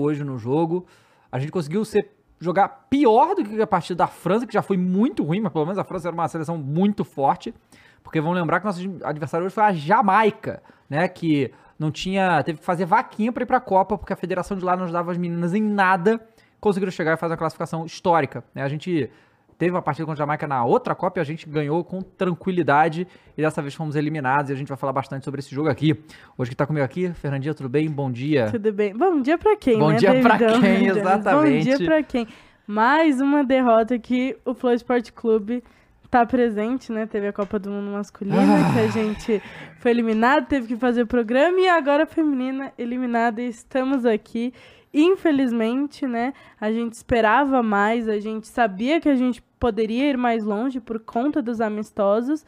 [0.00, 0.86] hoje no jogo.
[1.30, 2.10] A gente conseguiu ser,
[2.40, 5.66] jogar pior do que a partida da França, que já foi muito ruim, mas pelo
[5.66, 7.54] menos a França era uma seleção muito forte.
[8.02, 11.06] Porque vamos lembrar que nosso adversário hoje foi a Jamaica, né?
[11.08, 12.42] Que não tinha.
[12.42, 15.12] Teve que fazer vaquinha para ir pra Copa, porque a federação de lá não ajudava
[15.12, 16.20] as meninas em nada.
[16.58, 18.42] Conseguiram chegar e fazer uma classificação histórica.
[18.54, 18.62] Né?
[18.62, 19.10] A gente
[19.58, 23.06] teve uma partida contra a Jamaica na outra Copa e a gente ganhou com tranquilidade
[23.36, 25.98] e dessa vez fomos eliminados e a gente vai falar bastante sobre esse jogo aqui.
[26.36, 27.90] Hoje que tá comigo aqui, Fernandinha, tudo bem?
[27.90, 28.50] Bom dia.
[28.50, 28.94] Tudo bem.
[28.96, 31.70] Bom dia para quem, Bom né, dia para quem, exatamente.
[31.70, 32.26] Bom dia para quem.
[32.66, 35.62] Mais uma derrota que o Flow Esporte Clube
[36.10, 37.06] tá presente, né?
[37.06, 38.72] Teve a Copa do Mundo masculina, Ah.
[38.74, 39.42] que a gente
[39.80, 44.52] foi eliminado, teve que fazer o programa e agora a feminina eliminada e estamos aqui.
[44.92, 46.32] Infelizmente, né?
[46.60, 50.98] A gente esperava mais, a gente sabia que a gente poderia ir mais longe por
[51.00, 52.44] conta dos amistosos,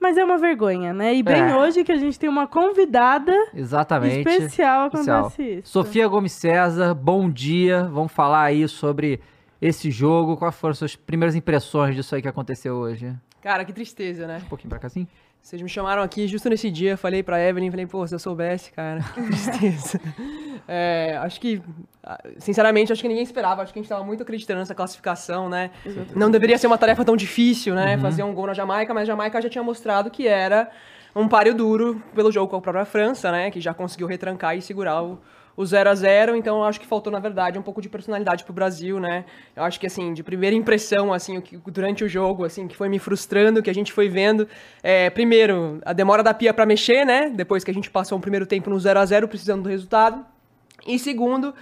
[0.00, 1.14] mas é uma vergonha, né?
[1.14, 1.56] E bem É.
[1.56, 4.18] hoje que a gente tem uma convidada Exatamente.
[4.18, 5.18] especial Especial.
[5.26, 5.70] acontece isso.
[5.72, 7.84] Sofia Gomes César, bom dia.
[7.84, 9.20] Vamos falar aí sobre
[9.60, 10.36] esse jogo.
[10.36, 13.14] Quais foram as suas primeiras impressões disso aí que aconteceu hoje?
[13.42, 14.42] Cara, que tristeza, né?
[14.44, 15.06] Um pouquinho pra cá assim?
[15.46, 18.72] Vocês me chamaram aqui justo nesse dia, falei pra Evelyn, falei, pô, se eu soubesse,
[18.72, 20.00] cara, que tristeza.
[20.66, 21.62] É, acho que,
[22.02, 25.48] ah, sinceramente, acho que ninguém esperava, acho que a gente tava muito acreditando nessa classificação,
[25.48, 25.70] né?
[26.16, 27.96] Não deveria ser uma tarefa tão difícil, né?
[27.96, 30.68] Fazer um gol na Jamaica, mas a Jamaica já tinha mostrado que era
[31.14, 33.48] um páreo duro pelo jogo com a própria França, né?
[33.48, 35.16] Que já conseguiu retrancar e segurar o,
[35.56, 38.44] o 0 a 0 então eu acho que faltou, na verdade, um pouco de personalidade
[38.44, 39.24] pro Brasil, né?
[39.54, 42.76] Eu acho que, assim, de primeira impressão, assim, o que, durante o jogo, assim, que
[42.76, 44.46] foi me frustrando, que a gente foi vendo,
[44.82, 47.30] é, primeiro, a demora da Pia pra mexer, né?
[47.30, 50.24] Depois que a gente passou um primeiro tempo no 0 a 0 precisando do resultado.
[50.86, 51.54] E segundo,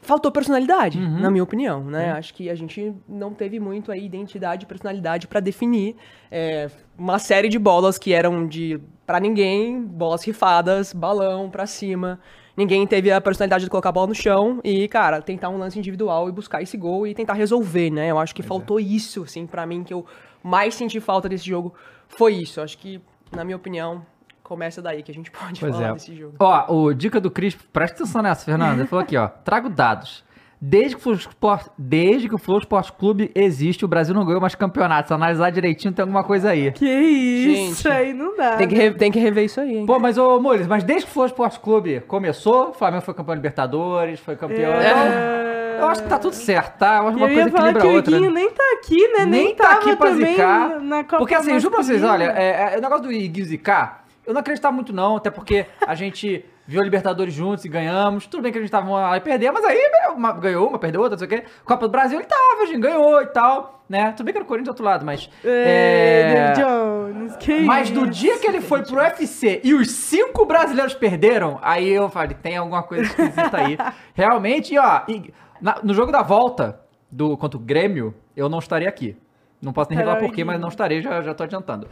[0.00, 2.12] faltou personalidade, na minha opinião, né?
[2.12, 5.96] Acho que a gente não teve muito aí identidade e personalidade pra definir
[6.30, 12.18] é, uma série de bolas que eram de pra ninguém, bolas rifadas, balão pra cima.
[12.56, 15.78] Ninguém teve a personalidade de colocar a bola no chão e, cara, tentar um lance
[15.78, 18.10] individual e buscar esse gol e tentar resolver, né?
[18.10, 20.04] Eu acho que faltou isso, assim, pra mim, que eu
[20.42, 21.74] mais senti falta desse jogo
[22.08, 22.60] foi isso.
[22.60, 23.00] Eu acho que,
[23.34, 24.04] na minha opinião,
[24.42, 25.92] começa daí que a gente pode Pois falar é.
[25.94, 26.36] desse jogo.
[26.38, 28.82] Ó, o dica do Cris, presta atenção nessa, Fernanda.
[28.82, 29.28] Ele falou aqui, ó.
[29.28, 30.22] Trago dados.
[30.64, 34.24] Desde que, o Flow Sport, desde que o Flow Esporte Clube existe, o Brasil não
[34.24, 35.08] ganhou mais campeonatos.
[35.08, 36.70] Se analisar direitinho, tem alguma coisa aí.
[36.70, 38.56] Que isso, Gente, aí não dá.
[38.56, 38.80] Tem que, né?
[38.84, 39.86] re- tem que rever isso aí, hein?
[39.86, 43.12] Pô, mas ô, Moles, mas desde que o Flow Esporte Clube começou, o Flamengo foi
[43.12, 44.70] campeão da Libertadores, foi campeão.
[44.72, 45.78] É.
[45.80, 46.98] Eu acho que tá tudo certo, tá?
[46.98, 48.14] Eu acho que Eu uma ia coisa falar equilibra que o outra.
[48.16, 49.18] Iguinho nem tá aqui, né?
[49.24, 50.80] Nem, Nem tá tava aqui pra também zicar.
[50.80, 54.04] na Copa Porque assim, juro pra vocês, olha, é, é, o negócio do Iguinho zicar,
[54.24, 58.26] eu não acreditava muito não, até porque a gente viu a Libertadores juntos e ganhamos.
[58.26, 59.78] Tudo bem que a gente tava lá e perder, mas aí
[60.14, 61.46] uma, ganhou uma, perdeu outra, não sei o quê.
[61.64, 64.12] Copa do Brasil ele tava, a gente ganhou e tal, né?
[64.12, 65.28] Tudo bem que era o Corinthians do outro lado, mas...
[65.44, 70.44] É, é, Jones, que Mas do dia que ele foi pro UFC e os cinco
[70.46, 73.76] brasileiros perderam, aí eu falei, tem alguma coisa esquisita aí.
[74.14, 76.80] Realmente, e ó, e na- no jogo da volta
[77.10, 79.16] do, contra o Grêmio, eu não estaria aqui.
[79.60, 81.86] Não posso nem revelar o por quê, mas não estarei, já, já tô adiantando.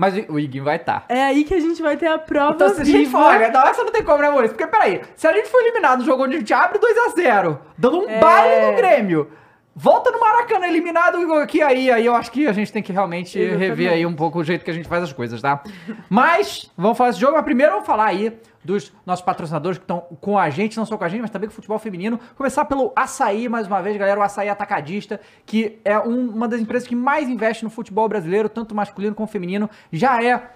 [0.00, 1.04] Mas o Iguinho vai estar.
[1.10, 3.50] É aí que a gente vai ter a prova Então, se a gente for, olha,
[3.50, 4.56] não, essa não tem como, né, Maurício?
[4.56, 7.98] Porque, peraí, se a gente for eliminado no jogo onde a gente abre 2x0, dando
[8.00, 8.18] um É.
[8.18, 9.30] baile no Grêmio,
[9.76, 13.38] volta no Maracanã eliminado aqui, aí, aí eu acho que a gente tem que realmente
[13.38, 13.68] Exatamente.
[13.68, 15.62] rever aí um pouco o jeito que a gente faz as coisas, tá?
[16.08, 20.00] Mas, vamos falar desse jogo, mas primeiro vamos falar aí dos nossos patrocinadores que estão
[20.20, 22.20] com a gente, não só com a gente, mas também com o futebol feminino.
[22.36, 26.60] Começar pelo Açaí, mais uma vez, galera, o Açaí Atacadista, que é um- uma das
[26.60, 30.50] empresas que mais investe no futebol brasileiro, tanto masculino como feminino, já é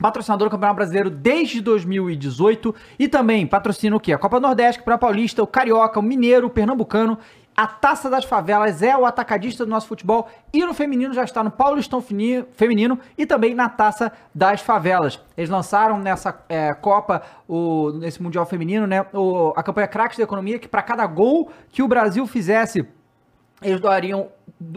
[0.00, 4.12] patrocinador do Campeonato Brasileiro desde 2018 e também patrocina o quê?
[4.12, 7.18] A Copa Nordeste, o Paulista, o Carioca, o Mineiro, o Pernambucano.
[7.56, 11.42] A Taça das Favelas é o atacadista do nosso futebol e no feminino já está
[11.44, 15.20] no Paulistão Feminino e também na Taça das Favelas.
[15.36, 20.24] Eles lançaram nessa é, Copa, o, nesse Mundial Feminino, né, o- a campanha Craques da
[20.24, 22.86] Economia, que para cada gol que o Brasil fizesse
[23.62, 24.28] eles doariam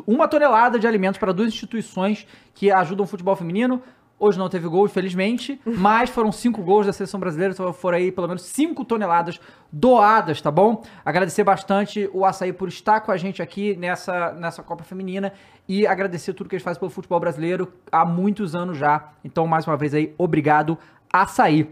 [0.05, 3.81] uma tonelada de alimentos para duas instituições que ajudam o futebol feminino.
[4.19, 8.11] Hoje não teve gol, infelizmente, mas foram cinco gols da seleção brasileira, então foram aí
[8.11, 9.39] pelo menos cinco toneladas
[9.71, 10.81] doadas, tá bom?
[11.05, 15.33] Agradecer bastante o Açaí por estar com a gente aqui nessa, nessa Copa Feminina
[15.69, 19.11] e agradecer tudo que eles fazem pelo futebol brasileiro há muitos anos já.
[19.23, 20.79] Então, mais uma vez aí, obrigado,
[21.13, 21.69] Açaí.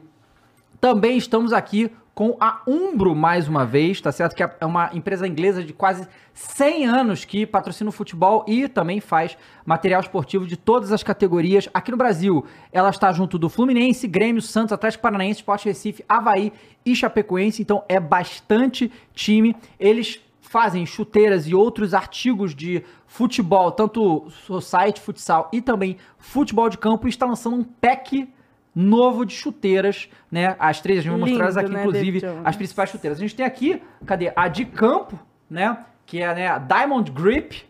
[0.80, 4.34] Também estamos aqui com a Umbro mais uma vez, tá certo?
[4.34, 9.02] Que é uma empresa inglesa de quase 100 anos que patrocina o futebol e também
[9.02, 12.46] faz material esportivo de todas as categorias aqui no Brasil.
[12.72, 16.54] Ela está junto do Fluminense, Grêmio, Santos, Atlético Paranaense, Sport Recife, Havaí
[16.86, 19.54] e Chapecoense, então é bastante time.
[19.78, 26.78] Eles fazem chuteiras e outros artigos de futebol, tanto society, futsal e também futebol de
[26.78, 28.30] campo, e está lançando um pack
[28.76, 30.56] novo de chuteiras, né?
[30.60, 33.18] As três, a gente vai mostrar aqui, né, inclusive, as principais chuteiras.
[33.18, 34.34] A gente tem aqui, cadê?
[34.36, 35.18] A de campo,
[35.50, 35.86] né?
[36.06, 37.64] Que é né, a Diamond Grip,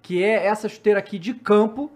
[0.00, 1.90] que é essa chuteira aqui de campo,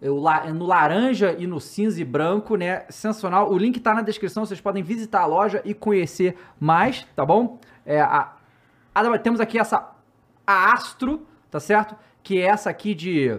[0.00, 2.84] no laranja e no cinza e branco, né?
[2.88, 3.52] Sensacional.
[3.52, 7.58] O link tá na descrição, vocês podem visitar a loja e conhecer mais, tá bom?
[7.84, 8.32] É, a,
[8.94, 9.90] a- temos aqui essa
[10.46, 11.94] a Astro, tá certo?
[12.22, 13.38] Que é essa aqui de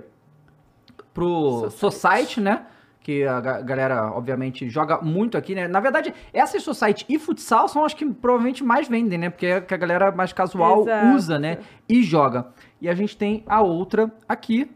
[1.13, 2.65] pro Society, né?
[3.03, 5.67] Que a ga- galera, obviamente, joga muito aqui, né?
[5.67, 9.29] Na verdade, essas Society e futsal são as que provavelmente mais vendem, né?
[9.31, 11.07] Porque é que a galera mais casual Exato.
[11.15, 11.57] usa, né?
[11.89, 12.47] E joga.
[12.79, 14.69] E a gente tem a outra aqui,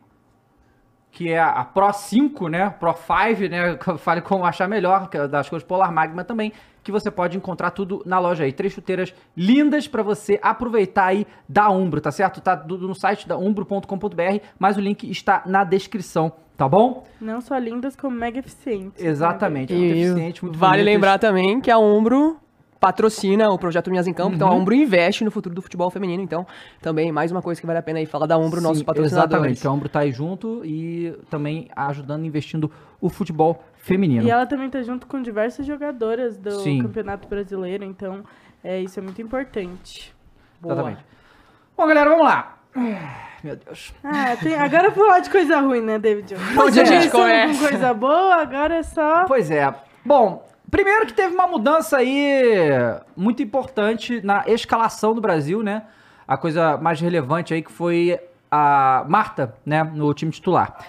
[1.11, 2.69] que é a Pro 5, né?
[2.71, 3.77] Pro 5, né?
[3.99, 6.51] Fale como achar melhor, que é das coisas Polar Magma também,
[6.83, 8.51] que você pode encontrar tudo na loja aí.
[8.51, 12.41] Três chuteiras lindas pra você aproveitar aí da Umbro, tá certo?
[12.41, 17.03] Tá no site da umbro.com.br, mas o link está na descrição, tá bom?
[17.19, 19.03] Não só lindas, como mega eficientes.
[19.03, 20.93] né, Exatamente, muito E eficiente, muito vale bonitas.
[20.93, 22.37] lembrar também que a Umbro
[22.79, 24.59] patrocina o projeto Minhas em Campo, então a Uhum.
[24.61, 26.45] Umbro investe no futuro do futebol feminino, então
[26.81, 29.31] também mais uma coisa que vale a pena aí falar da Umbro, nossos Sim, patrocinadores.
[29.33, 32.69] Exatamente, a Umbro tá aí junto e também ajudando, investindo
[33.01, 34.27] o futebol feminino.
[34.27, 36.81] E ela também tá junto com diversas jogadoras do Sim.
[36.83, 38.23] Campeonato Brasileiro, então
[38.63, 40.13] é, isso é muito importante.
[40.61, 40.73] Boa.
[40.75, 41.05] Exatamente.
[41.75, 42.57] Bom, galera, vamos lá.
[43.45, 43.93] Meu Deus.
[44.03, 46.33] Ah, tem, agora vou falar de coisa ruim, né, David?
[46.59, 47.61] Onde a gente começa?
[47.61, 49.25] com coisa boa, agora é só...
[49.25, 49.71] Pois é.
[50.03, 52.71] Bom, primeiro que teve uma mudança aí
[53.15, 55.83] muito importante na escalação do Brasil, né?
[56.27, 58.19] A coisa mais relevante aí que foi
[58.49, 60.83] a Marta, né, no time titular.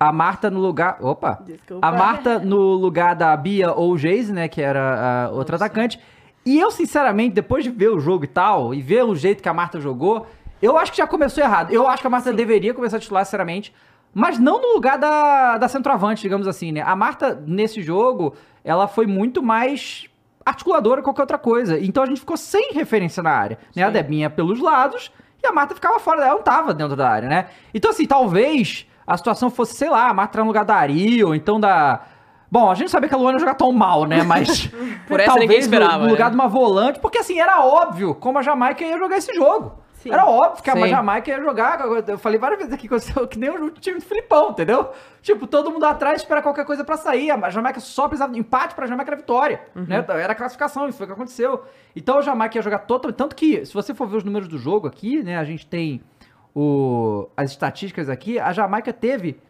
[0.00, 0.96] A Marta no lugar.
[1.00, 1.38] Opa!
[1.46, 1.86] Desculpa.
[1.86, 4.48] A Marta no lugar da Bia ou Geise, né?
[4.48, 6.00] Que era a outra atacante.
[6.44, 9.48] E eu, sinceramente, depois de ver o jogo e tal, e ver o jeito que
[9.48, 10.26] a Marta jogou,
[10.64, 11.70] eu acho que já começou errado.
[11.72, 13.74] Eu acho que a Marta deveria começar a titular, sinceramente.
[14.12, 16.80] Mas não no lugar da, da centroavante, digamos assim, né?
[16.82, 20.06] A Marta, nesse jogo, ela foi muito mais
[20.46, 21.78] articuladora que qualquer outra coisa.
[21.80, 23.58] Então a gente ficou sem referência na área.
[23.74, 23.82] Né?
[23.82, 23.92] A Sim.
[23.92, 25.10] Debinha pelos lados
[25.42, 27.46] e a Marta ficava fora dela, não tava dentro da área, né?
[27.74, 31.34] Então, assim, talvez a situação fosse, sei lá, a Marta no lugar da Ari, ou
[31.34, 32.00] então da.
[32.50, 34.22] Bom, a gente sabia que a Luana ia jogar tão mal, né?
[34.22, 34.70] Mas.
[35.08, 36.30] Por essa ninguém no- esperava, No, lugar né?
[36.30, 39.82] de uma volante, porque assim, era óbvio como a Jamaica ia jogar esse jogo.
[40.04, 40.12] Sim.
[40.12, 40.88] Era óbvio que a Sim.
[40.88, 41.80] Jamaica ia jogar.
[42.06, 42.86] Eu falei várias vezes aqui
[43.30, 44.90] que, nem o time do Filipão, entendeu?
[45.22, 47.30] Tipo, todo mundo atrás espera qualquer coisa pra sair.
[47.30, 49.62] A Jamaica só precisava de empate pra Jamaica era vitória.
[49.74, 49.84] Uhum.
[49.84, 50.04] Né?
[50.06, 51.62] Era a classificação, isso foi o que aconteceu.
[51.96, 53.16] Então a Jamaica ia jogar totalmente.
[53.16, 55.38] Tanto que, se você for ver os números do jogo aqui, né?
[55.38, 56.02] A gente tem
[56.54, 58.38] o, as estatísticas aqui.
[58.38, 59.40] A Jamaica teve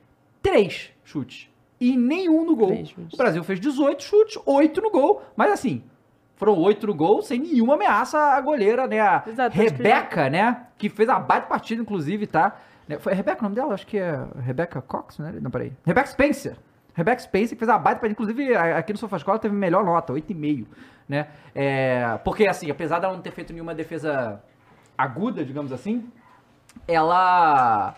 [0.40, 1.50] três chutes.
[1.80, 2.70] E nenhum no gol.
[3.12, 5.20] O Brasil fez 18 chutes, 8 no gol.
[5.36, 5.82] Mas assim,
[6.36, 9.00] foram 8 no gol, sem nenhuma ameaça à goleira, né?
[9.00, 10.66] A Exato, Rebeca, né?
[10.76, 12.56] Que fez a baita partida, inclusive, tá?
[12.88, 13.72] Né, Foi Rebeca o nome dela?
[13.74, 15.34] Acho que é Rebecca Cox, né?
[15.40, 15.72] Não, peraí.
[15.86, 16.56] Rebecca Spencer.
[16.92, 20.12] Rebecca Spencer que fez a baita partida, inclusive a- aqui no Sofascola teve melhor nota,
[20.12, 20.66] 8,5,
[21.08, 21.26] né?
[21.54, 24.40] É, porque, assim, apesar dela não ter feito nenhuma defesa
[24.96, 26.08] aguda, digamos assim,
[26.86, 27.94] ela...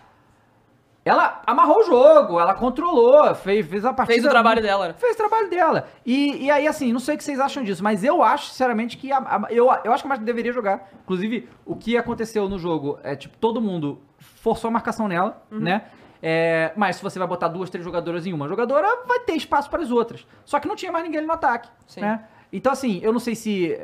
[1.07, 4.13] Ela amarrou o jogo, ela controlou, fez, fez a partida...
[4.15, 4.93] Fez o trabalho dela.
[4.93, 5.87] Fez o trabalho dela.
[6.05, 8.97] E, e aí, assim, não sei o que vocês acham disso, mas eu acho, sinceramente,
[8.97, 10.89] que a, a- eu, eu acho que a Marta deveria jogar.
[11.03, 15.59] Inclusive, o que aconteceu no jogo é, tipo, todo mundo forçou a marcação nela, Uhum.
[15.59, 15.85] né?
[16.21, 19.69] É, mas se você vai botar duas, três jogadoras em uma jogadora, vai ter espaço
[19.69, 20.25] para as outras.
[20.45, 22.01] Só que não tinha mais ninguém no ataque, Sim.
[22.01, 22.25] né?
[22.51, 23.79] Então, assim, eu não sei se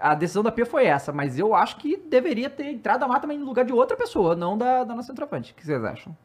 [0.00, 3.22] a decisão da Pia foi essa, mas eu acho que deveria ter entrado a Marta
[3.22, 5.52] também no lugar de outra pessoa, não da, da nossa centroavante.
[5.52, 6.16] O que vocês acham?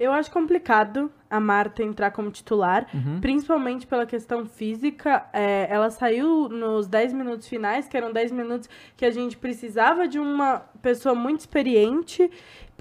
[0.00, 3.20] Eu acho complicado a Marta entrar como titular, Uhum.
[3.20, 5.26] principalmente pela questão física.
[5.32, 10.08] É, ela saiu nos 10 minutos finais, que eram 10 minutos que a gente precisava
[10.08, 12.28] de uma pessoa muito experiente,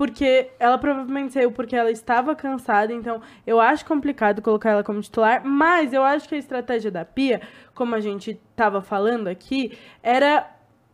[0.01, 4.99] porque ela provavelmente saiu porque ela estava cansada, então eu acho complicado colocar ela como
[4.99, 7.39] titular, mas eu acho que a estratégia da Pia,
[7.75, 10.49] como a gente estava falando aqui, era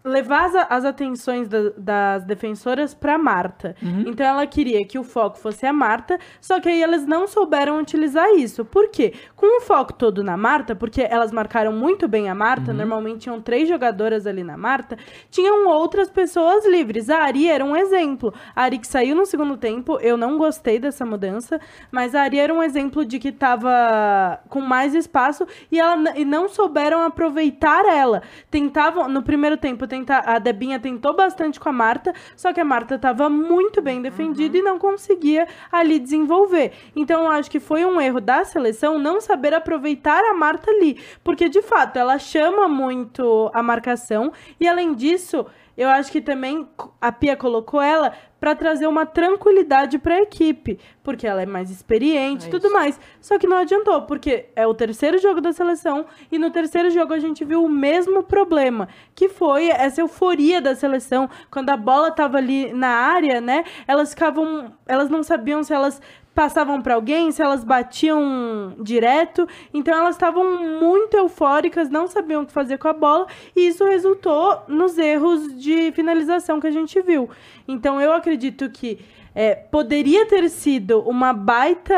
[0.07, 3.75] levar as, as atenções da- das defensoras para Marta.
[4.07, 7.79] Então ela queria que o foco fosse a Marta, só que aí elas não souberam
[7.79, 8.63] utilizar isso.
[8.65, 9.13] Por quê?
[9.35, 13.41] Com o foco todo na Marta, porque elas marcaram muito bem a Marta, normalmente tinham
[13.41, 14.97] três jogadoras ali na Marta,
[15.29, 17.09] tinham outras pessoas livres.
[17.09, 18.33] A Ari era um exemplo.
[18.55, 21.59] A Ari que saiu no segundo tempo, eu não gostei dessa mudança,
[21.91, 26.23] mas a Ari era um exemplo de que tava com mais espaço e, ela, e
[26.25, 28.21] não souberam aproveitar ela.
[28.49, 32.65] Tentavam, no primeiro tempo, tenta, a Debinha tentou bastante com a Marta, só que a
[32.65, 36.73] Marta tava muito bem defendida e não conseguia ali desenvolver.
[36.95, 40.99] Então, eu acho que foi um erro da seleção não saber aproveitar a Marta ali,
[41.23, 45.45] porque de fato ela chama muito a marcação e além disso,
[45.77, 46.67] eu acho que também
[46.99, 51.69] a Pia colocou ela para trazer uma tranquilidade para a equipe, porque ela é mais
[51.69, 52.99] experiente e É tudo mais.
[53.19, 57.13] Só que não adiantou, porque é o terceiro jogo da seleção e no terceiro jogo
[57.13, 62.11] a gente viu o mesmo problema, que foi essa euforia da seleção quando a bola
[62.11, 63.63] tava ali na área, né?
[63.87, 66.01] Elas ficavam, elas não sabiam se elas
[66.37, 69.49] passavam para alguém, se elas batiam direto.
[69.73, 73.25] Então elas estavam muito eufóricas, não sabiam o que fazer com a bola,
[73.55, 77.27] e isso resultou nos erros de finalização que a gente viu.
[77.67, 79.03] Então eu acredito que
[79.33, 81.95] é, poderia ter sido uma baita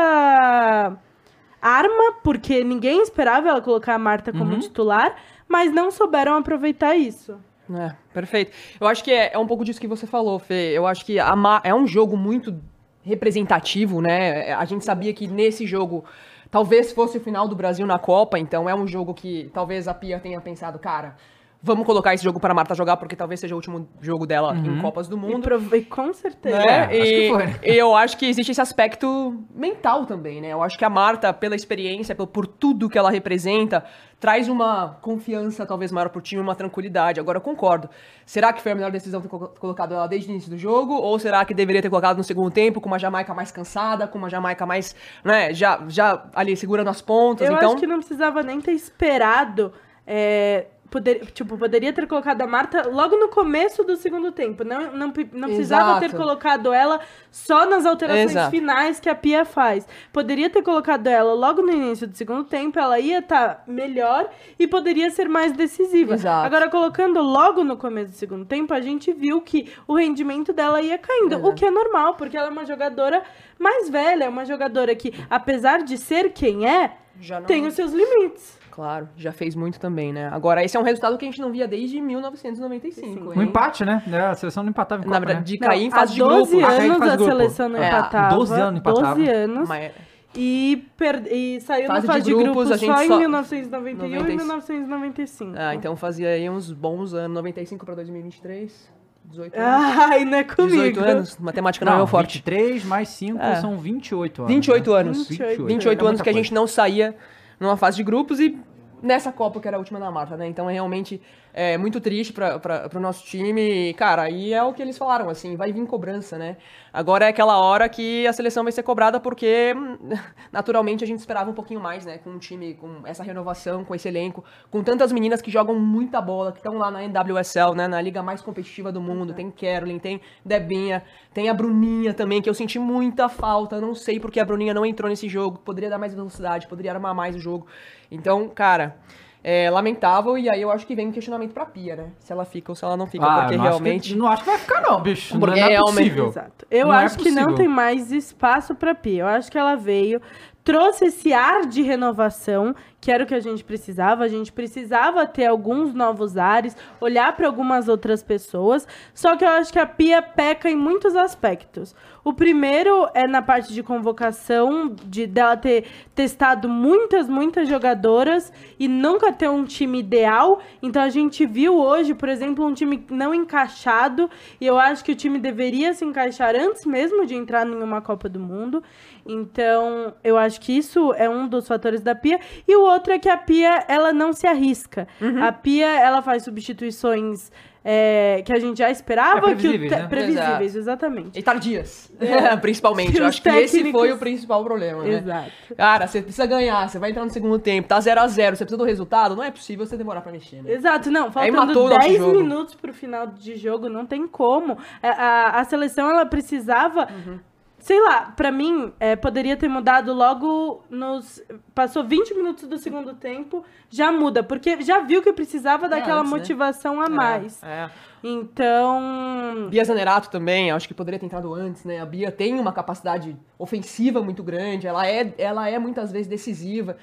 [1.61, 5.17] arma, porque ninguém esperava ela colocar a Marta como titular,
[5.49, 7.37] mas não souberam aproveitar isso.
[7.69, 8.53] É, perfeito.
[8.79, 10.71] Eu acho que é, é um pouco disso que você falou, Fê.
[10.73, 12.57] Eu acho que é um jogo muito
[13.03, 14.53] representativo, né?
[14.53, 16.03] A gente sabia que nesse jogo
[16.51, 19.93] talvez fosse o final do Brasil na Copa, então é um jogo que talvez a
[19.93, 21.15] Pia tenha pensado, cara,
[21.61, 24.55] vamos colocar esse jogo para a Marta jogar, porque talvez seja o último jogo dela
[24.57, 25.41] em Copas do E, Mundo.
[25.41, 26.57] prov- e com certeza.
[26.57, 26.65] Né?
[26.65, 30.49] É, acho que e, foi, eu acho que existe esse aspecto mental também, né?
[30.53, 33.83] Eu acho que a Marta, pela experiência, por, por tudo que ela representa,
[34.19, 37.19] traz uma confiança talvez maior pro time, uma tranquilidade.
[37.19, 37.89] Agora, eu concordo.
[38.25, 40.93] Será que foi a melhor decisão ter colo- colocado ela desde o início do jogo?
[40.93, 44.17] Ou será que deveria ter colocado no segundo tempo, com uma Jamaica mais cansada, com
[44.17, 47.47] uma Jamaica mais, né, já, já ali segurando as pontas?
[47.47, 49.73] Eu então, acho que não precisava nem ter esperado.
[50.07, 54.63] é, poder, tipo, poderia ter colocado a Marta logo no começo do segundo tempo.
[54.63, 56.21] Não, não, não precisava ter Exato.
[56.21, 56.99] colocado ela
[57.31, 58.51] só nas alterações Exato.
[58.51, 59.87] finais que a Pia faz.
[60.11, 64.67] Poderia ter colocado ela logo no início do segundo tempo, ela ia estar melhor e
[64.67, 66.15] poderia ser mais decisiva.
[66.15, 66.45] Exato.
[66.45, 70.81] Agora, colocando logo no começo do segundo tempo, a gente viu que o rendimento dela
[70.81, 71.33] ia caindo.
[71.33, 71.47] Exato.
[71.47, 73.23] O que é normal, porque ela é uma jogadora
[73.57, 77.47] mais velha, é uma jogadora que, apesar de ser quem é, já não...
[77.47, 78.59] tem os seus limites.
[78.79, 80.29] Claro, já fez muito também, né?
[80.31, 83.29] Agora, esse é um resultado que a gente não via desde 1995.
[83.29, 83.49] Um hein?
[83.49, 84.01] empate, né?
[84.09, 85.43] É, A seleção não empatava em Copa, Na verdade, né?
[85.45, 86.77] de cair em fase há de 12 grupos.
[86.77, 87.37] Cair em anos a grupo.
[87.37, 88.35] seleção não É, empatava.
[88.35, 89.15] 12 anos empatava.
[89.15, 89.69] 12 anos.
[89.69, 89.91] Mas-
[90.35, 91.23] E, per...
[91.31, 94.05] e saiu Fase na de fase de grupos, grupos, a gente só em só- 1991
[94.05, 95.53] e 90 1995.
[95.57, 98.91] Ah, então fazia aí uns bons anos, 95 pra 2023,
[99.25, 99.97] 18 Ah, anos.
[100.11, 100.69] Ai, não é comigo.
[100.75, 102.33] 18 anos, matemática não, é Não, meu forte.
[102.37, 103.55] 23 mais 5 É.
[103.55, 104.53] são 28 anos.
[104.53, 104.99] 28 né?
[104.99, 105.27] anos.
[105.27, 105.65] 28.
[105.65, 107.15] 28 É anos muita que a gente não saía
[107.59, 108.55] numa fase de grupos e
[109.01, 110.47] nessa Copa que era a última da Marta, né?
[110.47, 111.19] Então é realmente
[111.53, 113.89] é, muito triste para o nosso time.
[113.89, 116.57] E, cara, aí é o que eles falaram, assim, vai vir cobrança, né?
[116.91, 119.97] Agora é aquela hora que a seleção vai ser cobrada porque, hum,
[120.51, 122.17] naturalmente, a gente esperava um pouquinho mais, né?
[122.17, 126.21] Com um time, com essa renovação, com esse elenco, com tantas meninas que jogam muita
[126.21, 127.87] bola, que estão lá na NWSL, né?
[127.87, 129.33] Na liga mais competitiva do mundo.
[129.33, 131.03] Tem Carolyn, tem Debinha,
[131.33, 133.79] tem a Bruninha também, que eu senti muita falta.
[133.79, 135.59] Não sei porque a Bruninha não entrou nesse jogo.
[135.59, 137.67] Poderia dar mais velocidade, poderia armar mais o jogo.
[138.11, 138.97] Então, cara,
[139.43, 140.37] é lamentável.
[140.37, 142.05] E aí eu acho que vem um questionamento pra Pia, né?
[142.19, 143.25] Se ela fica ou se ela não fica.
[143.25, 144.13] Ah, porque não acho realmente.
[144.13, 145.39] que- não acho que vai ficar, não, bicho.
[145.39, 146.27] Porque não é realmente- possível.
[146.27, 146.65] Exato.
[146.69, 149.21] Eu Não é acho que não tem mais espaço pra Pia.
[149.23, 150.21] Eu acho que ela veio,
[150.63, 154.23] trouxe esse ar de renovação, que era o que a gente precisava.
[154.23, 158.87] A gente precisava ter alguns novos ares, olhar para algumas outras pessoas.
[159.13, 161.95] Só que eu acho que a Pia peca em muitos aspectos.
[162.23, 168.87] O primeiro é na parte de convocação, de dela ter testado muitas, muitas jogadoras e
[168.87, 170.59] nunca ter um time ideal.
[170.81, 174.29] Então a gente viu hoje, por exemplo, um time não encaixado.
[174.59, 178.01] E eu acho que o time deveria se encaixar antes mesmo de entrar em uma
[178.01, 178.83] Copa do Mundo.
[179.25, 182.39] Então, eu acho que isso é um dos fatores da Pia.
[182.67, 185.07] E o outro é que a Pia, ela não se arrisca.
[185.21, 185.43] Uhum.
[185.43, 187.51] A Pia, ela faz substituições
[187.83, 189.37] é, que a gente já esperava.
[189.51, 190.07] É, previsíveis, que o te- né?
[190.09, 191.39] previsíveis, exatamente.
[191.39, 192.11] E tardias.
[192.61, 193.13] Principalmente.
[193.13, 195.13] Que Eu acho que esse técnicos- foi o principal problema, né?
[195.15, 195.51] Exato.
[195.77, 198.65] Cara, você precisa ganhar, você vai entrar no segundo tempo, tá 0 a 0 você
[198.65, 200.73] precisa do resultado, não é possível você demorar pra mexer, né?
[200.73, 202.37] Exato, não, Aí faltando matou o nosso 10 jogo.
[202.37, 204.77] minutos pro final de jogo, não tem como.
[205.01, 207.39] A, a, a seleção, ela precisava, Uhum.
[207.79, 211.41] Sei lá, pra mim, é, poderia ter mudado logo nos...
[211.73, 216.31] Passou 20 minutos do segundo tempo, já muda, porque já viu que precisava daquela antes,
[216.31, 216.37] né?
[216.37, 217.63] motivação a mais.
[217.63, 217.89] É, é.
[218.23, 219.67] Então...
[219.69, 221.99] Bia Zanerato também, acho que poderia ter entrado antes, né?
[222.01, 226.97] A Bia tem uma capacidade ofensiva muito grande, ela é, ela é muitas vezes decisiva.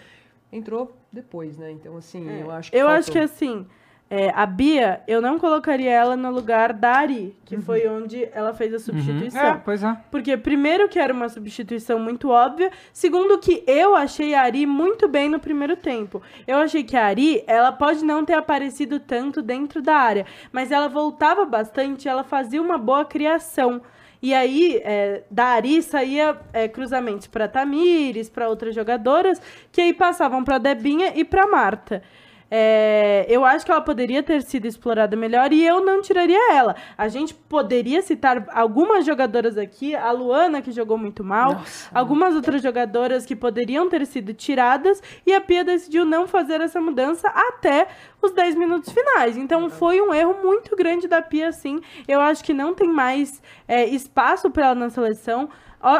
[0.52, 1.72] Entrou depois, né?
[1.72, 2.98] Então, assim, eu acho que Eu faltou.
[2.98, 3.66] acho que assim,
[4.08, 8.54] é, a Bia, eu não colocaria ela no lugar da Ari, que foi onde ela
[8.54, 9.40] fez a substituição.
[9.40, 9.96] É, pois é.
[10.12, 12.70] Porque, primeiro, que era uma substituição muito óbvia.
[12.92, 16.22] Segundo, que eu achei a Ari muito bem no primeiro tempo.
[16.46, 20.70] Eu achei que a Ari, ela pode não ter aparecido tanto dentro da área, mas
[20.70, 23.82] ela voltava bastante, ela fazia uma boa criação.
[24.22, 29.92] E aí, é, da Ari saía é, cruzamentos para Tamires, para outras jogadoras, que aí
[29.92, 32.02] passavam para Debinha e para Marta.
[32.50, 36.76] É, eu acho que ela poderia ter sido explorada melhor e eu não tiraria ela.
[36.96, 41.90] A gente poderia citar algumas jogadoras aqui, a Luana, que jogou muito mal, Nossa.
[41.92, 46.80] algumas outras jogadoras que poderiam ter sido tiradas, e a Pia decidiu não fazer essa
[46.80, 47.88] mudança até
[48.22, 49.36] os 10 minutos finais.
[49.36, 51.80] Então foi um erro muito grande da Pia, sim.
[52.06, 55.48] Eu acho que não tem mais é, espaço para ela na seleção.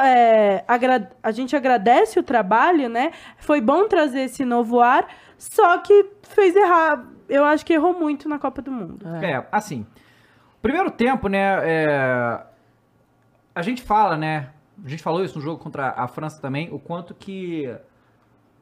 [0.03, 0.65] É,
[1.23, 3.12] a gente agradece o trabalho, né?
[3.37, 5.07] Foi bom trazer esse novo ar,
[5.38, 7.05] só que fez errar.
[7.28, 9.07] Eu acho que errou muito na Copa do Mundo.
[9.23, 9.87] É, assim.
[10.62, 11.59] Primeiro tempo, né?
[11.62, 12.40] é,
[13.55, 14.50] a gente fala, né?
[14.85, 17.75] A gente falou isso no jogo contra a França também, o quanto que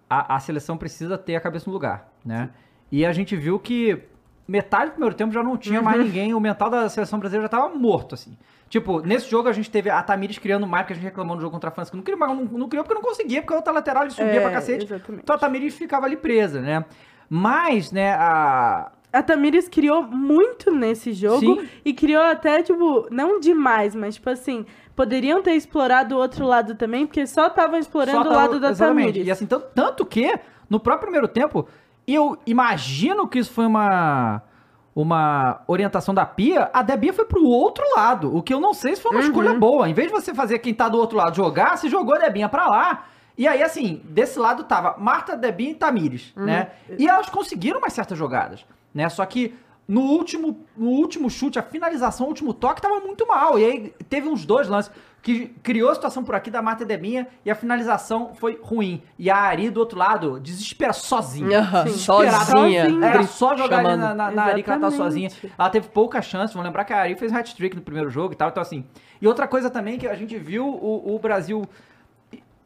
[0.08, 2.50] a, a seleção precisa ter a cabeça no lugar, né?
[2.92, 4.00] E a gente viu que
[4.46, 7.48] metade do primeiro tempo já não tinha mais ninguém, o mental da seleção brasileira já
[7.48, 8.36] tava morto, assim.
[8.74, 11.40] Tipo, nesse jogo a gente teve a Tamires criando mais, que a gente reclamou no
[11.40, 13.58] jogo contra a França, que não criou, não, não criou porque não conseguia, porque a
[13.58, 14.84] outra lateral ele subia É, pra cacete.
[14.84, 15.22] exatamente.
[15.22, 16.84] Então a Tamires ficava ali presa, né?
[17.30, 21.68] Mas, né, a, A Tamires criou muito nesse jogo Sim.
[21.84, 24.66] e criou até, tipo, não demais, mas, tipo assim,
[24.96, 28.70] poderiam ter explorado o outro lado também, porque só estavam explorando Só o lado da
[28.70, 29.06] exatamente.
[29.06, 29.28] Tamires.
[29.28, 30.36] E assim, tanto, tanto que,
[30.68, 31.68] no próprio primeiro tempo,
[32.08, 34.42] eu imagino que isso foi uma,
[34.94, 38.94] uma orientação da Pia, a Debia foi pro outro lado, o que eu não sei
[38.94, 39.26] se foi uma Uhum.
[39.26, 39.88] escolha boa.
[39.88, 42.48] Em vez de você fazer quem tá do outro lado jogar, você jogou a Debinha
[42.48, 43.06] pra lá.
[43.36, 46.44] E aí, assim, desse lado tava Marta, Debinha e Tamires, Uhum.
[46.44, 46.68] né?
[46.96, 49.08] E elas conseguiram umas certas jogadas, né?
[49.08, 49.52] Só que
[49.88, 53.58] no último, no último chute, a finalização, o último toque tava muito mal.
[53.58, 54.92] E aí teve uns dois lances
[55.24, 59.02] que criou a situação por aqui da Marta Debinha e a finalização foi ruim.
[59.18, 61.64] E a Ari do outro lado, desespera sozinha.
[61.86, 61.94] Sim.
[61.96, 62.32] sozinha.
[62.40, 63.06] Sozinha.
[63.06, 65.30] Era só jogar ali na, na, na Ari que ela tá sozinha.
[65.58, 66.52] Ela teve pouca chance.
[66.52, 68.50] Vamos lembrar que a Ari fez um hat-trick no primeiro jogo e tal.
[68.50, 68.84] Então, assim.
[69.20, 71.66] E outra coisa também que a gente viu o, o Brasil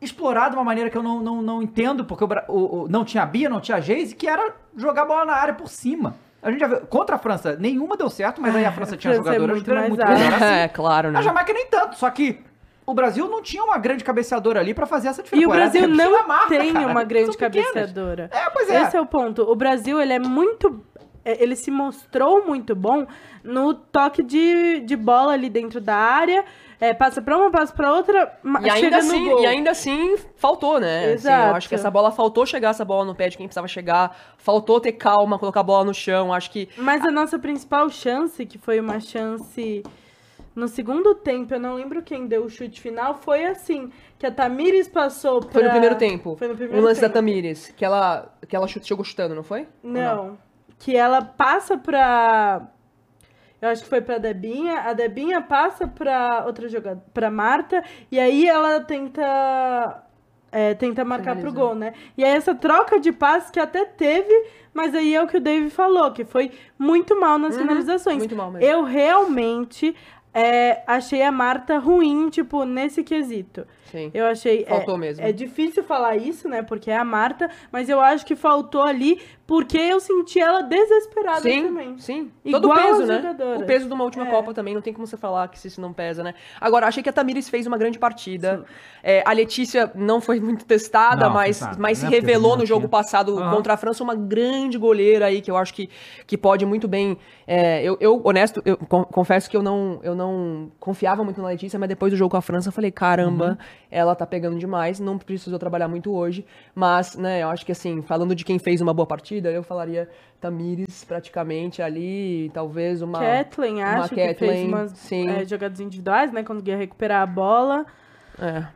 [0.01, 3.05] explorar de uma maneira que eu não, não, não entendo, porque o, o- o- não
[3.05, 5.69] tinha a Bia, não tinha a Geise, que era jogar a bola na área por
[5.69, 6.15] cima.
[6.41, 6.81] A gente já viu.
[6.83, 9.71] Contra a França, nenhuma deu certo, mas aí a França tinha é jogadoras muito que
[9.71, 10.17] eram mais muito ágil.
[10.25, 10.45] melhor assim.
[10.55, 11.19] É, claro, né?
[11.19, 12.41] A Jamaica nem tanto, só que
[12.91, 15.47] o Brasil não tinha uma grande cabeceadora ali pra fazer essa E diferença.
[15.47, 16.87] o Pô, era Brasil não Dinamarca, tem cara.
[16.87, 18.31] uma grande cabeceadora.
[18.33, 18.83] É, pois é.
[18.83, 19.43] Esse é o ponto.
[19.43, 20.83] O Brasil, ele é muito...
[21.25, 23.07] é, Ele se mostrou muito bom
[23.45, 26.45] no toque de, de bola ali dentro da área.
[26.81, 29.43] É, passa pra uma, passa pra outra, E ainda, assim, gol.
[29.43, 31.07] e ainda assim faltou, né?
[31.07, 31.49] Assim, Exato.
[31.51, 34.17] eu acho que essa bola faltou chegar essa bola no pé de quem precisava chegar,
[34.37, 36.33] faltou ter calma, colocar a bola no chão.
[36.33, 39.83] Acho que Mas a nossa principal chance, que foi uma chance
[40.59, 44.31] no segundo tempo, eu não lembro quem deu o chute final, foi assim, que a
[44.31, 45.51] Tamires passou pra...
[45.53, 46.37] foi no primeiro tempo.
[46.37, 47.15] Foi no primeiro o lance da tempo.
[47.15, 49.69] Tamires, que ela, que ela chute- chegou chutando, não foi?
[49.83, 50.39] Ou Não.
[50.79, 52.69] Que ela passa pra.
[53.61, 54.81] Eu acho que foi pra Debinha.
[54.83, 57.83] A Debinha passa pra outra jogadora, pra Marta.
[58.13, 60.03] E aí ela tenta.
[60.53, 61.93] é, tenta marcar pro gol, né?
[62.17, 64.33] E aí essa troca de passes que até teve,
[64.73, 68.19] mas aí é o que o David falou, que foi muito mal nas Uhum, finalizações.
[68.19, 68.65] muito mal mesmo.
[68.65, 69.95] Eu realmente
[70.39, 73.67] é, achei a Marta ruim, tipo, nesse quesito.
[73.91, 74.11] Sim.
[74.15, 74.63] Eu achei.
[74.63, 75.25] é- Faltou mesmo.
[75.25, 76.63] É difícil falar isso, né?
[76.63, 81.41] Porque é a Marta, mas eu acho que faltou ali porque eu senti ela desesperada
[81.41, 81.99] Sim, também.
[81.99, 82.31] sim.
[82.45, 83.17] Igual Todo o peso, né?
[83.17, 83.63] jogadoras.
[83.63, 84.31] O peso de uma última É.
[84.31, 86.35] Copa também, não tem como você falar que isso não pesa, né?
[86.61, 88.65] Agora, achei que a Tamires fez uma grande partida.
[89.03, 91.77] É, a Letícia não foi muito testada, Não, mas, nada.
[91.79, 95.27] mas se Não é porque revelou no jogo passado contra a França uma grande goleira
[95.27, 95.89] aí, que eu acho que,
[96.27, 97.17] que pode muito bem.
[97.47, 101.49] é, eu, eu, honesto, eu con- confesso que eu não, eu não confiava muito na
[101.49, 103.57] Letícia, mas depois do jogo com a França eu falei, caramba, Uhum.
[103.91, 106.45] Ela tá pegando demais, não precisou trabalhar muito hoje.
[106.75, 110.09] Mas, né, eu acho que assim, falando de quem fez uma boa partida, eu falaria
[110.41, 113.19] Tamires praticamente ali, talvez uma.
[113.19, 115.29] Kathleen, uma acho que fez Kathleen, umas sim.
[115.29, 116.43] é, jogadas individuais, né?
[116.43, 117.87] Conseguia recuperar a bola.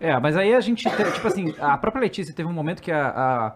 [0.00, 0.10] É.
[0.10, 2.90] É, mas aí a gente, te- tipo assim, a própria Letícia teve um momento que
[2.90, 3.54] a.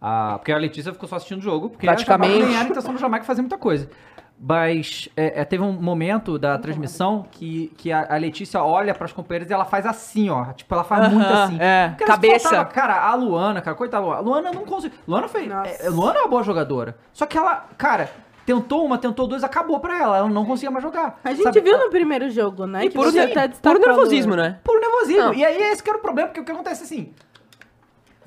[0.00, 2.34] a, a- porque a Letícia ficou só assistindo o jogo, porque Praticamente.
[2.36, 3.90] a Jamaica a intenção do Jamaica fazer muita coisa.
[4.38, 9.12] Mas é, é, teve um momento da transmissão que, que a, a Letícia olha pras
[9.12, 10.52] companheiras e ela faz assim, ó.
[10.52, 11.56] Tipo, ela faz muito Aham, assim.
[11.60, 12.48] é, Porque cabeça.
[12.50, 14.20] faltava- cara, a Luana, cara, coitada da Luana.
[14.20, 14.98] A Luana não conseguiu.
[15.06, 15.46] Luana fez.
[15.48, 15.70] Nossa.
[15.70, 16.96] É, Luana é uma boa jogadora.
[17.12, 18.10] Só que ela, cara,
[18.44, 20.18] tentou uma, tentou duas, acabou pra ela.
[20.18, 21.18] Ela não conseguia mais jogar.
[21.24, 21.60] A gente sabe?
[21.60, 22.84] viu no primeiro jogo, né?
[22.84, 24.58] E que puro, você até puro destacou nervosismo, né?
[24.64, 25.22] Por nervosismo.
[25.22, 25.34] Não.
[25.34, 27.14] E aí esse que era o problema, porque o que acontece assim.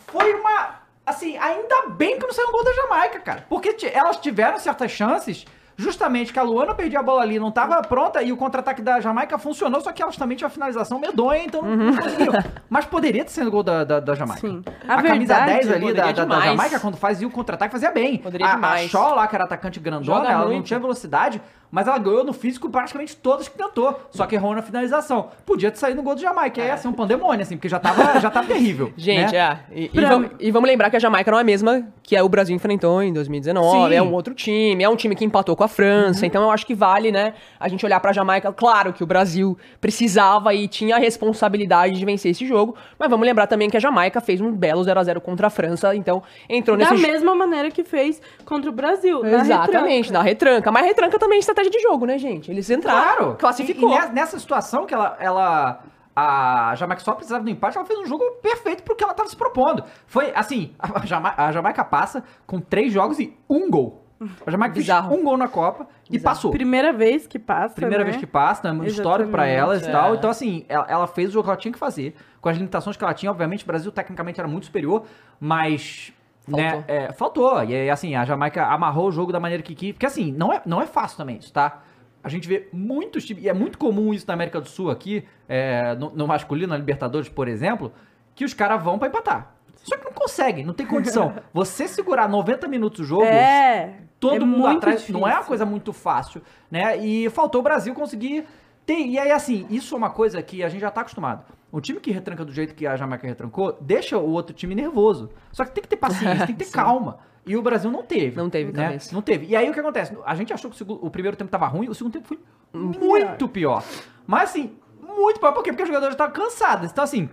[0.07, 0.77] Foi uma.
[1.05, 3.45] Assim, ainda bem que não saiu um gol da Jamaica, cara.
[3.47, 5.45] Porque ti- elas tiveram certas chances.
[5.79, 8.99] Justamente que a Luana perdia a bola ali, não tava pronta, e o contra-ataque da
[8.99, 11.95] Jamaica funcionou, só que também tinham a finalização medonha, então não Uhum.
[11.95, 12.33] conseguiram.
[12.67, 14.39] Mas poderia ter sido gol da, da, da Jamaica.
[14.41, 14.63] Sim.
[14.87, 16.39] A, A camisa verdade, 10 ali da, da, da.
[16.41, 18.17] Jamaica, quando fazia o contrataque, fazia bem.
[18.17, 18.89] Poderia a, a demais.
[18.89, 20.65] Shaw lá, que era atacante grandona, Joga ela não muito.
[20.65, 21.39] tinha velocidade,
[21.77, 25.29] mas ela ganhou no físico praticamente todas que tentou, só que errou na finalização.
[25.45, 27.77] Podia ter saído no gol do Jamaica, aí ia ser um pandemônio, assim, porque já
[27.77, 28.91] tava, já tava terrível.
[28.97, 29.59] Gente, né?
[29.71, 29.75] é.
[29.79, 32.15] E, e Pra- vamos, e vamos lembrar que a Jamaica não é a mesma que
[32.15, 33.69] é o Brasil enfrentou em 2019.
[33.69, 33.77] Sim.
[33.77, 33.91] Uhum.
[33.91, 36.25] É um outro time, é um time que empatou com a França.
[36.25, 38.51] Então eu acho que vale, né, a gente olhar pra Jamaica.
[38.53, 42.75] Claro que o Brasil precisava e tinha a responsabilidade de vencer esse jogo.
[42.97, 45.93] Mas vamos lembrar também que a Jamaica fez um belo 0x0 contra a França.
[45.95, 49.21] Então entrou Da nesse jo- mesma maneira que fez contra o Brasil.
[49.23, 50.11] na Exatamente, retranca.
[50.13, 50.71] na retranca.
[50.71, 52.49] Mas retranca também é estratégia de jogo, né, gente?
[52.51, 53.35] Eles entraram, Claro!
[53.37, 53.89] classificou.
[53.91, 55.83] E, e ne- nessa situação que ela, ela.
[56.19, 59.35] A Jamaica só precisava do empate, ela fez um jogo perfeito porque ela tava se
[59.35, 59.83] propondo.
[60.07, 64.03] Foi assim: a, Jama- a Jamaica passa com três jogos e um gol.
[64.43, 65.09] A Jamaica Bizarro.
[65.09, 66.35] fez um gol na Copa e Bizarro.
[66.35, 66.49] passou.
[66.49, 67.75] Primeira vez que passa.
[67.75, 68.09] Primeira né?
[68.09, 68.73] vez que passa, né?
[68.73, 69.91] Muito histórico pra Exatamente, elas e é.
[69.91, 70.15] tal.
[70.15, 72.15] Então, assim, ela, ela fez o jogo que ela tinha que fazer.
[72.41, 75.03] Com as limitações que ela tinha, obviamente, o Brasil tecnicamente era muito superior,
[75.39, 76.11] mas.
[76.47, 76.95] Né, Faltou.
[76.95, 77.63] é, faltou.
[77.63, 79.91] E aí, assim, a Jamaica amarrou o jogo da maneira que quis.
[79.91, 81.81] Porque, assim, não é, não é fácil também isso, tá?
[82.23, 85.25] A gente vê muitos times, e é muito comum isso na América do Sul aqui,
[85.47, 87.91] é, no, no masculino, na Libertadores, por exemplo,
[88.35, 89.53] que os caras vão pra empatar.
[89.83, 91.33] Só que não conseguem, não tem condição.
[91.53, 93.93] Você segurar 90 minutos o jogo, É.
[94.19, 95.47] todo é mundo atrás, não é uma difícil.
[95.47, 96.97] coisa muito fácil, né?
[96.97, 98.45] E faltou o Brasil conseguir
[98.85, 99.05] ter.
[99.05, 101.45] E aí, assim, isso é uma coisa que a gente já tá acostumado.
[101.77, 105.29] O time que retranca do jeito que a Jamaica retrancou, deixa o outro time nervoso.
[105.51, 107.19] Só que tem que ter paciência, tem que ter calma.
[107.45, 108.35] E o Brasil não teve.
[108.35, 108.85] Não teve né?
[108.85, 109.13] cabeça.
[109.13, 109.45] Não teve.
[109.45, 110.17] E aí o que acontece?
[110.25, 112.39] A gente achou que o, primeiro tempo tava ruim, o segundo tempo foi
[112.73, 113.83] muito pior.
[114.25, 115.51] Mas assim, muito pior.
[115.51, 115.69] Por quê?
[115.69, 116.89] Porque os jogadores estavam cansados.
[116.89, 117.29] Então, assim,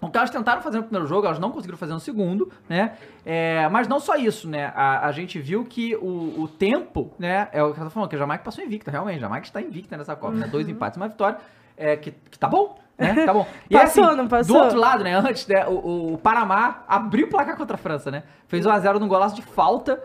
[0.00, 2.96] o que elas tentaram fazer no primeiro jogo, elas não conseguiram fazer no segundo, né?
[3.26, 4.72] É, mas não só isso, né?
[4.74, 7.50] A, a gente viu que o, o tempo, né?
[7.52, 9.18] É o que ela tá falando, que a Jamaica passou invicta, realmente.
[9.18, 10.46] A Jamaica está invicta nessa Copa, né?
[10.46, 11.36] Dois empates e uma vitória.
[11.76, 13.24] É, que, que tá bom, né?
[13.26, 13.46] Tá bom.
[13.68, 14.56] E Passou, assim, não passou?
[14.56, 15.14] Do outro lado, né?
[15.14, 15.66] Antes, né?
[15.66, 18.22] O, o Panamá abriu o placar contra a França, né?
[18.48, 20.02] Fez 1x0 num golaço de falta.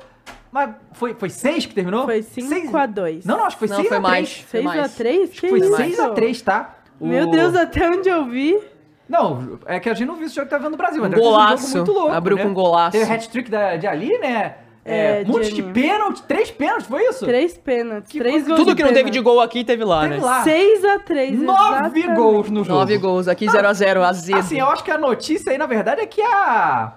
[0.52, 2.04] Mas foi, foi 6 que terminou?
[2.04, 3.22] Foi Seis- 5x2.
[3.26, 4.46] Não, não, acho que foi Não, 6 foi a mais.
[4.50, 5.30] 3 6x3?
[5.40, 5.76] Que Foi isso?
[5.78, 6.76] 6x3, tá?
[7.00, 8.60] Meu O- Deus, até onde eu vi.
[9.08, 11.04] Não, é que a gente não viu esse jogo que tá vendo no Brasil.
[11.04, 11.64] Um golaço.
[11.68, 12.44] jogo muito louco, Abriu né?
[12.44, 12.92] com um golaço.
[12.98, 14.56] Teve o hat-trick da- de ali, né?
[14.92, 17.26] É, É, monte de pênalti, três pênaltis, foi isso?
[17.26, 18.12] Três pênaltis.
[18.12, 20.22] Que três gols Tudo que não teve de gol aqui teve lá, Teve né?
[20.22, 20.44] lá.
[20.44, 22.80] 6x3, Nove gols no jogo.
[22.80, 24.38] Nove gols, aqui 0x0, azedo.
[24.40, 26.94] Assim, eu acho que a notícia aí, na verdade, é que a...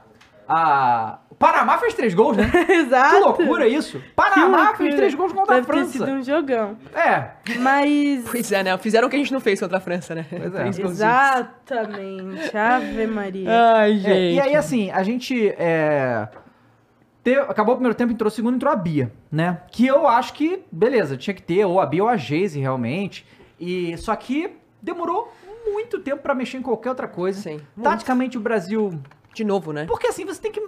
[0.48, 1.18] a...
[1.30, 2.48] O Panamá fez três gols, né?
[2.70, 3.16] Exato.
[3.16, 4.00] Que loucura isso.
[4.14, 4.96] Panamá Que fez loucura.
[4.96, 6.12] três gols contra Deve a ter sido França.
[6.20, 6.76] um jogão.
[6.94, 7.24] É,
[7.58, 8.24] Mas...
[8.30, 8.78] Pois é, né?
[8.78, 10.24] Fizeram o que a gente não fez contra a França, né?
[10.30, 10.68] Pois é.
[10.68, 12.56] Exatamente.
[12.56, 13.48] Ave Maria.
[13.76, 14.10] Ai, gente.
[14.12, 15.48] É, e aí, assim, a gente.
[15.58, 16.28] É,
[17.24, 19.62] te- acabou o primeiro tempo, entrou o segundo, entrou a Bia, né?
[19.72, 23.26] Que eu acho que, beleza, tinha que ter, ou a Bia ou a Geise, realmente.
[23.58, 25.32] E só que demorou
[25.66, 27.40] muito tempo pra mexer em qualquer outra coisa.
[27.40, 27.60] Sim.
[27.82, 29.00] Taticamente, o Brasil.
[29.34, 29.86] De novo, né?
[29.86, 30.62] Porque assim, você tem que.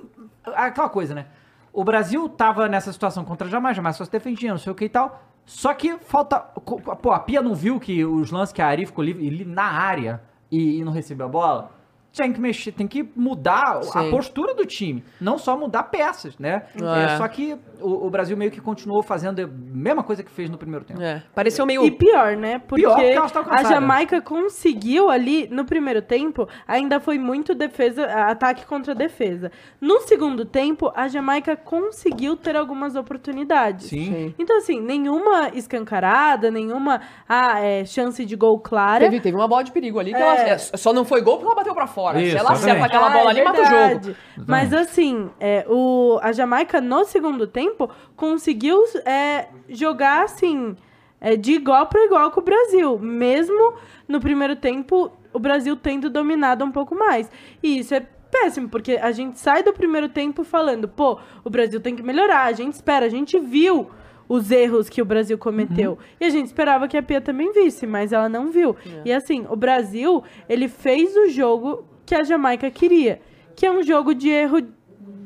[0.45, 1.27] Aquela coisa, né?
[1.73, 4.75] O Brasil tava nessa situação contra a a Jamaica só se defendia, não sei o
[4.75, 5.23] que e tal.
[5.45, 6.41] Só que falta.
[6.41, 9.63] Pô, a Pia não viu que os lances que a Ari ficou livre, livre na
[9.65, 11.71] área e, e não recebeu a bola?
[12.17, 14.11] Tem que mexer, tem que mudar a Sim.
[14.11, 16.63] postura do time, não só mudar peças, né?
[16.81, 17.05] É.
[17.05, 20.49] É, só que o, o Brasil meio que continuou fazendo a mesma coisa que fez
[20.49, 21.03] no primeiro tempo.
[21.03, 21.23] É.
[21.35, 21.85] Pareceu meio.
[21.85, 22.59] E pior, né?
[22.59, 23.63] Porque Pior porque a.
[23.65, 29.51] Jamaica conseguiu ali, no primeiro tempo, ainda foi muito defesa, ataque contra defesa.
[29.81, 33.89] No segundo tempo, a Jamaica conseguiu ter algumas oportunidades.
[33.89, 34.07] Sim.
[34.07, 34.35] Sim.
[34.39, 39.01] Então, assim, nenhuma escancarada, nenhuma ah, é, chance de gol clara.
[39.05, 40.21] Teve, teve uma bola de perigo ali que É.
[40.21, 42.06] ela é, só não foi gol porque ela bateu pra fora.
[42.15, 44.17] Isso, Se ela acerta aquela bola Ah, ali, é mata o jogo.
[44.47, 50.77] Mas assim, é, o, a Jamaica no segundo tempo conseguiu é, jogar assim
[51.21, 53.75] é, de igual para igual com o Brasil, mesmo
[54.07, 57.31] no primeiro tempo o Brasil tendo dominado um pouco mais.
[57.63, 61.81] E isso é péssimo, porque a gente sai do primeiro tempo falando, pô, o Brasil
[61.81, 63.91] tem que melhorar, a gente espera, a gente viu
[64.29, 65.93] os erros que o Brasil cometeu.
[65.93, 65.99] Uhum.
[66.21, 68.77] E a gente esperava que a Pia também visse, mas ela não viu.
[69.05, 73.21] E assim, o Brasil, ele fez o jogo que a Jamaica queria,
[73.57, 74.63] que é um jogo de erro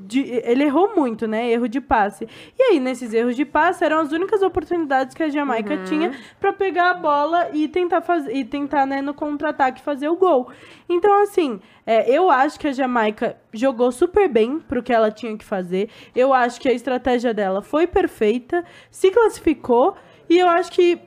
[0.07, 1.49] de- ele errou muito, né?
[1.53, 2.27] Erro de passe.
[2.59, 6.53] E aí, nesses erros de passe, eram as únicas oportunidades que a Jamaica tinha pra
[6.53, 10.51] pegar a bola e tentar fazer e tentar, né, no contra-ataque fazer o gol.
[10.89, 15.37] Então, assim, é, eu acho que a Jamaica jogou super bem pro que ela tinha
[15.39, 15.89] que fazer.
[16.13, 19.95] Eu acho que a estratégia dela foi perfeita, se classificou
[20.29, 20.99] e eu acho que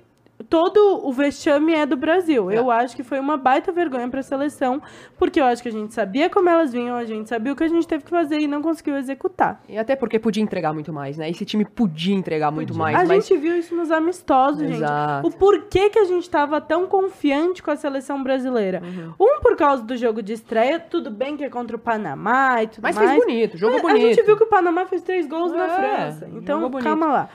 [0.49, 2.51] todo o vexame é do Brasil.
[2.51, 4.81] Eu acho que foi uma baita vergonha para a seleção,
[5.17, 7.63] porque eu acho que a gente sabia como elas vinham, a gente sabia o que
[7.63, 9.61] a gente teve que fazer e não conseguiu executar.
[9.67, 11.29] E até porque podia entregar muito mais, né?
[11.29, 12.95] Esse time podia entregar muito mais.
[12.95, 15.27] a mas gente viu isso nos amistosos, Exato.
[15.27, 15.35] gente.
[15.35, 18.81] O porquê que a gente tava tão confiante com a seleção brasileira.
[18.83, 19.13] Uhum.
[19.19, 22.67] Um, por causa do jogo de estreia, tudo bem que é contra o Panamá e
[22.67, 23.09] tudo Mas mais.
[23.11, 24.05] fez bonito, jogou Mas bonito.
[24.05, 26.29] A gente viu que o Panamá fez três gols na É, França.
[26.33, 27.29] Então, calma lá.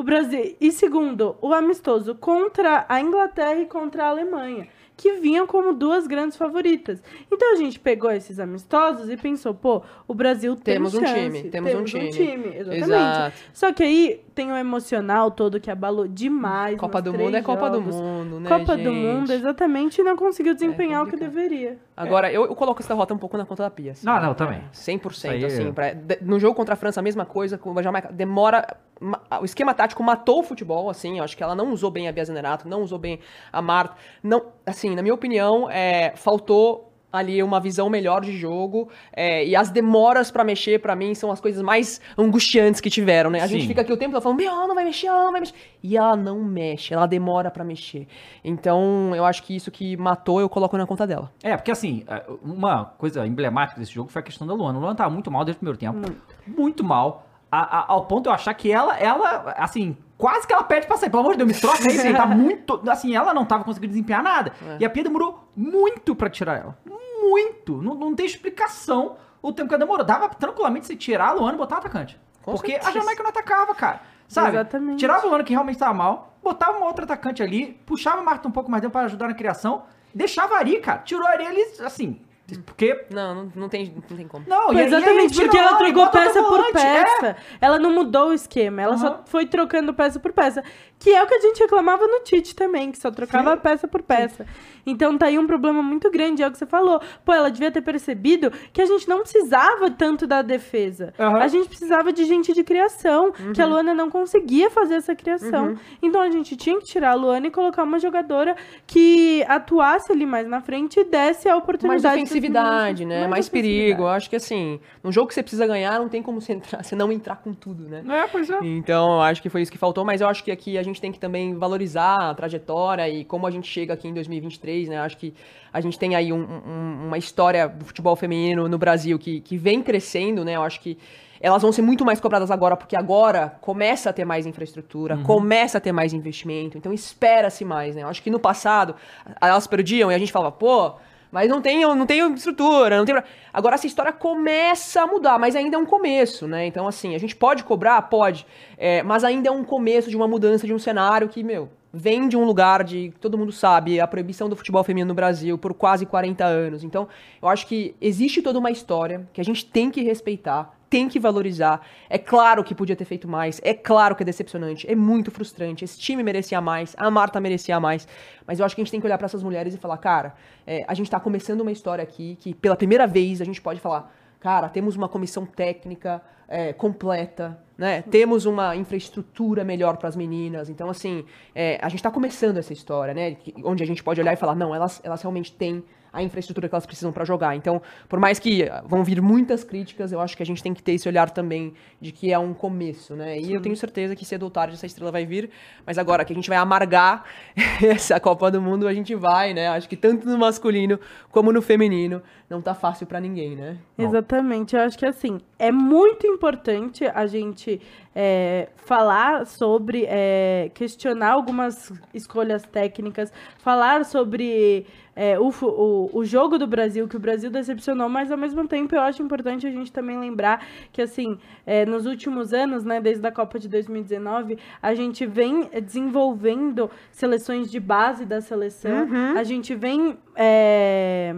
[0.00, 0.56] O Brasil.
[0.58, 6.06] E segundo, o amistoso contra a Inglaterra e contra a Alemanha que vinham como duas
[6.06, 7.02] grandes favoritas.
[7.32, 11.38] Então a gente pegou esses amistosos e pensou, pô, o Brasil tem Temos um chance,
[11.38, 12.48] time, temos um time.
[12.54, 12.84] exatamente.
[12.84, 13.36] Exato.
[13.54, 16.78] Só que aí tem o emocional todo que abalou demais.
[16.78, 17.80] Copa do Mundo é Copa do.
[17.82, 18.88] Mundo, né, Copa do gente?
[18.88, 21.76] É Mundo, exatamente, e não conseguiu desempenhar o que deveria.
[21.94, 23.92] Agora, eu, eu coloco essa derrota um pouco na conta da Pia.
[23.92, 24.06] assim.
[24.06, 24.62] Não, não, também.
[24.72, 25.72] 100%, Isso aí é- assim.
[25.72, 27.58] pra- de- no jogo contra a França, a mesma coisa.
[27.58, 28.66] Com a Jamaica, demora...
[28.98, 31.18] ma- O esquema tático matou o futebol, assim.
[31.18, 33.20] Eu acho que ela não usou bem a Bia Zenerato, não usou bem
[33.52, 33.94] a Marta.
[34.22, 38.88] Não, assim, na minha opinião, é, faltou ali uma visão melhor de jogo.
[39.12, 43.30] é, e as demoras pra mexer, pra mim, são as coisas mais angustiantes que tiveram,
[43.30, 43.40] né?
[43.40, 43.68] A gente Sim.
[43.68, 45.54] fica aqui o tempo todo falando, meu, ela não vai mexer, ela não vai mexer.
[45.82, 48.06] E ela não mexe, ela demora pra mexer.
[48.44, 51.30] Então, eu acho que isso que matou, eu coloco na conta dela.
[51.42, 54.78] É, porque assim, é, uma coisa emblemática desse jogo foi a questão da Luana.
[54.78, 56.12] A Luana tava muito mal desde o primeiro tempo.
[56.46, 57.26] Muito, mal.
[57.52, 60.86] a- a- ao ponto de eu achar que ela, ela, assim, quase que ela pede
[60.86, 61.10] pra sair.
[61.10, 62.80] Pelo amor de Deus, me troca aí, assim, tá muito.
[62.88, 64.52] Assim, ela não tava conseguindo desempenhar nada.
[64.78, 66.78] E a Pia demorou muito pra tirar ela.
[67.20, 67.80] Muito.
[67.82, 70.04] Não, não tem explicação o tempo que ela demorou.
[70.04, 72.20] Dava tranquilamente você tirar a Luana e botar o atacante.
[72.42, 72.92] Com porque a certeza.
[73.00, 74.00] Jamaica não atacava, cara.
[74.28, 74.50] Sabe?
[74.50, 74.98] Exatamente.
[74.98, 78.46] Tirava a Luana que realmente tava mal, botava uma outra atacante ali, puxava a Marta
[78.46, 79.82] um pouco mais dentro pra ajudar na criação,
[80.14, 80.98] deixava a Ari, cara.
[80.98, 82.20] Tirou a Ari ali, assim.
[82.58, 83.06] Porque.
[83.10, 84.44] Não, não, não, tem, não tem como.
[84.48, 86.60] Não, e Exatamente, aí porque ela trocou peça por.
[86.60, 86.72] É.
[86.72, 87.36] peça.
[87.60, 89.00] Ela não mudou o esquema, ela Aham.
[89.00, 90.62] só foi trocando peça por peça.
[91.00, 93.60] Que é o que a gente reclamava no Tite também, que só trocava Sim.
[93.62, 94.46] peça por peça.
[94.86, 97.00] Então tá aí um problema muito grande, é o que você falou.
[97.24, 101.12] Pô, ela devia ter percebido que a gente não precisava tanto da defesa.
[101.18, 101.38] Aham.
[101.38, 105.76] A gente precisava de gente de criação, que a Luana não conseguia fazer essa criação.
[106.02, 108.54] Então a gente tinha que tirar a Luana e colocar uma jogadora
[108.86, 112.16] que atuasse ali mais na frente e desse a Mais oportunidade.
[112.22, 113.22] ofensividade, meninas.
[113.24, 113.28] né?
[113.28, 113.72] Mais, perigo.
[113.72, 114.02] ofensividade.
[114.02, 116.82] Eu acho que assim, num jogo que você precisa ganhar, não tem como você, entrar,
[116.84, 118.02] você não entrar com tudo, né?
[118.08, 118.58] É, pois é.
[118.62, 120.89] Então, eu acho que foi isso que faltou, mas eu acho que aqui a gente
[120.98, 124.98] tem que também valorizar a trajetória e como a gente chega aqui em 2023, né?
[124.98, 125.34] Acho que
[125.70, 129.58] a gente tem aí um- um- uma história do futebol feminino no Brasil que, que
[129.58, 130.56] vem crescendo, né?
[130.56, 130.96] Eu acho que
[131.42, 135.78] elas vão ser muito mais cobradas agora, porque agora começa a ter mais infraestrutura, começa
[135.78, 138.02] a ter mais investimento, então espera-se mais, né?
[138.02, 138.94] Eu acho que no passado
[139.40, 140.94] elas perdiam e a gente falava, pô,
[141.30, 143.14] mas não tem, não tem estrutura, não tem.
[143.52, 146.66] Agora essa história começa a mudar, mas ainda é um começo, né?
[146.66, 148.02] Então, assim, a gente pode cobrar?
[148.02, 148.46] Pode.
[148.76, 152.28] É, mas ainda é um começo de uma mudança de um cenário que, meu, vem
[152.28, 153.12] de um lugar de.
[153.20, 156.84] Todo mundo sabe, a proibição do futebol feminino no Brasil por quase 40 anos.
[156.84, 157.08] Então,
[157.40, 160.79] eu acho que existe toda uma história que a gente tem que respeitar.
[160.90, 161.86] Tem que valorizar.
[162.08, 163.60] É claro que podia ter feito mais.
[163.62, 164.90] É claro que é decepcionante.
[164.90, 165.84] É muito frustrante.
[165.84, 166.94] Esse time merecia mais.
[166.98, 168.08] A Marta merecia mais.
[168.44, 170.34] Mas eu acho que a gente tem que olhar pra essas mulheres e falar, cara,
[170.66, 173.78] é, a gente tá começando uma história aqui que pela primeira vez a gente pode
[173.78, 178.02] falar, cara, temos uma comissão técnica é, completa, né?
[178.02, 180.68] Temos uma infraestrutura melhor para as meninas.
[180.68, 181.24] Então, assim,
[181.54, 183.36] é, a gente tá começando essa história, né?
[183.62, 186.74] Onde a gente pode olhar e falar, não, elas, elas realmente têm a infraestrutura que
[186.74, 187.54] elas precisam para jogar.
[187.56, 190.74] Então, por mais que ah, vão vir muitas críticas, eu acho que a gente tem
[190.74, 193.38] que ter esse olhar também de que é um começo, né?
[193.38, 195.50] E eu tenho certeza que cedo ou tarde essa estrela vai vir,
[195.86, 197.24] mas agora que a gente vai amargar
[197.82, 199.68] essa Copa do Mundo, a gente vai, né?
[199.68, 200.98] Acho que tanto no masculino
[201.30, 203.78] como no feminino não tá fácil para ninguém, né?
[203.96, 207.80] Exatamente, eu acho que assim, é muito importante a gente
[208.12, 214.84] é, falar sobre, é, questionar algumas escolhas técnicas, falar sobre
[215.14, 218.96] é, o, o, o jogo do Brasil, que o Brasil decepcionou, mas ao mesmo tempo
[218.96, 223.24] eu acho importante a gente também lembrar que assim, é, nos últimos anos, né, desde
[223.24, 229.72] a Copa de 2019, a gente vem desenvolvendo seleções de base da seleção, a gente
[229.72, 230.18] vem.
[230.34, 231.32] é,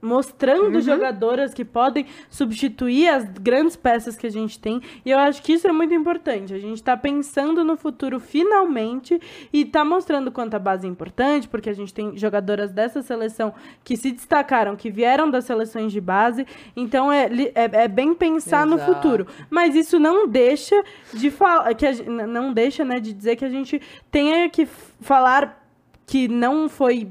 [0.00, 4.80] mostrando jogadoras que podem substituir as grandes peças que a gente tem.
[5.04, 6.54] E eu acho que isso é muito importante.
[6.54, 9.20] A gente está pensando no futuro finalmente
[9.52, 13.54] e está mostrando quanto a base é importante, porque a gente tem jogadoras dessa seleção
[13.82, 16.46] que se destacaram, que vieram das seleções de base.
[16.76, 18.94] Então é, é, é bem pensar no Exato.
[18.94, 19.26] futuro.
[19.50, 20.76] Mas isso não deixa
[21.12, 21.92] de falar que a
[22.26, 23.80] não deixa, né, de dizer que a gente
[24.10, 24.66] tenha que
[25.00, 25.62] falar
[26.06, 27.08] que não foi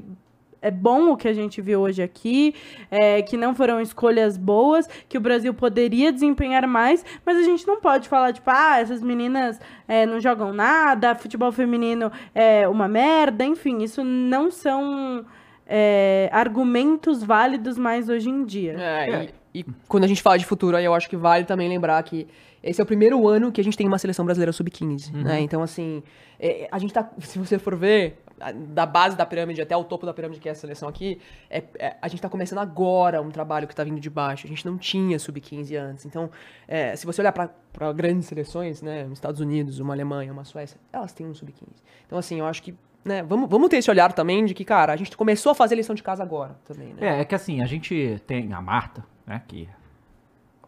[0.66, 2.54] é bom o que a gente viu hoje aqui,
[2.90, 7.64] é, que não foram escolhas boas, que o Brasil poderia desempenhar mais, mas a gente
[7.66, 12.88] não pode falar, tipo, ah, essas meninas é, não jogam nada, futebol feminino é uma
[12.88, 15.24] merda, enfim, isso não são
[15.66, 18.74] é, argumentos válidos mais hoje em dia.
[18.76, 19.06] É,
[19.54, 22.02] E, e quando a gente fala de futuro, aí eu acho que vale também lembrar
[22.02, 22.26] que
[22.60, 25.40] esse é o primeiro ano que a gente tem uma seleção brasileira sub-15, né?
[25.40, 26.02] Então, assim,
[26.40, 28.18] é, a gente tá, se você for ver,
[28.54, 31.64] da base da pirâmide até o topo da pirâmide, que é a seleção aqui, é,
[31.78, 34.46] é- a gente tá começando agora um trabalho que tá vindo de baixo.
[34.46, 36.04] A gente não tinha sub-15 antes.
[36.04, 36.30] Então,
[36.68, 41.12] é, se você olhar pra grandes seleções, né, Estados Unidos, uma Alemanha, uma Suécia, elas
[41.12, 41.68] têm um sub-15.
[42.06, 44.92] Então, assim, eu acho que, né, vamos, vamos ter esse olhar também de que, cara,
[44.92, 47.18] a gente começou a fazer lição de casa agora também, né?
[47.18, 49.68] É, é que assim, a gente tem a Marta, né, que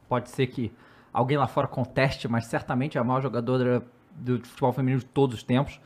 [0.09, 0.73] pode ser que
[1.13, 5.37] alguém lá fora conteste, mas certamente é a maior jogadora do futebol feminino de todos
[5.37, 5.81] os tempos.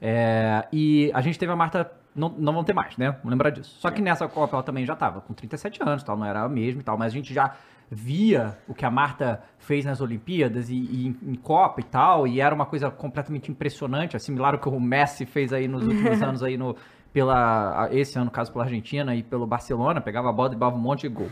[0.00, 3.10] É, e a gente teve a Marta, não, não vão ter mais, né?
[3.10, 3.76] Vamos lembrar disso.
[3.78, 6.48] Só que nessa Copa ela também já estava com 37 anos, tal, não era a
[6.48, 7.54] mesma e tal, mas a gente já
[7.90, 12.40] via o que a Marta fez nas Olimpíadas e, e em, Copa e tal, e
[12.40, 16.42] era uma coisa completamente impressionante, assimilar o que o Messi fez aí nos últimos anos
[16.42, 16.76] aí no
[17.12, 20.76] pela esse ano, no caso pela Argentina e pelo Barcelona, pegava a bola e dava
[20.76, 21.30] um monte de gol.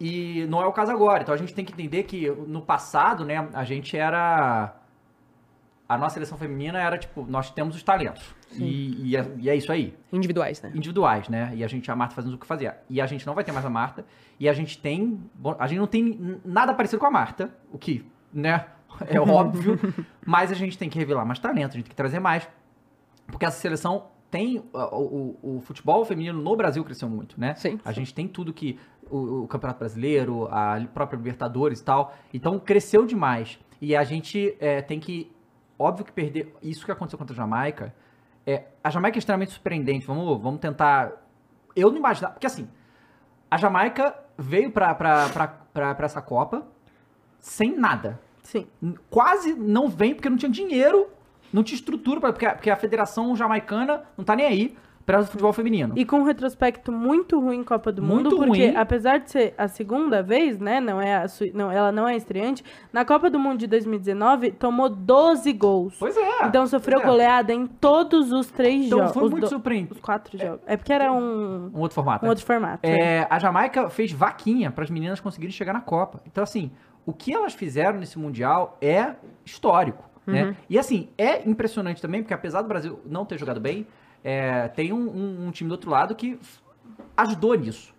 [0.00, 1.22] E não é o caso agora.
[1.22, 4.74] Então a gente tem que entender que no passado, né, a gente era.
[5.88, 8.22] A nossa seleção feminina era tipo, nós temos os talentos.
[8.52, 9.94] E, e, é, e é isso aí.
[10.12, 10.70] Individuais, né?
[10.74, 11.50] Individuais, né?
[11.54, 12.76] E a gente, a Marta fazendo o que fazia.
[12.90, 14.04] E a gente não vai ter mais a Marta.
[14.38, 15.18] E a gente tem.
[15.34, 18.66] bom, A gente não tem nada parecido com a Marta, o que, né?
[19.06, 19.78] É óbvio.
[20.26, 22.46] mas a gente tem que revelar mais talento, a gente tem que trazer mais.
[23.26, 24.62] Porque essa seleção tem.
[24.72, 27.54] O, o- o futebol feminino no Brasil cresceu muito, né?
[27.54, 28.78] Sim, A gente tem tudo que.
[29.10, 32.14] O, o Campeonato Brasileiro, a própria Libertadores e tal.
[32.32, 33.58] Então cresceu demais.
[33.80, 35.30] E a gente é, tem que.
[35.78, 36.54] Óbvio que perder.
[36.62, 37.94] Isso que aconteceu contra a Jamaica.
[38.46, 40.06] É, a Jamaica é extremamente surpreendente.
[40.06, 41.12] Vamos, vamos tentar.
[41.76, 42.34] Eu não imaginava.
[42.34, 42.68] Porque assim.
[43.50, 46.66] A Jamaica veio pra, pra, pra, pra, pra essa Copa
[47.40, 48.66] sem nada Sim.
[49.08, 51.08] quase não vem porque não tinha dinheiro,
[51.52, 54.76] não tinha estrutura, pra- porque, a- porque a Federação Jamaicana não tá nem aí
[55.08, 55.94] para o futebol feminino.
[55.96, 58.76] E com um retrospecto muito ruim em Copa do Muito Mundo, porque ruim.
[58.76, 62.62] apesar de ser a segunda vez, né, não é a não, ela não é estreante,
[62.92, 65.96] na Copa do Mundo de 2019 tomou 12 gols.
[65.98, 66.44] Pois é.
[66.44, 67.04] então sofreu é.
[67.06, 69.14] goleada em todos os três Então jogos.
[69.14, 69.94] foi os muito do- surpreendente.
[69.94, 70.60] Os quatro jogos.
[70.66, 72.22] É porque era um, Um outro formato.
[72.22, 72.30] um né?
[72.30, 72.86] outro formato.
[72.86, 72.94] né?
[72.98, 76.20] É, a Jamaica fez vaquinha para as meninas conseguirem chegar na Copa.
[76.26, 76.70] Então, assim,
[77.06, 80.04] o que elas fizeram nesse Mundial é histórico.
[80.26, 80.54] Né?
[80.68, 83.86] E, assim, é impressionante também, porque apesar do Brasil não ter jogado bem,
[84.24, 86.38] é, tem um, um- um time do outro lado que
[87.16, 87.94] ajudou nisso.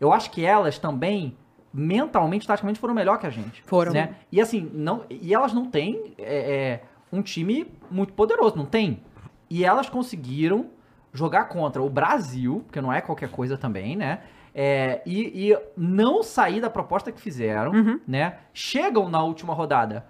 [0.00, 1.36] Eu acho que elas também,
[1.72, 3.62] mentalmente, taticamente, foram melhor que a gente.
[3.64, 3.92] Foram.
[3.92, 4.16] Né?
[4.30, 6.82] E, assim, não, e elas não têm é, é,
[7.12, 9.02] um time muito poderoso, não tem.
[9.48, 10.70] E elas conseguiram
[11.12, 14.20] jogar contra o Brasil, porque não é qualquer coisa também, né?
[14.54, 17.72] É, e, e não sair da proposta que fizeram,
[18.06, 18.38] né?
[18.52, 20.06] Chegam na última rodada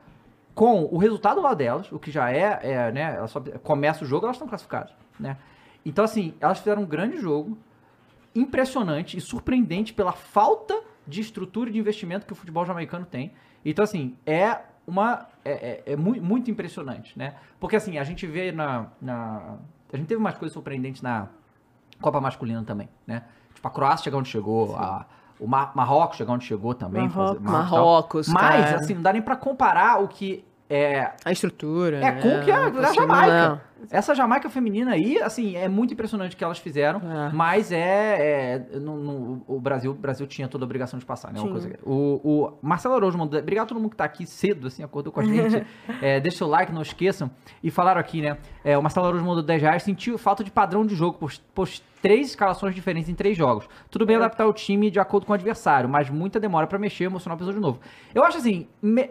[0.55, 3.15] com o resultado lá delas, o que já é, é né?
[3.17, 5.37] Elas só começa o jogo, elas estão classificadas, né?
[5.85, 7.59] Então, assim, elas fizeram um grande jogo,
[8.35, 13.33] impressionante e surpreendente pela falta de estrutura e de investimento que o futebol jamaicano tem.
[13.65, 15.27] Então, assim, é uma.
[15.45, 17.35] É, é- é mui- muito impressionante, né?
[17.61, 19.57] Porque, assim, a gente vê na, na.
[19.93, 21.29] A gente teve umas coisas surpreendentes na
[22.01, 23.25] Copa Masculina também, né?
[23.55, 25.05] Tipo, a Croácia chegar onde chegou, a,
[25.39, 27.09] o Ma- Marrocos chegar onde chegou também.
[27.11, 28.29] fazer- Marrocos.
[28.29, 28.77] Mas, cara.
[28.77, 31.99] assim, não dá nem pra comparar o que é, A estrutura.
[31.99, 32.23] é né?
[32.23, 33.49] com o que a, da consigo- Jamaica.
[33.51, 33.61] não.
[33.91, 37.33] Essa Jamaica feminina aí, assim, é muito impressionante o que elas fizeram, É.
[37.33, 38.57] mas é.
[38.73, 41.41] é no, no- o Brasil, o Brasil tinha toda a obrigação de passar, né?
[41.41, 43.39] Uma coisa que- o, o Marcelo Araújo mandou.
[43.41, 45.65] Obrigado a todo mundo que tá aqui cedo, assim, acordou com a gente.
[46.01, 47.31] É, deixa o seu like, não esqueçam.
[47.63, 48.39] E falaram aqui, né?
[48.65, 51.19] é, o Marcelo Araújo mandou 10 reais, sentiu falta de padrão de jogo,
[51.55, 53.69] pôs três escalações diferentes em três jogos.
[53.91, 57.05] Tudo bem adaptar o time de acordo com o adversário, mas muita demora pra mexer,
[57.05, 57.81] emocionar o pessoa de novo.
[58.15, 58.67] Eu acho assim.
[58.81, 59.11] me-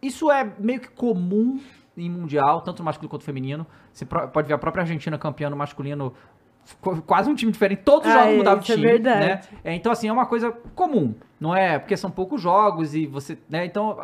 [0.00, 1.58] isso é meio que comum
[1.96, 3.66] em mundial, tanto no masculino quanto no feminino.
[3.92, 6.12] Você pode ver a própria Argentina campeã no masculino,
[6.80, 9.20] qu- quase um time diferente, todos os Ah, jogos mudavam de é time, verdade.
[9.20, 9.40] né?
[9.64, 11.78] É, então assim, é uma coisa comum, não é?
[11.78, 13.64] Porque são poucos jogos e você, né?
[13.64, 13.98] Então,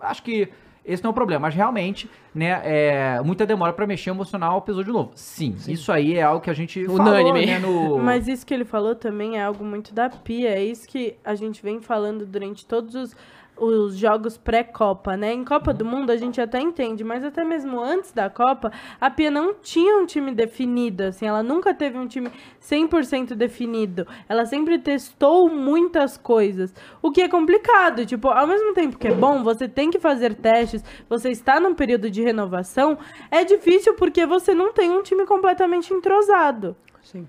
[0.00, 0.48] acho que
[0.84, 4.82] esse não é o problema, mas realmente, né, é, muita demora pra mexer emocional pesou
[4.82, 5.10] de novo.
[5.14, 7.46] Sim, isso aí é algo que a gente Unânime.
[7.46, 7.98] falou, né, no...
[8.04, 10.48] Mas isso que ele falou também é algo muito da Pia.
[10.48, 13.14] É isso que a gente vem falando durante todos os,
[13.60, 15.32] os jogos pré-Copa, né?
[15.32, 19.10] Em Copa do Mundo a gente até entende, mas até mesmo antes da Copa, a
[19.10, 21.26] Pia não tinha um time definido, assim.
[21.26, 22.30] Ela nunca teve um time
[22.62, 24.06] 100% definido.
[24.28, 26.74] Ela sempre testou muitas coisas.
[27.02, 28.04] O que é complicado.
[28.06, 31.74] Tipo, ao mesmo tempo que é bom, você tem que fazer testes, você está num
[31.74, 32.98] período de renovação,
[33.30, 36.76] é difícil porque você não tem um time completamente entrosado.
[37.02, 37.26] Sim.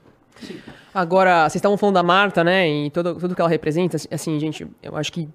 [0.93, 2.67] Agora, vocês estavam falando da Marta, né?
[2.67, 3.97] E tudo, tudo que ela representa.
[4.11, 5.27] Assim, gente, eu acho que.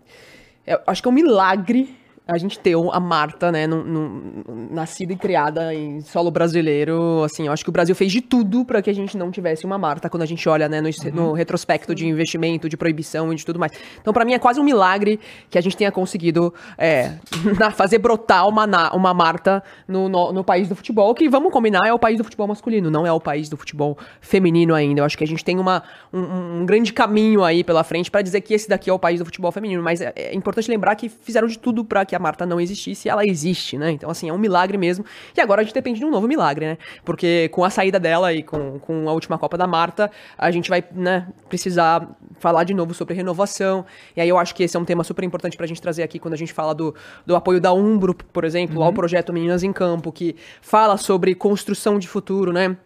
[0.86, 1.94] Acho que é um milagre
[2.26, 7.46] a gente ter a Marta, né, num- num- nascida e criada em solo brasileiro, assim,
[7.46, 9.76] eu acho que o Brasil fez de tudo para que a gente não tivesse uma
[9.76, 13.44] Marta quando a gente olha, né, no, no retrospecto de investimento, de proibição e de
[13.44, 13.72] tudo mais.
[14.00, 17.12] Então, para mim, é quase um milagre que a gente tenha conseguido é,
[17.76, 18.64] fazer brotar uma,
[18.94, 22.24] uma Marta no, no, no país do futebol, que, vamos combinar, é o país do
[22.24, 25.02] futebol masculino, não é o país do futebol feminino ainda.
[25.02, 28.22] Eu acho que a gente tem uma, um, um grande caminho aí pela frente para
[28.22, 30.94] dizer que esse daqui é o país do futebol feminino, mas é, é importante lembrar
[30.94, 33.90] que fizeram de tudo para que a Marta não existisse ela existe, né?
[33.90, 35.04] Então, assim, é um milagre mesmo.
[35.36, 36.78] E agora a gente depende de um novo milagre, né?
[37.04, 40.68] Porque com a saída dela e com, com a última Copa da Marta, a gente
[40.68, 42.08] vai, né, precisar
[42.38, 43.84] falar de novo sobre renovação.
[44.16, 46.18] E aí eu acho que esse é um tema super importante pra gente trazer aqui
[46.18, 46.94] quando a gente fala do,
[47.26, 51.98] do apoio da Umbro, por exemplo, ao projeto Meninas em Campo, que fala sobre construção
[51.98, 52.76] de futuro, né?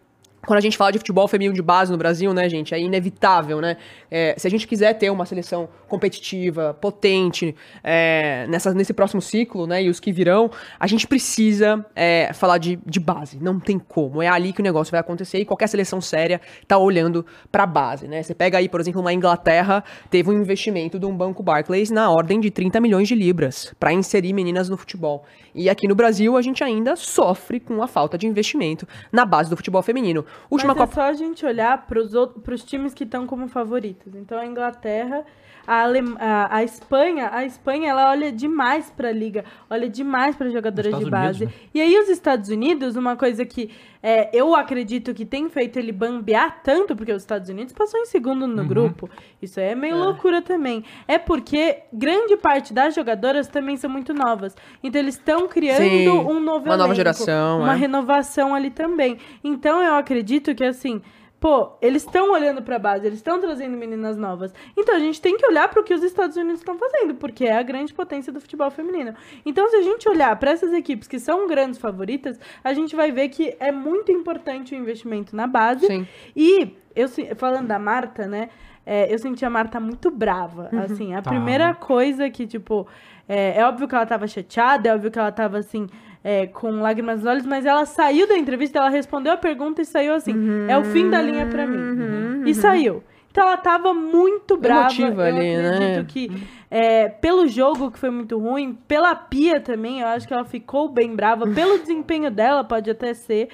[0.45, 3.59] Quando a gente fala de futebol feminino de base no Brasil, né, gente, é inevitável,
[3.59, 3.77] né?
[4.09, 9.67] É, se a gente quiser ter uma seleção competitiva, potente, é, nessa, nesse próximo ciclo,
[9.67, 13.37] né, e os que virão, a gente precisa é, falar de, de base.
[13.41, 14.21] Não tem como.
[14.21, 18.07] É ali que o negócio vai acontecer e qualquer seleção séria tá olhando pra base,
[18.07, 18.23] né?
[18.23, 22.09] Você pega aí, por exemplo, uma Inglaterra, teve um investimento de um banco Barclays na
[22.09, 25.25] ordem de 30 milhões de libras pra inserir meninas no futebol.
[25.53, 29.49] E aqui no Brasil, a gente ainda sofre com a falta de investimento na base
[29.49, 30.25] do futebol feminino.
[30.49, 30.91] Última Mas Copa.
[30.91, 34.15] é só a gente olhar para os times que estão como favoritos.
[34.15, 35.25] Então a Inglaterra,
[35.69, 40.35] a, Alem- a, a Espanha, a Espanha ela olha demais para a liga, olha demais
[40.35, 41.43] para jogadoras de base.
[41.43, 41.69] Unidos, né?
[41.73, 43.69] E aí os Estados Unidos, uma coisa que
[44.01, 48.05] é, eu acredito que tem feito ele bambear tanto, porque os Estados Unidos passou em
[48.05, 48.47] segundo Uhum.
[48.55, 49.09] no grupo.
[49.41, 50.83] Isso aí é meio loucura também.
[51.07, 54.55] É porque grande parte das jogadoras também são muito novas.
[54.81, 57.77] Então eles estão criando Sim, um novo uma nova elenco, geração, uma é.
[57.77, 59.17] renovação ali também.
[59.43, 61.01] Então eu acredito que assim,
[61.39, 64.53] pô, eles estão olhando pra base, eles estão trazendo meninas novas.
[64.75, 67.45] Então a gente tem que olhar para o que os Estados Unidos estão fazendo, porque
[67.45, 69.15] é a grande potência do futebol feminino.
[69.45, 73.11] Então se a gente olhar para essas equipes que são grandes favoritas, a gente vai
[73.11, 75.87] ver que é muito importante o investimento na base.
[75.87, 76.07] Sim.
[76.35, 78.49] E eu falando da Marta, né?
[78.89, 80.67] é, eu senti a Marta muito brava.
[80.83, 81.35] Assim, a Tava.
[81.35, 82.87] primeira coisa que, tipo,
[83.27, 85.87] é, é óbvio que ela tava chateada, é óbvio que ela tava assim,
[86.23, 89.85] é, com lágrimas nos olhos, mas ela saiu da entrevista, ela respondeu a pergunta e
[89.85, 90.33] saiu assim:
[90.67, 92.43] é o fim da linha pra mim.
[92.45, 93.03] E saiu.
[93.31, 94.91] Então ela tava muito brava.
[94.93, 96.05] Emotiva eu ali, acredito né?
[96.07, 96.31] que
[96.69, 100.89] é, pelo jogo que foi muito ruim, pela Pia também, eu acho que ela ficou
[100.89, 101.47] bem brava.
[101.47, 103.49] Pelo desempenho dela, pode até ser,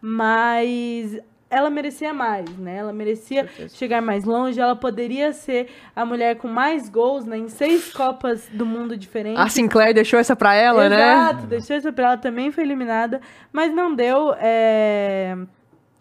[0.00, 1.18] mas
[1.50, 2.76] ela merecia mais, né?
[2.76, 4.60] Ela merecia chegar mais longe.
[4.60, 7.36] Ela poderia ser a mulher com mais gols, né?
[7.36, 9.40] Em seis Copas do Mundo diferentes.
[9.40, 11.12] A Sinclair deixou essa pra ela, né?
[11.12, 13.20] Exato, deixou essa pra ela, também foi eliminada,
[13.52, 14.32] mas não deu.
[14.38, 15.36] é,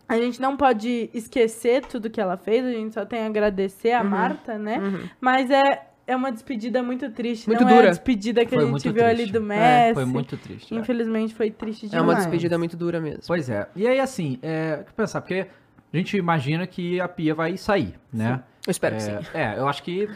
[0.08, 3.94] A gente não pode esquecer tudo que ela fez, a gente só tem a agradecer
[3.94, 4.00] Uhum.
[4.00, 4.80] a Marta, né?
[5.20, 7.88] Mas é, é uma despedida muito triste, Muito não é dura.
[7.88, 9.32] a despedida que Foi a gente viu ali triste.
[9.34, 9.94] do É, Messi.
[9.94, 10.74] foi muito triste.
[10.76, 10.78] é.
[10.78, 12.08] Infelizmente foi triste É demais.
[12.08, 13.22] uma despedida muito dura mesmo.
[13.28, 13.68] Pois é.
[13.76, 15.48] E aí, assim, é, o que pensar, porque
[15.94, 18.44] a gente imagina que a Pia vai sair, né?
[18.68, 19.18] Eu espero é, que sim.
[19.34, 20.10] É, eu acho que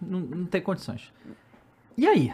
[0.00, 1.12] não, não tem condições.
[1.96, 2.32] E aí?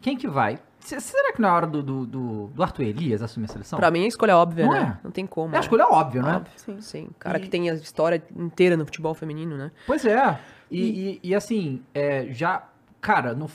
[0.00, 0.58] Quem que vai?
[0.80, 3.78] Se- Será que na hora do, do, do, do Arthur Elias assumir a seleção?
[3.78, 4.96] Pra mim, a escolha é óbvia, Não né?
[4.98, 5.04] é?
[5.04, 5.48] Não tem como.
[5.48, 5.60] É a né?
[5.60, 6.36] escolha óbvia, né?
[6.36, 6.52] Óbvio.
[6.56, 6.80] Sim.
[6.80, 7.04] Sim.
[7.10, 9.70] O cara E- que tem a história inteira no futebol feminino, né?
[9.86, 10.38] Pois é.
[10.70, 10.80] E,
[11.22, 12.68] e, e, assim, é, já.
[13.00, 13.48] Cara, no,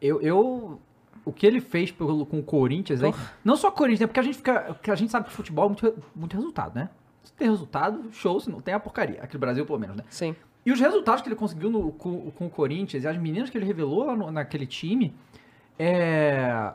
[0.00, 0.80] eu, eu.
[1.24, 3.12] O que ele fez pelo, com o Corinthians aí.
[3.44, 4.06] Não só Corinthians, né?
[4.06, 4.76] Porque a gente fica.
[4.88, 6.88] A gente sabe que futebol é muito, muito resultado, né?
[7.22, 9.22] Se tem resultado, show, se não tem a porcaria.
[9.22, 10.04] Aqui no Brasil, pelo menos, né?
[10.08, 10.34] Sim.
[10.64, 13.58] E os resultados que ele conseguiu no- com, com o Corinthians e as meninas que
[13.58, 15.14] ele revelou lá no- naquele time.
[15.78, 16.72] É.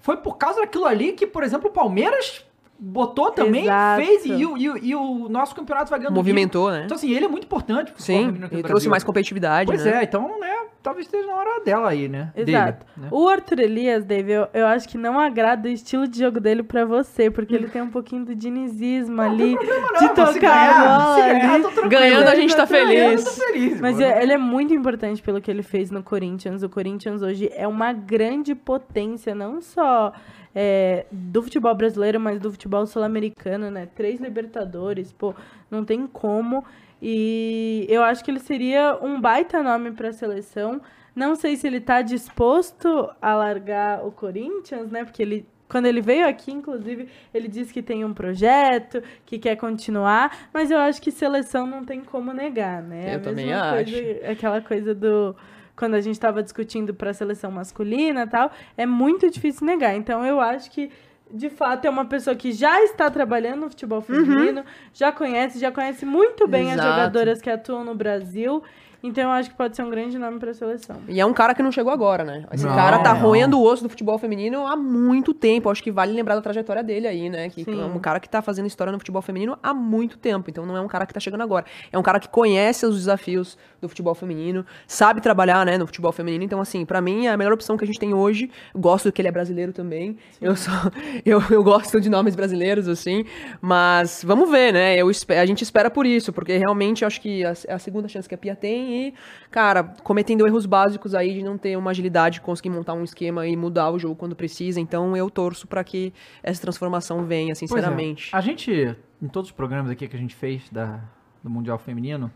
[0.00, 2.44] Foi por causa daquilo ali que, por exemplo, o Palmeiras
[2.78, 4.02] botou também, Exato.
[4.04, 6.14] fez e, o- e e o nosso campeonato vai ganhando.
[6.14, 6.82] Movimentou, né?
[6.84, 8.36] Então, assim, ele é muito importante Sim.
[8.50, 10.00] Ele trouxe mais competitividade, Pois né?
[10.00, 10.54] é, então, né,
[10.84, 12.30] talvez esteja na hora dela aí, né?
[12.36, 12.84] Exato.
[12.84, 13.08] Dele, né?
[13.10, 16.62] O Arthur Elias, Dave, eu, eu acho que não agrada o estilo de jogo dele
[16.62, 20.70] pra você, porque ele tem um pouquinho do dinizismo ali, de Não, se tocar ganhar,
[20.76, 21.88] a bola ganhar, ali.
[21.88, 23.38] Ganhando, a gente tá feliz.
[23.38, 23.80] feliz.
[23.80, 24.06] Mas mano.
[24.06, 26.62] é- ele é muito importante pelo que ele fez no Corinthians.
[26.62, 30.12] O Corinthians hoje é uma grande potência, não só
[30.54, 33.88] é, do futebol brasileiro, mas do futebol sul-americano, né?
[33.94, 35.34] Três Libertadores, pô,
[35.70, 36.62] não tem como.
[37.06, 40.80] E eu acho que ele seria um baita nome para a seleção.
[41.14, 45.04] Não sei se ele tá disposto a largar o Corinthians, né?
[45.04, 49.56] Porque ele quando ele veio aqui, inclusive, ele disse que tem um projeto, que quer
[49.56, 53.14] continuar, mas eu acho que seleção não tem como negar, né?
[53.14, 54.30] Eu a também coisa, acho.
[54.30, 55.34] aquela coisa do
[55.76, 59.94] quando a gente estava discutindo para a seleção masculina e tal, é muito difícil negar.
[59.94, 60.90] Então eu acho que
[61.34, 65.72] de fato é uma pessoa que já está trabalhando no futebol feminino, já conhece, já
[65.72, 66.88] conhece muito bem as Exato.
[66.88, 68.62] jogadoras que atuam no Brasil.
[69.06, 70.96] Então eu acho que pode ser um grande nome pra seleção.
[71.06, 72.46] E é um cara que não chegou agora, né?
[72.50, 73.20] Esse Não, cara tá não.
[73.20, 75.68] roendo o osso do futebol feminino há muito tempo.
[75.68, 77.50] Acho que vale lembrar da trajetória dele aí, né?
[77.50, 77.80] Que Sim.
[77.80, 80.48] é um cara que tá fazendo história no futebol feminino há muito tempo.
[80.48, 81.66] Então não é um cara que tá chegando agora.
[81.92, 86.10] É um cara que conhece os desafios do futebol feminino, sabe trabalhar, né, no futebol
[86.10, 86.42] feminino.
[86.42, 88.50] Então, assim, pra mim é a melhor opção que a gente tem hoje.
[88.74, 90.16] Gosto que ele é brasileiro também.
[90.40, 90.72] Eu sou.
[91.26, 93.24] Eu, eu gosto de nomes brasileiros, assim.
[93.60, 94.96] Mas vamos ver, né?
[94.96, 98.08] Eu, a gente espera por isso, porque realmente eu acho que a- é a segunda
[98.08, 99.14] chance que a Pia tem e,
[99.50, 103.56] cara, cometendo erros básicos aí de não ter uma agilidade, conseguir montar um esquema e
[103.56, 104.80] mudar o jogo quando precisa.
[104.80, 107.54] Então eu torço pra que essa transformação venha, é.
[107.54, 108.30] sinceramente.
[108.32, 111.00] A gente, em todos os programas aqui que a gente fez da,
[111.42, 112.30] do Mundial Feminino,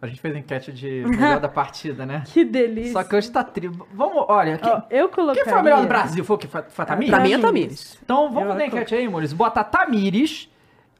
[0.00, 2.22] a gente fez enquete de melhor da partida, né?
[2.26, 2.92] Que delícia.
[2.92, 3.68] Só que hoje tá tri...
[3.92, 5.42] Vamos, olha, quem, Ó, eu coloquei.
[5.42, 6.24] quem foi o melhor do Brasil?
[6.24, 6.46] Foi o que?
[6.46, 7.10] Foi, foi a Tamires?
[7.10, 7.42] Pra mim é Tamires.
[7.42, 7.98] Tamires.
[8.04, 9.36] Então vamos Eu fazer a enquete aí, Maurício.
[9.36, 10.50] Bota a Tamires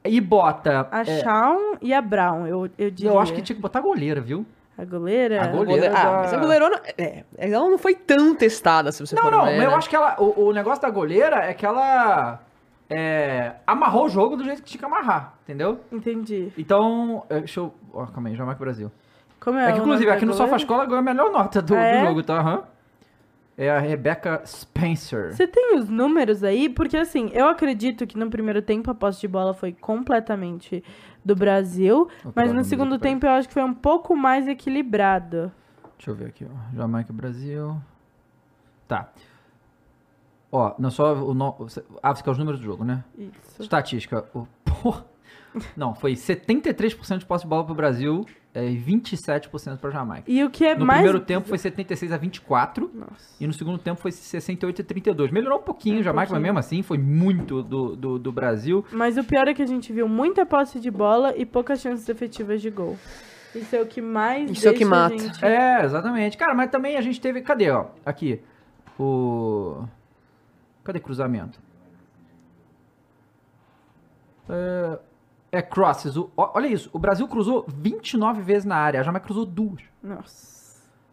[0.03, 0.87] e bota...
[0.91, 3.11] A é, Shawn e a Brown, eu, eu diria.
[3.11, 4.45] eu acho que tinha que botar a goleira, viu?
[4.77, 5.43] A goleira?
[5.43, 5.87] A goleira.
[5.89, 6.79] Ah, da- mas a goleirona.
[6.97, 9.75] É, ela não foi tão testada, se você Não, for não, ver, mas eu né?
[9.77, 10.15] acho que ela.
[10.19, 12.39] O, o negócio da goleira é que ela.
[12.89, 15.79] é, amarrou o jogo do jeito que tinha que amarrar, entendeu?
[15.91, 16.51] Entendi.
[16.57, 17.23] Então.
[17.29, 17.73] é, Deixa eu.
[17.93, 18.91] Ó, calma aí, Jamaica Brasil.
[19.39, 20.45] Como é, É, que, inclusive, aqui no goleira?
[20.45, 22.05] Sofá Escola ganhou a melhor nota do, Ah, do é?
[22.05, 22.39] jogo, tá?
[22.39, 22.63] Aham.
[23.59, 25.33] É a Rebecca Spencer.
[25.35, 26.69] Você tem os números aí?
[26.69, 30.83] Porque assim, eu acredito que no primeiro tempo a posse de bola foi completamente
[31.27, 35.51] do Brasil, mas no segundo tempo eu acho que foi um pouco mais equilibrado.
[35.97, 36.75] Deixa eu ver aqui, ó.
[36.75, 37.75] Jamaica Brasil.
[38.87, 39.11] Tá.
[40.51, 41.33] Ó, não só o.
[41.33, 41.67] No...
[42.01, 43.03] Ah, você quer os números do jogo, né?
[43.17, 43.61] Isso.
[43.61, 44.25] Estatística.
[44.33, 44.47] O...
[44.63, 45.05] Porra.
[45.75, 48.25] Não, foi 73% de posse de bola pro Brasil
[48.57, 50.23] é, e 27% pra Jamaica.
[50.31, 51.01] E o que é No mais.
[51.01, 53.35] primeiro tempo foi 76 a 24 Nossa.
[53.39, 55.31] e no segundo tempo foi 68 a 32.
[55.31, 56.43] Melhorou um pouquinho Um Jamaica, mas pouquinho.
[56.43, 58.83] mesmo assim foi muito do, do, do Brasil.
[58.91, 62.07] Mas o pior é que a gente viu muita posse de bola e poucas chances
[62.09, 62.97] efetivas de gol.
[63.55, 65.17] Isso é o que mais Isso é o que mata.
[65.17, 66.37] gente- É, exatamente.
[66.37, 67.41] Cara, mas também a gente teve.
[67.41, 67.85] Cadê, ó?
[68.05, 68.41] Aqui.
[68.99, 69.83] O.
[70.83, 71.59] Cadê cruzamento?
[74.49, 74.99] É,
[75.51, 76.15] é crosses.
[76.17, 76.89] O- olha isso.
[76.93, 78.99] O Brasil cruzou 29 vezes na área.
[78.99, 79.81] A Jamaica cruzou duas.
[80.03, 80.57] Nossa.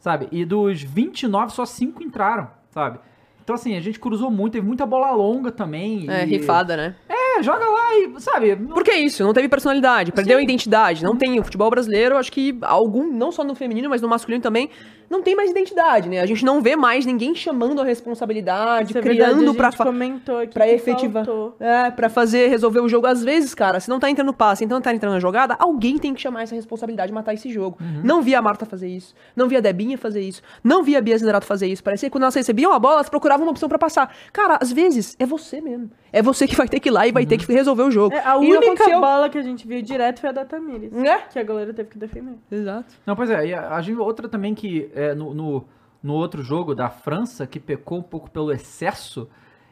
[0.01, 0.29] Sabe?
[0.31, 2.99] E dos 29, só 5 entraram, sabe?
[3.43, 4.55] Então, assim, a gente cruzou muito.
[4.55, 6.09] Teve muita bola longa também.
[6.11, 6.97] É, e- rifada, né?
[7.09, 8.55] É, joga lá e, sabe?
[8.57, 9.23] não- Por que isso?
[9.25, 10.45] Não teve personalidade, perdeu a Sim.
[10.45, 11.03] identidade.
[11.05, 11.39] Não tem.
[11.39, 14.71] O futebol brasileiro, acho que algum, não só no feminino, mas no masculino também,
[15.11, 16.21] não tem mais identidade, né?
[16.21, 19.77] A gente não vê mais ninguém chamando a responsabilidade, Isso é criando a pra, gente
[19.77, 21.25] fa- comentou aqui pra que efetivar.
[21.61, 23.07] É, pra fazer, resolver o jogo.
[23.07, 25.99] Às vezes, cara, se não tá entrando passe, então não tá entrando na jogada, alguém
[25.99, 27.77] tem que chamar essa responsabilidade e matar esse jogo.
[27.81, 28.01] Uhum.
[28.05, 29.15] Não vi a Marta fazer isso.
[29.37, 30.43] Não vi a Debinha fazer isso.
[30.63, 31.83] Não vi a Bia Zenerato fazer isso.
[31.83, 34.15] Parecia que quando elas recebiam a bola, elas procuravam uma opção pra passar.
[34.33, 35.91] Cara, às vezes é você mesmo.
[36.13, 38.15] É você que vai ter que ir lá e vai ter que resolver o jogo.
[38.15, 39.01] É, a E única aconteceu.
[39.01, 40.93] bola que a gente viu direto foi a da Tamires.
[40.93, 41.19] Né?
[41.33, 42.35] Que a goleira teve que defender.
[42.51, 42.95] Exato.
[43.05, 45.65] Não, pois é, e a, a gente, outra também que é, no, no,
[46.03, 49.29] no outro jogo da França, que pecou um pouco pelo excesso,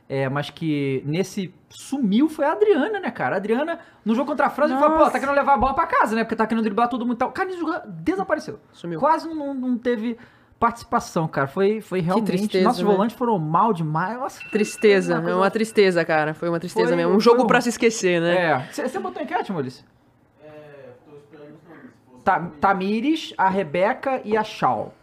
[0.09, 3.37] é, mas que nesse sumiu foi a Adriana, né, cara?
[3.37, 5.87] A Adriana, no jogo contra a França, falou, pô, tá querendo levar a bola pra
[5.87, 6.25] casa, né?
[6.25, 7.33] Porque tá querendo driblar todo mundo e tal.
[7.33, 8.59] Cara, esse desapareceu.
[8.73, 8.99] Sumiu.
[9.01, 10.18] Quase não, não teve
[10.61, 11.47] participação, cara.
[11.49, 12.27] Foi, foi realmente.
[12.27, 12.91] tristeza, nossos né?
[12.93, 14.18] volantes foram mal demais.
[14.18, 16.35] Nossa, Tristeza, foi é uma tristeza, cara.
[16.35, 17.14] Foi uma tristeza Foi- mesmo.
[17.14, 18.35] Um jogo um- pra se esquecer, né?
[18.37, 18.68] É.
[18.73, 19.85] Você botou enquete, Maurício?
[22.25, 24.95] Ta- Tamires, a Rebeca e a Shaw.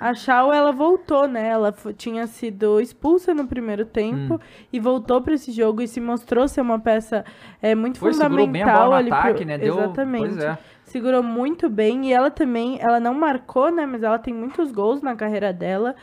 [0.00, 1.48] A Shaw, ela voltou, né?
[1.48, 4.38] Ela tinha sido expulsa no primeiro tempo Hum.
[4.72, 7.24] e voltou pra esse jogo e se mostrou ser uma peça
[7.60, 8.62] é, muito Foi, fundamental bem
[8.94, 9.58] a ali pro- ataque, né?
[9.58, 10.42] Deu, Exatamente.
[10.42, 10.58] É.
[10.84, 13.86] Segurou muito bem e ela também, ela não marcou, né?
[13.86, 15.94] Mas ela tem muitos gols na carreira dela.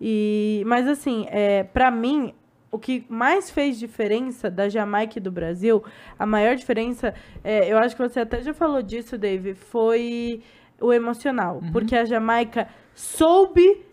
[0.00, 2.32] E, mas assim, é, para mim,
[2.70, 5.82] o que mais fez diferença da Jamaica e do Brasil,
[6.18, 10.42] a maior diferença, é, eu acho que você até já falou disso, Dave, foi
[10.80, 11.60] o emocional.
[11.72, 12.68] Porque a Jamaica
[12.98, 13.86] soube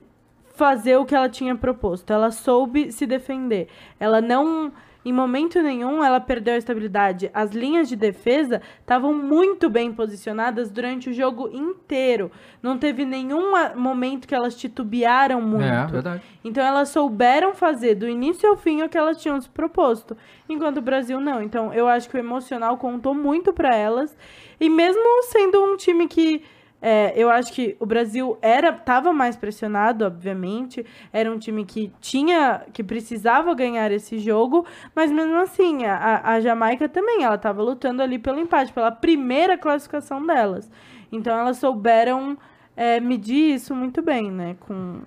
[0.56, 2.12] fazer o que ela tinha proposto.
[2.12, 3.68] Ela soube se defender.
[4.00, 4.74] Ela não.
[5.08, 7.30] Em momento nenhum ela perdeu a estabilidade.
[7.32, 12.32] As linhas de defesa estavam muito bem posicionadas durante o jogo inteiro.
[12.64, 15.64] Não teve nenhum momento que elas titubearam muito.
[15.64, 16.24] É, verdade.
[16.44, 20.18] Então elas souberam fazer do início ao fim o que elas tinham se proposto,
[20.50, 21.40] enquanto o Brasil não.
[21.40, 24.18] Então eu acho que o emocional contou muito para elas.
[24.60, 26.44] E mesmo sendo um time que
[26.88, 31.92] é, eu acho que o Brasil era tava mais pressionado, obviamente, era um time que
[32.00, 34.64] tinha que precisava ganhar esse jogo,
[34.96, 39.58] mas mesmo assim a, a Jamaica também ela estava lutando ali pelo empate, pela primeira
[39.58, 40.70] classificação delas.
[41.12, 42.38] Então elas souberam
[42.78, 44.56] é, medir isso muito bem, né?
[44.60, 45.02] Com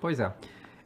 [0.00, 0.32] Pois é.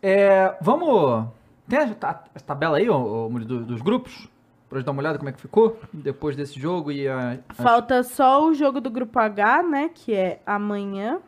[0.02, 1.26] É, vamos.
[1.68, 4.28] Tem a, ta- a tabela aí, do- dos grupos?
[4.70, 7.38] Pra gente dar uma olhada como é que ficou depois desse jogo e a...
[7.54, 9.90] Falta só o jogo do grupo H, né?
[9.92, 11.18] Que é amanhã.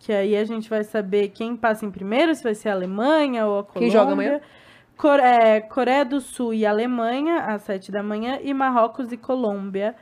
[0.00, 3.46] Que aí a gente vai saber quem passa em primeiro, se vai ser a Alemanha
[3.46, 3.80] ou a Colômbia.
[3.80, 4.40] Quem joga amanhã?
[4.96, 9.94] Core- é, Coreia do Sul e Alemanha, às sete da manhã, e Marrocos e Colômbia.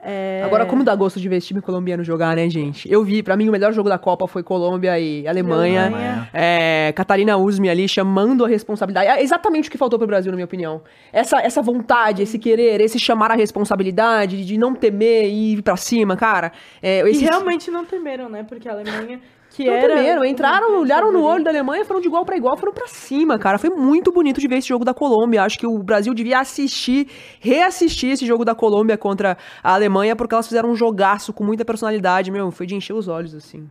[0.00, 2.90] É, Agora, como dá gosto de ver esse time colombiano jogar, né, gente?
[2.90, 5.86] Eu vi, pra mim, o melhor jogo da Copa foi Colômbia e Alemanha.
[5.86, 6.30] Alemanha.
[6.32, 9.08] É, Catarina Usme ali chamando a responsabilidade.
[9.08, 10.82] É exatamente o que faltou pro Brasil, na minha opinião.
[11.12, 15.76] Essa, essa vontade, esse querer, esse chamar a responsabilidade, de não temer e ir pra
[15.76, 16.52] cima, cara.
[16.82, 18.44] É, E realmente não temeram, né?
[18.48, 19.20] Porque a Alemanha,
[19.56, 19.94] que Não era...
[19.94, 23.38] temeram, entraram, olharam no olho da Alemanha, foram de igual pra igual, foram pra cima,
[23.38, 23.56] cara.
[23.56, 25.42] Foi muito bonito de ver esse jogo da Colômbia.
[25.42, 27.08] Acho que o Brasil devia assistir,
[27.40, 31.64] reassistir esse jogo da Colômbia contra a Alemanha, porque elas fizeram um jogaço com muita
[31.64, 32.50] personalidade, meu.
[32.50, 33.66] Foi de encher os olhos, assim.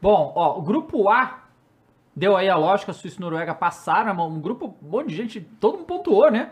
[0.00, 1.42] Bom, ó, o grupo A
[2.16, 5.76] deu aí a lógica, Suíça e Noruega passaram, um grupo, um monte de gente, todo
[5.76, 6.50] mundo pontuou, né?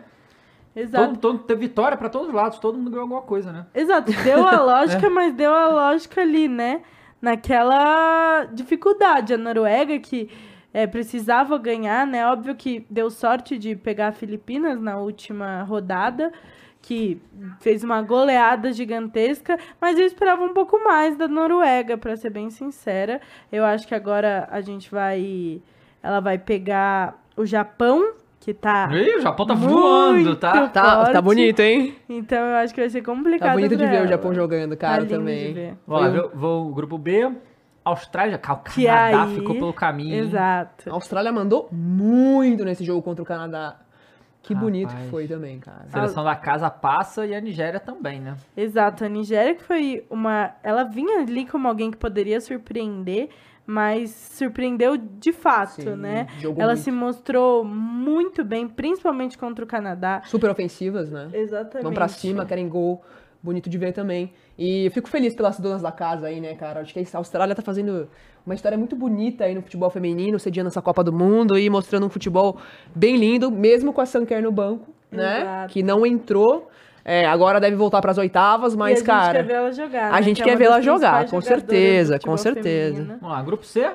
[0.77, 1.07] Exato.
[1.07, 3.66] Todo, todo, teve vitória pra todos os lados, todo mundo ganhou alguma coisa, né?
[3.75, 6.83] Exato, deu a lógica, mas deu a lógica ali, né?
[7.21, 9.35] Naquela dificuldade.
[9.35, 10.31] A Noruega que
[10.73, 12.27] é, precisava ganhar, né?
[12.27, 16.33] Óbvio que deu sorte de pegar a Filipinas na última rodada,
[16.81, 17.21] que
[17.61, 22.51] fez uma goleada gigantesca, mas eu esperava um pouco mais da Noruega, pra ser bem
[22.51, 23.21] sincera.
[23.53, 25.61] Eu acho que agora a gente vai.
[26.03, 28.88] Ela vai pegar o Japão, que tá.
[28.93, 30.66] Ih, o Japão tá voando, tá?
[30.68, 31.95] Tá, tá bonito, hein?
[32.09, 33.49] Então eu acho que vai ser complicado.
[33.51, 34.09] Tá bonito de ver o.
[34.09, 35.76] Japão jogando, Tá cara, de também.
[35.86, 37.30] um- vou, o grupo B,
[37.84, 40.14] Austrália, Ca- o Que Canadá aí- ficou pelo caminho.
[40.24, 40.91] Exato.
[40.91, 43.76] A Austrália mandou muito nesse jogo contra o Canadá.
[44.43, 45.05] Que bonito Rapaz.
[45.05, 45.82] que foi também, cara.
[45.86, 48.36] A seleção da casa passa e a Nigéria também, né?
[48.57, 49.05] Exato.
[49.05, 50.53] A Nigéria que foi uma.
[50.62, 53.28] Ela vinha ali como alguém que poderia surpreender,
[53.71, 56.27] mas surpreendeu de fato, Sim, né?
[56.43, 56.79] Ela muito.
[56.81, 60.23] se mostrou muito bem, principalmente contra o Canadá.
[60.27, 61.29] Super ofensivas, né?
[61.33, 61.85] Exatamente.
[61.85, 63.01] Vão pra cima, querem gol.
[63.41, 64.33] Bonito de ver também.
[64.59, 66.81] E eu fico feliz pelas donas da casa aí, né, cara?
[66.81, 68.09] Acho que a Austrália tá fazendo
[68.45, 72.05] uma história muito bonita aí no futebol feminino, sediando essa Copa do Mundo e mostrando
[72.05, 72.59] um futebol
[72.95, 75.43] bem lindo, mesmo com a Sanker no banco, né?
[75.43, 75.73] Exato.
[75.73, 76.68] Que não entrou.
[77.05, 79.33] É, agora deve voltar pras oitavas, e a mas, gente cara.
[79.33, 80.09] quer ver ela jogar.
[80.09, 80.23] a né?
[80.23, 82.95] gente Que é quer das ela jogar, com certeza, com certeza.
[82.97, 83.19] feminino.
[83.21, 83.91] Vamos lá, grupo C.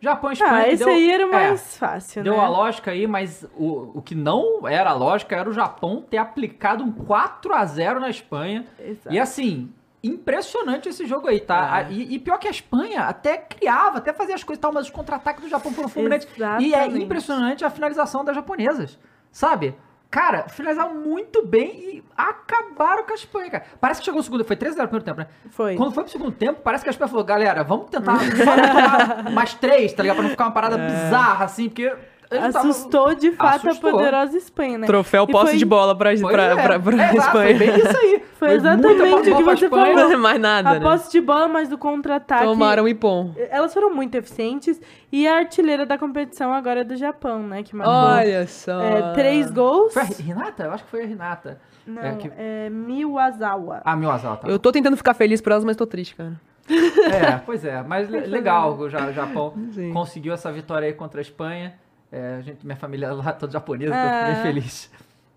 [0.00, 0.52] Japão e Espanha.
[0.52, 2.40] Ah, esse deu- aí era o é, mais fácil, Deu né?
[2.44, 6.18] a lógica aí, mas o, o que não era a lógica era o Japão ter
[6.18, 8.64] aplicado um 4 a 0 na Espanha.
[8.78, 9.12] Exato.
[9.14, 9.72] E assim,
[10.04, 11.56] impressionante esse jogo aí, tá?
[11.56, 11.84] É.
[11.86, 14.72] A- E, e pior que a Espanha até criava, até fazia as coisas e tal,
[14.72, 16.28] mas os contra-ataques do Japão foram fulminantes.
[16.60, 18.98] E é impressionante a finalização das japonesas,
[19.32, 19.74] sabe?
[20.16, 23.64] Cara, finalizaram muito bem e acabaram com a Espanha, cara.
[23.78, 25.50] Parece que chegou o segundo, foi 3 a 0 no primeiro tempo, né?
[25.50, 25.76] Foi.
[25.76, 29.52] Quando foi pro segundo tempo, parece que a Espanha falou, galera, vamos tentar só mais
[29.52, 30.16] três, tá ligado?
[30.16, 31.94] Pra não ficar uma parada bizarra, assim, porque...
[32.30, 33.90] Assustou de fato Assustou.
[33.90, 34.86] a poderosa Espanha, né?
[34.86, 37.30] Troféu E posse foi- de bola pra, Pois pra, é, pra, pra é, Espanha.
[37.32, 38.22] Foi bem isso aí.
[38.36, 39.94] Foi muita exatamente o que você falou.
[39.94, 40.80] Não mais nada, A né?
[40.80, 42.44] posse de bola, mas do contra-ataque.
[42.44, 43.32] Tomaram ipom.
[43.50, 44.80] Elas foram muito eficientes.
[45.10, 47.62] E a artilheira da competição agora é do Japão, né?
[47.62, 48.80] Que marcou Olha só.
[48.80, 49.94] é, três gols.
[49.94, 50.64] Foi a Renata?
[50.64, 51.58] Eu acho que foi a Renata.
[51.86, 53.80] Não, É que- é Miwazawa.
[53.84, 54.48] Ah, meu azar, tá.
[54.48, 56.32] Eu tô tentando ficar feliz por elas, mas tô triste, cara.
[56.68, 59.92] É, pois é, mas le- legal o Ja- Japão Sim.
[59.92, 61.74] conseguiu essa vitória aí contra a Espanha.
[62.10, 64.32] É, gente, minha família lá toda japonesa, tô Ah.
[64.32, 64.90] bem feliz.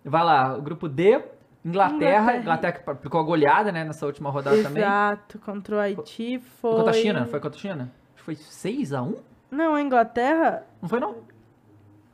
[0.04, 1.22] Vai lá, o grupo D,
[1.64, 2.72] Inglaterra, Inglaterra.
[2.72, 4.82] Que aplicou a goleada, né, nessa última rodada também.
[4.82, 6.70] Exato, contra o Haiti foi.
[6.76, 7.92] Contra a China, foi contra a China?
[8.16, 9.16] Foi 6x1?
[9.50, 10.64] Não, a Inglaterra.
[10.80, 11.16] Não foi não?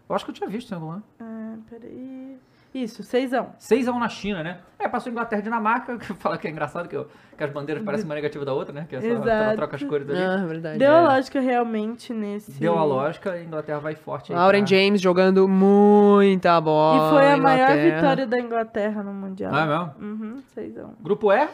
[0.09, 1.03] Eu acho que eu tinha visto em algum lugar.
[1.21, 2.39] Ah, peraí.
[2.83, 3.47] Isso, 6x1.
[3.59, 4.59] 6x1 na China, né?
[4.79, 7.83] É, passou Inglaterra e Dinamarca, que fala que é engraçado que, eu- que as bandeiras
[7.85, 8.87] parecem uma negativa da outra, né?
[8.89, 9.29] Que é Exato.
[9.29, 10.23] ela troca as cores ali.
[10.23, 10.79] Ah, verdade.
[10.79, 10.95] Deu é.
[10.97, 12.53] a lógica realmente nesse.
[12.61, 14.39] Deu a lógica, a Inglaterra vai forte aí.
[14.39, 16.97] Lauren pra- James jogando muita bola.
[17.09, 17.97] E foi a maior Inglaterra.
[17.97, 19.53] vitória da Inglaterra no Mundial.
[19.55, 19.95] Ah, é mesmo?
[20.01, 20.89] Uhum, 6x1.
[21.03, 21.49] Grupo E.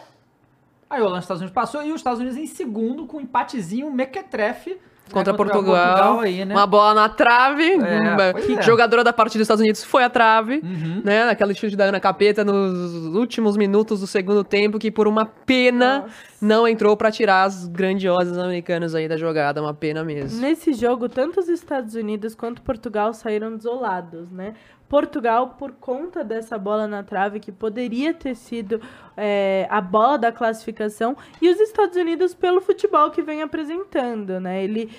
[0.90, 3.20] Aí a Holanda os Estados Unidos passou e os Estados Unidos em segundo com um
[3.20, 4.78] empatezinho mequetrefe
[5.18, 6.20] né, Contra Portugal.
[6.20, 6.54] aí, né?
[6.54, 7.64] Uma bola na trave.
[7.64, 8.62] É, é.
[8.62, 10.60] Jogadora da partida dos Estados Unidos foi a trave.
[10.62, 11.02] Uhum.
[11.04, 15.26] Né, naquela chute da Ana Capeta nos últimos minutos do segundo tempo, que por uma
[15.26, 16.14] pena Nossa.
[16.40, 19.60] não entrou pra tirar as grandiosas americanas aí da jogada.
[19.60, 20.40] Uma pena mesmo.
[20.40, 24.54] Nesse jogo, tanto os Estados Unidos quanto Portugal saíram desolados, né?
[24.92, 28.78] Portugal, por conta dessa bola na trave, que poderia ter sido
[29.16, 34.62] é, a bola da classificação, e os Estados Unidos pelo futebol que vem apresentando, né?
[34.62, 34.90] Ele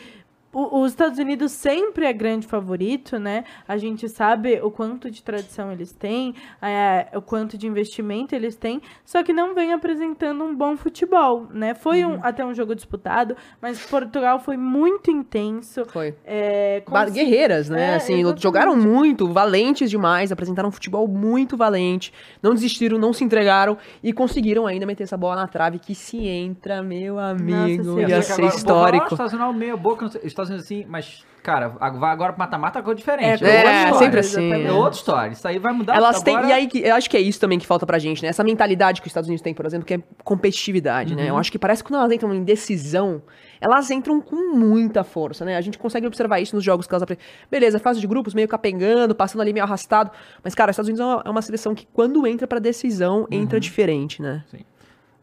[0.53, 3.43] o- os Estados Unidos sempre é grande favorito, né?
[3.67, 8.55] A gente sabe o quanto de tradição eles têm, é, o quanto de investimento eles
[8.55, 11.73] têm, só que não vem apresentando um bom futebol, né?
[11.73, 12.15] Foi Uhum.
[12.15, 15.85] um, até um jogo disputado, mas Portugal foi muito intenso.
[15.87, 16.15] Foi.
[16.25, 17.91] É, cons- Guerreiras, né?
[17.91, 18.41] É, assim, exatamente.
[18.43, 24.13] jogaram muito, valentes demais, apresentaram um futebol muito valente, não desistiram, não se entregaram e
[24.13, 28.09] conseguiram ainda meter essa bola na trave que se entra, meu amigo, Senhora.
[28.09, 29.05] ia ser histórico.
[29.09, 30.11] "Ah, Estados Unidos meio boca, não
[30.51, 33.43] assim, mas, cara, vai agora pro mata-mata é coisa diferente.
[33.43, 33.93] É, É, história.
[33.99, 34.39] sempre assim.
[34.41, 34.67] exatamente.
[34.69, 35.31] É outra história.
[35.31, 36.49] Isso aí vai mudar Elas têm, agora...
[36.49, 38.29] e aí eu acho que é isso também que falta pra gente, né?
[38.29, 41.29] Essa mentalidade que os Estados Unidos têm, por exemplo, que é competitividade, né?
[41.29, 43.21] Eu acho que parece que quando elas entram em decisão,
[43.61, 45.55] elas entram com muita força, né?
[45.57, 47.17] A gente consegue observar isso nos jogos que elas apre-
[47.49, 50.11] Beleza, fase de grupos, meio capengando, passando ali meio arrastado.
[50.43, 53.27] Mas, cara, os Estados Unidos é uma, é uma seleção que, quando entra pra decisão,
[53.31, 54.43] entra diferente, né?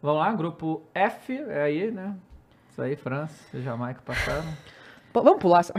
[0.03, 2.15] Vamos lá, grupo F, é aí, né?
[2.71, 4.45] Isso aí, França e Jamaica passaram.
[5.13, 5.75] Pô, vamos pular essa.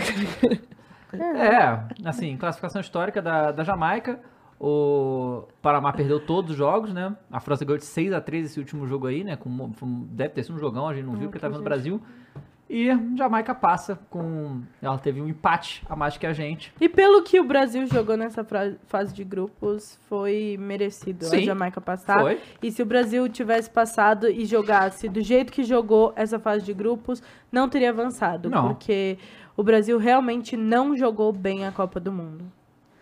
[1.13, 4.19] É, assim, classificação histórica da, da Jamaica.
[4.59, 7.15] O Panamá perdeu todos os jogos, né?
[7.32, 9.36] A França ganhou de 6 a 3 esse último jogo aí, né?
[9.36, 9.71] Com,
[10.05, 12.01] deve ter sido um jogão, a gente não viu porque tava no Brasil.
[12.74, 14.61] E Jamaica passa com.
[14.82, 16.74] Ela teve um empate a mais que a gente.
[16.80, 18.47] E pelo que o Brasil jogou nessa
[18.88, 22.22] fase de grupos, foi merecido a Sim, Jamaica passar.
[22.22, 22.39] Foi.
[22.63, 26.74] E se o Brasil tivesse passado e jogasse do jeito que jogou essa fase de
[26.74, 28.49] grupos, não teria avançado.
[28.49, 28.69] Não.
[28.69, 29.17] Porque
[29.57, 32.49] o Brasil realmente não jogou bem a Copa do Mundo.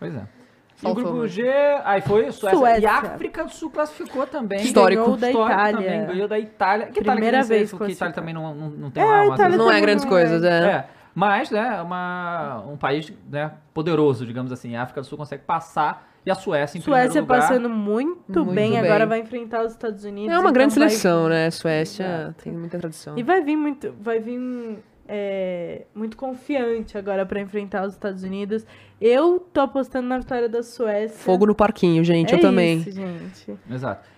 [0.00, 0.39] Pois é.
[0.82, 1.26] E o grupo.
[1.28, 1.42] G,
[1.84, 2.58] aí foi Suécia.
[2.58, 2.80] Suécia.
[2.82, 4.60] E a África do Sul classificou também.
[4.62, 5.02] Histórico.
[5.02, 5.76] Ganhou da Histórico Itália.
[5.76, 6.86] também, ganhou da Itália.
[6.86, 9.14] Que Primeira Itália que vez porque a Itália também não, não, não tem É, uma,
[9.16, 10.64] a uma Itália Não é também grandes coisas, é.
[10.66, 14.76] É, mas, né, uma, um país né, poderoso, digamos assim.
[14.76, 17.40] A África do Sul consegue passar e a Suécia em Suécia primeiro lugar.
[17.48, 18.78] passando muito, Muito bem, bem.
[18.80, 20.30] agora vai enfrentar os Estados Unidos.
[20.30, 21.50] É uma então grande vai- seleção, né?
[21.50, 22.34] Suécia Exato.
[22.44, 23.18] tem muita tradição.
[23.18, 24.78] E vai vir muito, vai vir
[25.12, 28.64] é, muito confiante agora pra enfrentar os Estados Unidos.
[29.00, 31.18] Eu tô apostando na vitória da Suécia.
[31.18, 32.78] Fogo no parquinho, gente, é eu também.
[32.78, 33.58] Isso, gente.
[33.68, 34.08] Exato.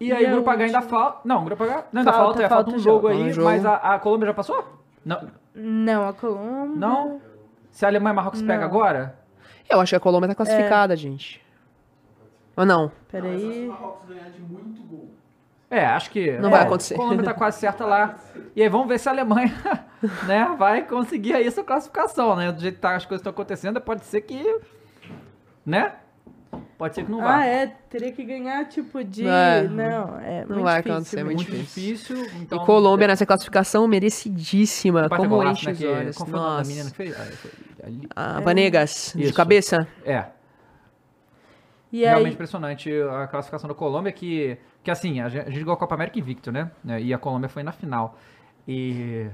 [0.00, 1.20] E E aí, o grupo H ainda falta.
[1.24, 1.86] Não, o grupo H.
[1.92, 3.08] Não, ainda Falta, falta, é, falta um jogo.
[3.08, 3.48] jogo aí, Um jogo.
[3.48, 4.64] mas a, a Colômbia já passou?
[5.04, 5.28] Não.
[5.54, 6.76] Não, a Colômbia.
[6.76, 7.20] Não?
[7.70, 8.64] Se a Alemanha e Marrocos pega Não.
[8.64, 9.18] agora?
[9.68, 11.44] Eu acho que a Colômbia tá classificada, gente.
[12.56, 12.92] Ou não?
[13.10, 13.70] Peraí.
[15.70, 16.32] É, acho que.
[16.38, 16.94] Não é, vai acontecer.
[16.94, 18.16] A Colômbia tá quase certa lá.
[18.56, 19.52] E aí, vamos ver se a Alemanha
[20.26, 22.50] né, vai conseguir aí essa classificação, né?
[22.50, 24.60] Do jeito que tá, as coisas estão acontecendo, pode ser que.
[25.64, 25.92] Né?
[26.78, 27.38] Pode ser que não vá.
[27.38, 27.66] Ah, é.
[27.90, 29.26] Teria que ganhar, tipo, de.
[29.26, 29.64] É.
[29.64, 30.44] Não, é.
[30.48, 31.32] Não vai difícil acontecer, mesmo.
[31.34, 32.16] Muito difícil.
[32.40, 35.08] então, e Colômbia nessa classificação merecidíssima.
[35.08, 36.16] Como enche né, os que- olhos.
[36.16, 36.70] Qual foi Nossa.
[36.70, 37.16] menina que fez?
[38.16, 38.36] Ah.
[38.36, 39.86] A Vanegas, de cabeça.
[40.04, 40.24] É,
[41.92, 42.90] E realmente aí, impressionante
[43.22, 46.18] a classificação da Colômbia, que, que assim, a gente, a gente jogou a Copa América
[46.18, 46.70] invicto, né?
[46.88, 48.16] É, E a Colômbia foi na final.
[48.66, 49.26] E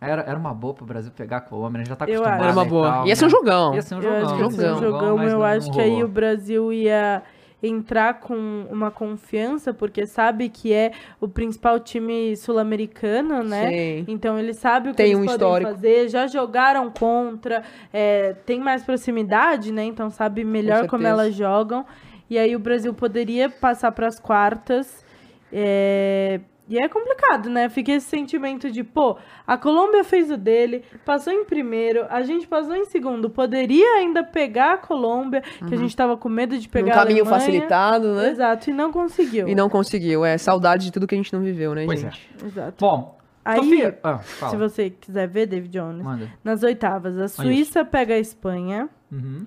[0.00, 1.84] era, era uma boa pro Brasil pegar a Colômbia, né?
[1.86, 2.42] Já tá Eu acostumado.
[2.44, 2.90] Era uma e boa.
[2.90, 3.30] tal, Ia ser um né?
[3.32, 3.74] jogão.
[3.74, 4.24] Ia ser um eu jogão.
[4.24, 6.08] acho que ia ser um jogão, jogão, mas eu não- acho não que aí o
[6.08, 7.22] Brasil ia
[7.62, 13.70] entrar com uma confiança, porque sabe que é o principal time sul-americano, né?
[13.70, 14.04] Sim.
[14.08, 15.70] Então eles sabem o que Tem eles um podem histórico.
[15.72, 17.62] fazer, já jogaram contra,
[17.92, 19.84] é, tem mais proximidade, né?
[19.84, 21.08] Então sabe melhor como certeza.
[21.22, 21.84] elas jogam.
[22.28, 25.04] E aí o Brasil poderia passar para as quartas.
[25.52, 27.68] é, E é complicado, né?
[27.68, 29.16] Fica esse sentimento de, pô,
[29.46, 34.24] a Colômbia fez o dele, passou em primeiro, a gente passou em segundo, poderia ainda
[34.24, 37.02] pegar a Colômbia, que a gente tava com medo de pegar a Uhum.
[37.04, 37.40] caminho Alemanha.
[37.40, 38.30] facilitado, né?
[38.30, 39.46] Exato, e não conseguiu.
[39.48, 40.24] E não conseguiu.
[40.24, 42.10] É saudade de tudo que a gente não viveu, né, Pois é.
[42.10, 42.30] gente?
[42.44, 42.74] Exato.
[42.84, 43.98] Bom, Aí, Sofia...
[44.02, 44.50] Ah, fala.
[44.50, 46.28] se você quiser ver, David Jones, Manda.
[46.42, 49.46] nas oitavas, a Suíça pega a Espanha, Uhum.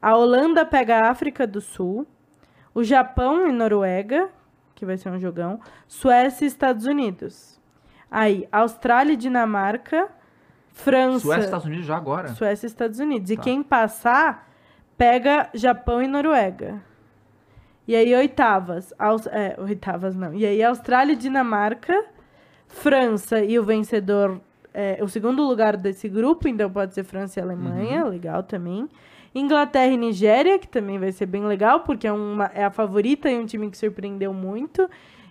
[0.00, 2.06] a Holanda pega a África do Sul,
[2.74, 4.28] o Japão e Noruega,
[4.74, 7.60] que vai ser um jogão, Suécia e Estados Unidos.
[8.10, 10.08] Aí, Austrália e Dinamarca,
[10.72, 12.28] França, Suécia e Estados Unidos já agora.
[12.28, 13.30] Suécia e Estados Unidos.
[13.30, 13.42] E Tá.
[13.42, 14.48] quem passar,
[14.96, 16.80] pega Japão e Noruega.
[17.86, 18.94] E aí, oitavas.
[18.98, 20.32] Aus- é, oitavas não.
[20.32, 22.04] E aí, Austrália e Dinamarca,
[22.68, 24.40] França e o vencedor,
[24.72, 28.10] é, o segundo lugar desse grupo, então pode ser França e Alemanha, Uhum.
[28.10, 28.88] legal também.
[29.34, 33.30] Inglaterra e Nigéria, que também vai ser bem legal, porque é, uma, é a favorita
[33.30, 34.88] e um time que surpreendeu muito.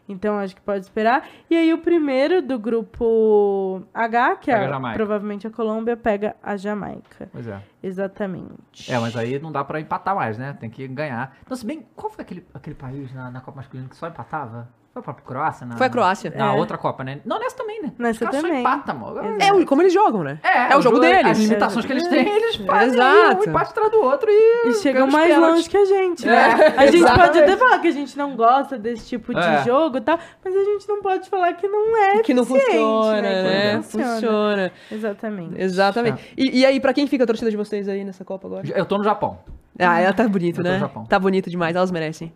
[0.07, 1.27] Então acho que pode esperar.
[1.47, 4.97] E aí o primeiro do grupo H, que a é Jamaica.
[4.97, 7.29] provavelmente a Colômbia, pega a Jamaica.
[7.31, 7.61] Pois é.
[7.83, 8.91] Exatamente.
[8.91, 10.57] É, mas aí não dá pra empatar mais, né?
[10.59, 11.37] Tem que ganhar.
[11.45, 14.67] Então, se bem, qual foi aquele, aquele país na, na Copa Masculina que só empatava?
[15.01, 15.65] Foi a própria Croácia?
[15.67, 16.33] Na, Foi a Croácia.
[16.35, 16.57] Na É.
[16.57, 17.19] outra Copa, né?
[17.25, 17.91] Não, nessa também, né?
[17.97, 18.63] Nessa também.
[18.63, 19.37] mano.
[19.39, 20.39] É o- como eles jogam, né?
[20.43, 21.25] É, É o jogo deles.
[21.31, 23.41] As limitações que eles têm, eles fazem Exato.
[23.41, 24.69] um empate atrás do outro e...
[24.69, 26.35] E chegam mais longe que a gente, né?
[26.35, 27.27] É, a gente exatamente.
[27.27, 29.63] pode até falar que a gente não gosta desse tipo de É.
[29.63, 33.17] jogo, e tal, mas a gente não pode falar que não é Que não funciona,
[33.21, 33.73] Que né?
[33.75, 34.09] não funciona.
[34.13, 34.71] Funciona.
[34.91, 35.61] Exatamente.
[35.61, 36.33] Exatamente.
[36.37, 38.63] E, e aí, pra quem fica a torcida de vocês aí nessa Copa agora?
[38.75, 39.39] Eu tô no Japão.
[39.77, 40.89] Ah, ela tá bonito, Eu né?
[41.07, 42.33] Tá bonito demais, elas merecem.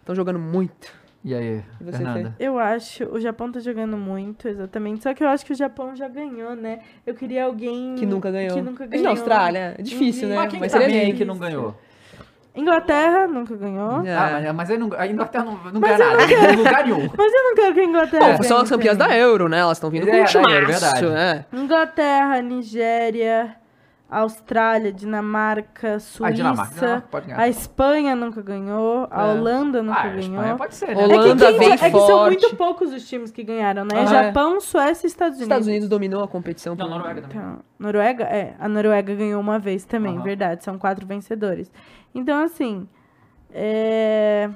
[0.00, 0.92] Estão jogando muito.
[1.24, 2.36] E aí, E você, Fernanda?
[2.38, 5.02] Eu acho, o Japão tá jogando muito, exatamente.
[5.02, 6.80] Só que eu acho que o Japão já ganhou, né?
[7.06, 8.54] Eu queria alguém Que nunca ganhou.
[8.54, 9.04] Que nunca É ganhou.
[9.04, 10.36] na Austrália, é difícil, né?
[10.36, 11.16] Mas quem Mas que seria também lindo.
[11.18, 11.74] que não ganhou?
[12.54, 14.04] Inglaterra nunca ganhou.
[14.06, 14.14] É.
[14.14, 17.10] Ah, mas, mas aí não, a Inglaterra não, não ganha nada, não ganha lugar nenhum.
[17.16, 18.36] Mas eu não quero que a Inglaterra.
[18.36, 19.16] Bom, são as campeãs da.
[19.16, 19.58] Euro, né?
[19.58, 21.46] Elas estão vindo com É, um da Euro, timaço, verdade.
[21.52, 23.56] Inglaterra, Nigéria,
[24.10, 26.26] Austrália, Dinamarca, Suíça.
[26.26, 27.40] Ah, Dinamarca, Dinamarca pode ganhar.
[27.40, 29.08] A Espanha nunca ganhou.
[29.10, 29.32] A É.
[29.32, 30.20] Holanda nunca Ah, a ganhou.
[30.34, 31.02] Espanha pode ser, né?
[31.04, 32.40] Holanda é que, quem- vem é que são forte.
[32.42, 33.90] muito poucos os times que ganharam, né?
[33.96, 34.06] Ah, é.
[34.06, 35.42] Japão, Suécia e Estados Os Unidos.
[35.42, 36.76] Estados Unidos dominou a competição.
[36.76, 37.36] Não, Noruega também.
[37.38, 38.24] Então, Noruega?
[38.24, 40.22] É, a Noruega ganhou uma vez também, Aham.
[40.22, 40.62] verdade.
[40.64, 41.72] São quatro vencedores.
[42.14, 42.86] Então, assim,
[43.52, 44.48] é,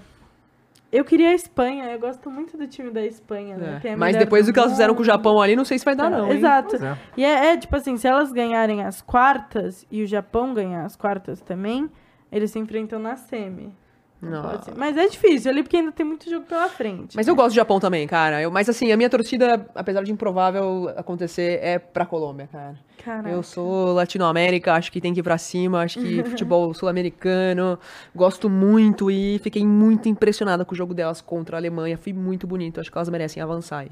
[0.91, 1.85] eu queria a Espanha.
[1.85, 3.77] Eu gosto muito do time da Espanha, né?
[3.77, 3.81] É.
[3.81, 5.05] que é a Mas depois do que elas fizeram com o.
[5.05, 6.31] Japão ali, não sei se vai dar, não.
[6.31, 6.37] hein?
[6.37, 6.77] Exato.
[6.77, 6.99] É.
[7.17, 10.97] E é, é, tipo assim, se elas ganharem as quartas e o Japão ganhar as
[10.97, 11.91] quartas também,
[12.31, 13.75] eles se enfrentam na semi.
[14.21, 14.75] Ser.
[14.77, 17.15] Mas é difícil ali porque ainda tem muito jogo pela frente.
[17.17, 18.43] Mas eu gosto do Japão também, cara.
[18.43, 22.75] Eu- mas assim, a minha torcida, apesar de improvável acontecer, é pra Colômbia, cara.
[23.05, 23.29] Caraca.
[23.29, 27.79] Eu sou Latinoamérica, acho que tem que ir pra cima, acho que futebol sul-americano,
[28.15, 31.97] gosto muito e fiquei muito impressionada com o jogo delas contra a Alemanha.
[31.97, 33.91] Foi muito bonito, acho que elas merecem avançar aí.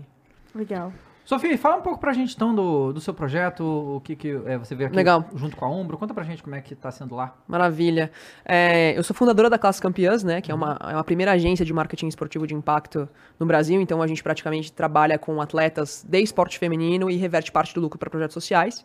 [0.55, 0.93] Legal.
[1.27, 4.57] Sofia, fala um pouco pra gente então do, do seu projeto, o que, que é,
[4.57, 5.29] você veio aqui Legal.
[5.35, 5.99] junto com a Umbro.
[5.99, 7.37] Conta pra gente como é que tá sendo lá.
[7.49, 8.13] Maravilha.
[8.45, 10.41] É, eu sou fundadora da Classe Campeãs, né?
[10.41, 13.09] Que é uma, é uma primeira agência de marketing esportivo de impacto
[13.41, 13.81] no Brasil.
[13.81, 17.99] Então a gente praticamente trabalha com atletas de esporte feminino e reverte parte do lucro
[17.99, 18.85] para projetos sociais.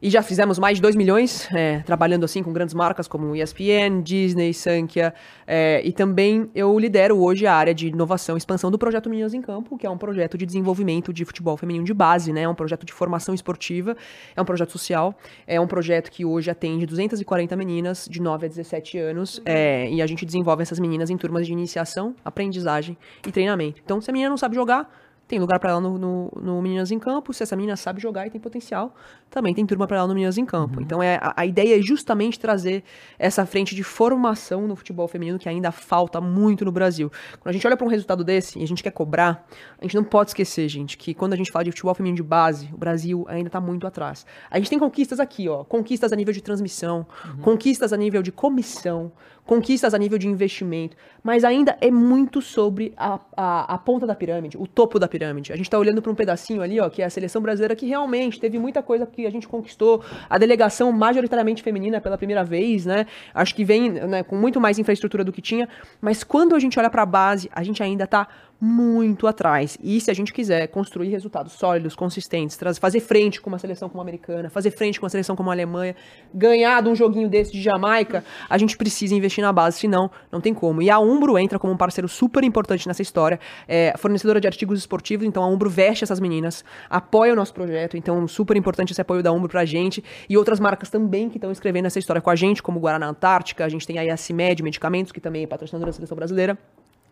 [0.00, 4.00] E já fizemos mais de 2 milhões, é, trabalhando assim com grandes marcas como ESPN,
[4.00, 5.12] Disney, Sankia.
[5.44, 9.34] é, e também eu lidero hoje a área de inovação e expansão do projeto Meninas
[9.34, 12.42] em Campo, que é um projeto de desenvolvimento de futebol feminino de base, né?
[12.42, 13.96] É um projeto de formação esportiva,
[14.36, 18.48] é um projeto social, é um projeto que hoje atende 240 meninas de 9 a
[18.48, 19.42] 17 anos.
[19.44, 22.96] é, e a gente desenvolve essas meninas em turmas de iniciação, aprendizagem
[23.26, 23.80] e treinamento.
[23.84, 24.88] Então, se a menina não sabe jogar,
[25.28, 27.34] tem lugar para ela no, no, no Meninas em Campo.
[27.34, 28.94] Se essa menina sabe jogar e tem potencial,
[29.30, 30.80] também tem turma para ela no Meninas em Campo.
[30.80, 32.82] Então é, a, a ideia é justamente trazer
[33.18, 37.12] essa frente de formação no futebol feminino que ainda falta muito no Brasil.
[37.38, 39.46] Quando a gente olha para um resultado desse e a gente quer cobrar,
[39.78, 42.22] a gente não pode esquecer, gente, que quando a gente fala de futebol feminino de
[42.22, 44.24] base, o Brasil ainda está muito atrás.
[44.50, 47.06] A gente tem conquistas aqui, ó, conquistas a nível de transmissão,
[47.42, 49.12] conquistas a nível de comissão,
[49.48, 54.14] conquistas a nível de investimento, mas ainda é muito sobre a, a, a ponta da
[54.14, 55.52] pirâmide, o topo da pirâmide.
[55.52, 57.86] A gente está olhando para um pedacinho ali, ó, que é a seleção brasileira, que
[57.86, 62.86] realmente teve muita coisa que a gente conquistou, a delegação majoritariamente feminina pela primeira vez,
[62.86, 63.06] né?
[63.34, 65.68] Acho que vem né, com muito mais infraestrutura do que tinha,
[66.00, 68.28] mas quando a gente olha para a base, a gente ainda está
[68.60, 69.78] muito atrás.
[69.82, 74.00] E se a gente quiser construir resultados sólidos, consistentes, fazer frente com uma seleção como
[74.00, 75.94] a americana, fazer frente com uma seleção como a Alemanha,
[76.34, 80.40] ganhar de um joguinho desse de Jamaica, a gente precisa investir na base, senão não
[80.40, 80.82] tem como.
[80.82, 83.38] E a Umbro entra como um parceiro super importante nessa história,
[83.68, 87.96] é fornecedora de artigos esportivos, então a Umbro veste essas meninas, apoia o nosso projeto,
[87.96, 91.52] então super importante esse apoio da Umbro pra gente, e outras marcas também que estão
[91.52, 95.12] escrevendo essa história com a gente, como Guaraná Antártica, a gente tem a CIMED Medicamentos,
[95.12, 96.58] que também é patrocinadora da seleção brasileira.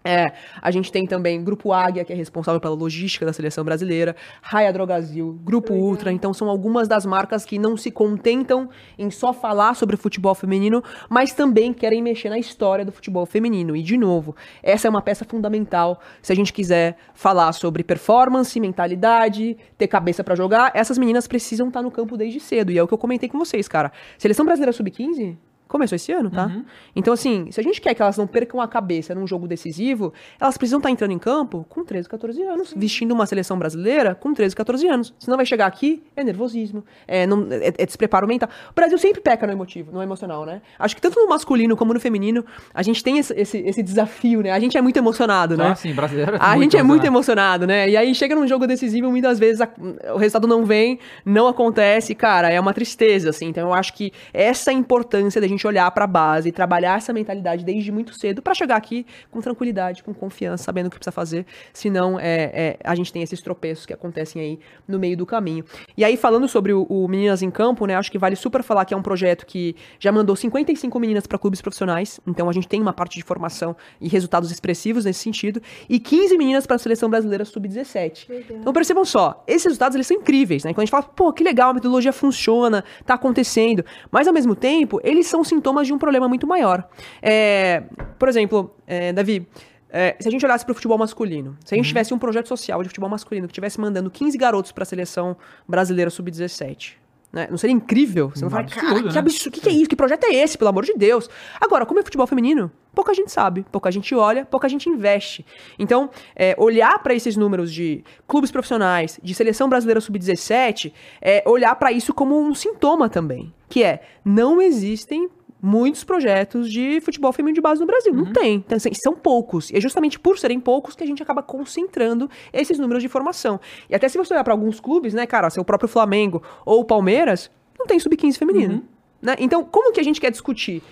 [0.06, 0.32] É,
[0.62, 4.72] a gente tem também Grupo Águia, que é responsável pela logística da seleção brasileira, Raia
[4.72, 9.74] Drogazil, Grupo Ultra, então são algumas das marcas que não se contentam em só falar
[9.74, 13.74] sobre futebol feminino, mas também querem mexer na história do futebol feminino.
[13.74, 18.60] E, de novo, essa é uma peça fundamental se a gente quiser falar sobre performance,
[18.60, 20.70] mentalidade, ter cabeça pra jogar.
[20.72, 23.40] Essas meninas precisam estar no campo desde cedo, e é o que eu comentei com
[23.40, 23.90] vocês, cara.
[24.16, 25.36] Seleção Brasileira Sub-15
[25.68, 26.46] Começou esse ano, tá?
[26.94, 30.12] Então, assim, se a gente quer que elas não percam a cabeça num jogo decisivo,
[30.40, 34.32] elas precisam estar entrando em campo com 13, 14 anos, vestindo uma seleção brasileira com
[34.32, 35.14] 13, 14 anos.
[35.18, 38.48] Senão vai chegar aqui, é nervosismo, é, não, é, é despreparo mental.
[38.70, 40.62] O Brasil sempre peca no emotivo, no emocional, né?
[40.78, 44.42] Acho que tanto no masculino como no feminino, a gente tem esse, esse, esse desafio,
[44.42, 44.52] né?
[44.52, 45.68] A gente é muito emocionado, né?
[45.70, 46.36] Ah, sim, brasileiro.
[46.40, 47.66] A gente é muito emocionado.
[47.66, 47.88] né?
[47.90, 49.68] E aí chega num jogo decisivo, muitas vezes a-
[50.14, 53.46] o resultado não vem, não acontece, cara, é uma tristeza, assim.
[53.48, 57.12] Então eu acho que essa é importância da gente olhar pra base e trabalhar essa
[57.12, 61.12] mentalidade desde muito cedo pra chegar aqui com tranquilidade, com confiança, sabendo o que precisa
[61.12, 61.46] fazer.
[61.72, 65.64] Senão é, é, a gente tem esses tropeços que acontecem aí no meio do caminho.
[65.96, 67.94] E aí, falando sobre o, o Meninas em Campo, né?
[67.94, 71.38] Acho que vale super falar que é um projeto que já mandou 55 meninas pra
[71.38, 72.20] clubes profissionais.
[72.26, 75.62] Então a gente tem uma parte de formação e resultados expressivos nesse sentido.
[75.88, 78.26] E 15 meninas pra seleção brasileira sub-17.
[78.50, 80.72] Então percebam só, esses resultados eles são incríveis, né?
[80.72, 83.84] Quando a gente fala, pô, que legal, a metodologia funciona, tá acontecendo.
[84.10, 86.88] Mas ao mesmo tempo, eles são sintomas de um problema muito maior.
[87.22, 87.82] É,
[88.18, 89.46] por exemplo, é, Davi,
[89.88, 92.82] é, se a gente olhasse pro futebol masculino, se a gente tivesse um projeto social
[92.82, 95.36] de futebol masculino que estivesse mandando 15 garotos pra seleção
[95.66, 96.94] brasileira sub-17,
[97.32, 97.48] né?
[97.50, 98.30] Não seria incrível?
[98.30, 99.18] Você não fala, absurdo, cara, que né?
[99.18, 99.88] absurdo, que, que é isso?
[99.88, 101.28] Que projeto é esse, pelo amor de Deus?
[101.60, 105.44] Agora, como é futebol feminino, pouca gente sabe, pouca gente olha, pouca gente investe.
[105.78, 111.74] Então, é, olhar pra esses números de clubes profissionais, de seleção brasileira sub-17, é olhar
[111.76, 115.28] pra isso como um sintoma também, que é, não existem
[115.60, 118.12] muitos projetos de futebol feminino de base no Brasil.
[118.14, 118.56] Não tem.
[118.56, 119.70] Então, assim, são poucos.
[119.70, 123.58] E é justamente por serem poucos que a gente acaba concentrando esses números de formação.
[123.90, 126.84] E até se você olhar pra alguns clubes, né, cara, seu próprio Flamengo ou o
[126.84, 128.82] Palmeiras, não tem sub-15 feminino.
[129.20, 129.34] Né?
[129.38, 130.82] Então, como que a gente quer discutir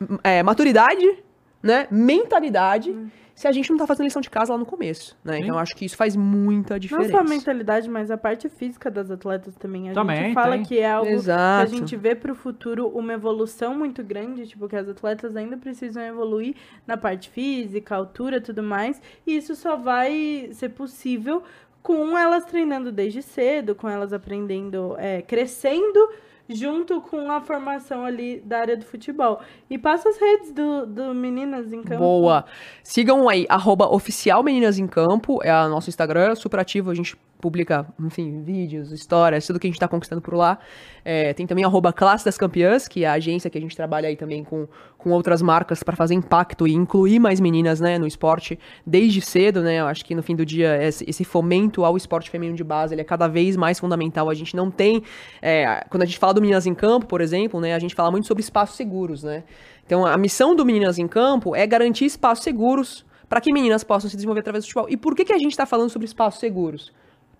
[0.00, 1.06] m- é, maturidade,
[1.62, 2.94] né, mentalidade,
[3.34, 5.38] se a gente não tá fazendo lição de casa lá no começo, né?
[5.38, 7.10] Então, eu acho que isso faz muita Não diferença.
[7.10, 9.90] só a mentalidade, mas a parte física das atletas também.
[9.90, 10.64] A Também, gente fala tem.
[10.64, 11.70] que é algo Exato.
[11.70, 15.56] que a gente vê pro futuro uma evolução muito grande, tipo, que as atletas ainda
[15.56, 16.54] precisam evoluir
[16.86, 19.00] na parte física, altura tudo mais.
[19.26, 21.42] E isso só vai ser possível
[21.82, 26.08] com elas treinando desde cedo, com elas aprendendo, é, crescendo
[26.48, 29.40] junto com a formação ali da área do futebol.
[29.70, 31.98] E passa as redes do, do Meninas em Campo.
[31.98, 32.44] Boa.
[32.82, 37.16] Sigam aí, arroba oficial Meninas em Campo, é o nosso Instagram, super ativo, a gente
[37.42, 40.60] publica, enfim, vídeos, histórias, tudo que a gente tá conquistando por lá.
[41.04, 44.08] É, tem também arroba Classe das Campeãs, que é a agência que a gente trabalha
[44.08, 48.06] aí também com, com outras marcas para fazer impacto e incluir mais meninas, né, no
[48.06, 51.96] esporte desde cedo, né, eu acho que no fim do dia esse, esse fomento ao
[51.96, 55.02] esporte feminino de base, ele é cada vez mais fundamental, a gente não tem,
[55.42, 58.10] é, quando a gente fala do Meninas em Campo, por exemplo, né, a gente fala
[58.10, 59.44] muito sobre espaços seguros, né,
[59.84, 64.10] então a missão do Meninas em Campo é garantir espaços seguros para que meninas possam
[64.10, 64.86] se desenvolver através do futebol.
[64.90, 66.92] E por que, que a gente está falando sobre espaços seguros?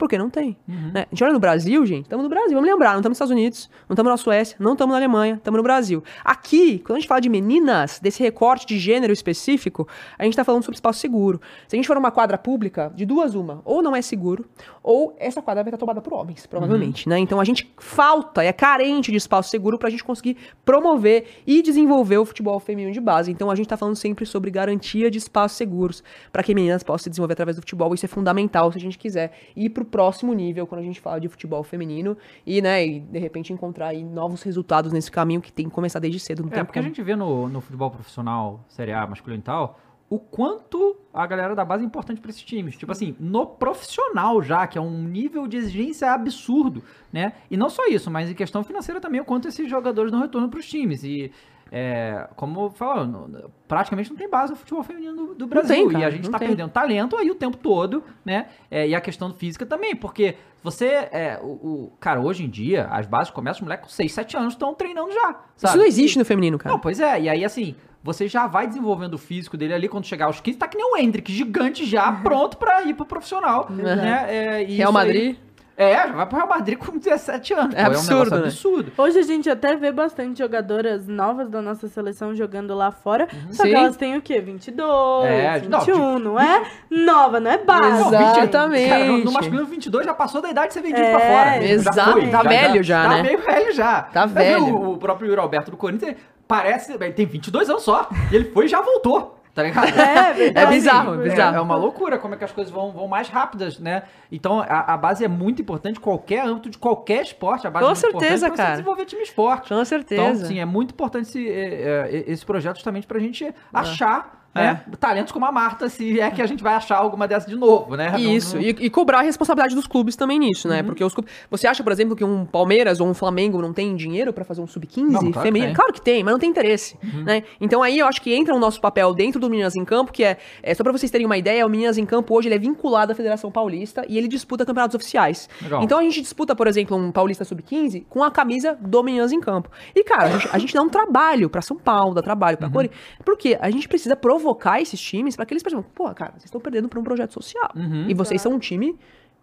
[0.03, 0.57] Porque não tem.
[0.66, 1.03] Né?
[1.03, 2.55] A gente olha no Brasil, gente, estamos no Brasil.
[2.55, 5.34] Vamos lembrar, não estamos nos Estados Unidos, não estamos na Suécia, não estamos na Alemanha,
[5.36, 6.03] estamos no Brasil.
[6.24, 9.86] Aqui, quando a gente fala de meninas, desse recorte de gênero específico,
[10.18, 11.40] a gente está falando sobre espaço seguro.
[11.68, 14.44] Se a gente for numa quadra pública, de duas uma, ou não é seguro,
[14.82, 17.09] ou essa quadra vai estar tomada por homens, provavelmente.
[17.09, 17.20] Né?
[17.20, 21.62] Então a gente falta, é carente de espaço seguro para a gente conseguir promover e
[21.62, 23.30] desenvolver o futebol feminino de base.
[23.30, 27.05] Então a gente está falando sempre sobre garantia de espaços seguros para que meninas possam
[27.05, 27.94] se desenvolver através do futebol.
[27.94, 31.20] Isso é fundamental se a gente quiser ir para próximo nível quando a gente fala
[31.20, 35.53] de futebol feminino e, né, e de repente encontrar aí novos resultados nesse caminho que
[35.53, 36.49] tem que começar desde cedo.
[36.51, 36.88] É, porque a como.
[36.88, 39.78] gente vê no, no futebol profissional, Série A, masculino e tal,
[40.09, 42.76] o quanto a galera da base é importante pra esses times.
[42.76, 46.82] Tipo assim, no profissional já, que é um nível de exigência absurdo,
[47.12, 47.34] né?
[47.51, 50.51] E não só isso, mas em questão financeira também, o quanto esses jogadores não retornam
[50.51, 51.05] pros times.
[51.05, 51.32] E,
[51.74, 53.28] é, como falou,
[53.66, 55.74] praticamente não tem base no futebol feminino do, do Brasil.
[55.74, 56.48] tem, cara, e a gente tá tem.
[56.48, 58.46] perdendo talento aí o tempo todo, né?
[58.70, 62.86] É, e a questão física também, porque você, é, o, o- cara, hoje em dia,
[62.90, 65.30] as bases começam, os moleques com 6, 7 anos estão treinando já.
[65.30, 65.78] Isso sabe?
[65.78, 66.74] não existe no feminino, cara.
[66.74, 67.22] Não, pois é.
[67.22, 70.58] E aí, assim, você já vai desenvolvendo o físico dele ali quando chegar aos 15,
[70.58, 73.66] tá que nem o Hendrick, gigante já, pronto pra ir pro profissional.
[73.70, 74.26] Né?
[74.28, 75.36] É, Real isso aí- Madrid.
[75.76, 77.74] É, já vai pro Real Madrid com 17 anos.
[77.74, 78.44] É pô, absurdo, um né?
[78.46, 78.92] absurdo.
[78.96, 83.26] Hoje a gente até vê bastante jogadoras novas da nossa seleção jogando lá fora.
[83.50, 83.70] Só Sim.
[83.70, 84.40] que elas têm o quê?
[84.40, 85.68] 22, É, 21,
[85.98, 88.14] não, não, é nova, não é base.
[88.14, 88.88] Exatamente.
[88.88, 91.64] Cara, no, no masculino 22 já passou da idade de ser vendido É, pra fora.
[91.64, 92.30] exato.
[92.30, 93.22] Tá velho já, tá né?
[93.22, 94.02] meio velho já.
[94.02, 94.64] Tá velho.
[94.66, 96.16] O, o próprio Alberto do Corinthians
[96.46, 96.92] parece...
[96.92, 98.08] Ele tem 22 anos só.
[98.30, 99.41] E ele foi e já voltou.
[99.55, 99.86] Tá ligado?
[99.88, 100.66] É, verdade.
[100.66, 101.57] É bizarro, É, bizarro.
[101.57, 104.05] É, uma loucura como é que as coisas vão, vão mais rápidas, né?
[104.30, 107.92] Então a, a base é muito importante, qualquer âmbito de qualquer esporte, a base Com
[107.92, 108.70] é certeza, cara.
[108.70, 109.68] você desenvolver time esporte.
[109.68, 110.22] Com certeza.
[110.22, 114.82] Então, sim, é muito importante esse, é, é, esse projeto justamente pra gente achar né,
[115.00, 117.96] talentos como a Marta, se é que a gente vai achar alguma dessa de novo,
[117.96, 118.14] né?
[118.20, 120.74] Isso, não- E, e cobrar a responsabilidade dos clubes também nisso, Uhum.
[120.74, 120.82] né?
[120.82, 121.32] Porque os clubes.
[121.50, 124.61] Você acha, por exemplo, que um Palmeiras ou um Flamengo não tem dinheiro pra fazer
[124.61, 125.70] um sub-15 Não, claro feminino?
[125.70, 125.74] Uhum.
[125.76, 126.96] Claro que tem, mas não tem interesse.
[127.24, 127.42] Né?
[127.61, 130.24] Então aí eu acho que entra o nosso papel dentro do Meninas em Campo, que
[130.24, 132.59] é, é só pra vocês terem uma ideia, o Meninas em Campo hoje ele é
[132.59, 135.48] vinculado à Federação Paulista e ele disputa campeonatos oficiais.
[135.62, 135.82] Legal.
[135.82, 139.40] Então a gente disputa, por exemplo, um Paulista Sub-15 com a camisa do Meninas em
[139.40, 139.70] Campo.
[139.94, 142.61] E, cara, a gente, a gente dá um trabalho pra São Paulo, dá trabalho Uhum.
[142.61, 143.00] pra Corinthians.
[143.24, 146.61] Porque a gente precisa provocar esses times pra que eles percebam, pô, cara, vocês estão
[146.61, 147.70] perdendo pra um projeto social.
[147.76, 148.11] Uhum.
[148.11, 148.99] E vocês são um time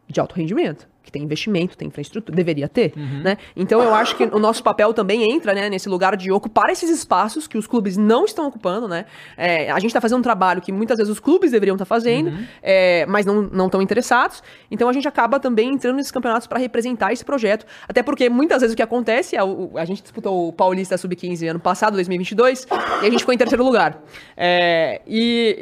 [0.08, 3.22] de alto rendimento, que tem investimento, tem infraestrutura, deveria ter, Uhum.
[3.24, 3.38] né?
[3.56, 6.90] Então eu acho que o nosso papel também entra, né, nesse lugar de ocupar esses
[6.90, 9.06] espaços que os clubes não estão ocupando, né?
[9.36, 12.30] É, a gente tá fazendo um trabalho que muitas vezes os clubes deveriam estar fazendo,
[12.30, 12.44] Uhum.
[12.62, 14.42] é, mas não estão interessados.
[14.70, 18.62] Então a gente acaba também entrando nesses campeonatos para representar esse projeto, até porque muitas
[18.62, 21.94] vezes o que acontece é o, o- a gente disputou o Paulista Sub-15 ano passado,
[21.94, 22.68] 2022,
[23.02, 24.02] e a gente ficou em terceiro lugar.
[24.38, 25.58] É, e,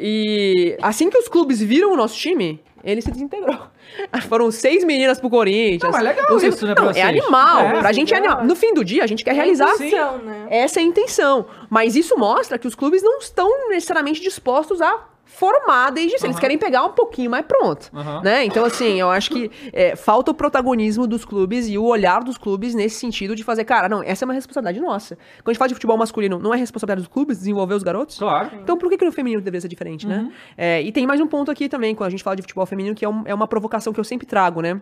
[0.76, 2.60] e assim que os clubes viram o nosso time,
[2.90, 3.58] ele se desintegrou.
[4.28, 5.82] Foram seis meninas pro Corinthians.
[5.82, 7.60] Não, mas legal Os- isso, né, pra Não, é animal.
[7.60, 8.32] É, pra gente é legal.
[8.38, 8.48] animal.
[8.48, 9.74] No fim do dia, a gente quer realizar.
[9.74, 10.46] Intenção, né?
[10.50, 11.46] Essa é a intenção.
[11.68, 16.26] Mas isso mostra que os clubes não estão necessariamente dispostos a formar desde isso.
[16.26, 17.90] Eles querem pegar um pouquinho mais pronto.
[17.94, 18.22] Aham.
[18.24, 18.44] Né?
[18.44, 22.36] Então, assim, eu acho que é, falta o protagonismo dos clubes e o olhar dos
[22.38, 25.14] clubes nesse sentido de fazer, cara, não, essa é uma responsabilidade nossa.
[25.16, 28.18] Quando a gente fala de futebol masculino, não é responsabilidade dos clubes desenvolver os garotos?
[28.18, 28.50] Claro.
[28.62, 30.32] Então por que, que no feminino deveria ser diferente, né?
[30.56, 32.94] É, e tem mais um ponto aqui também, quando a gente fala de futebol feminino,
[32.94, 34.80] que é, um- é uma provocação que eu sempre trago, né?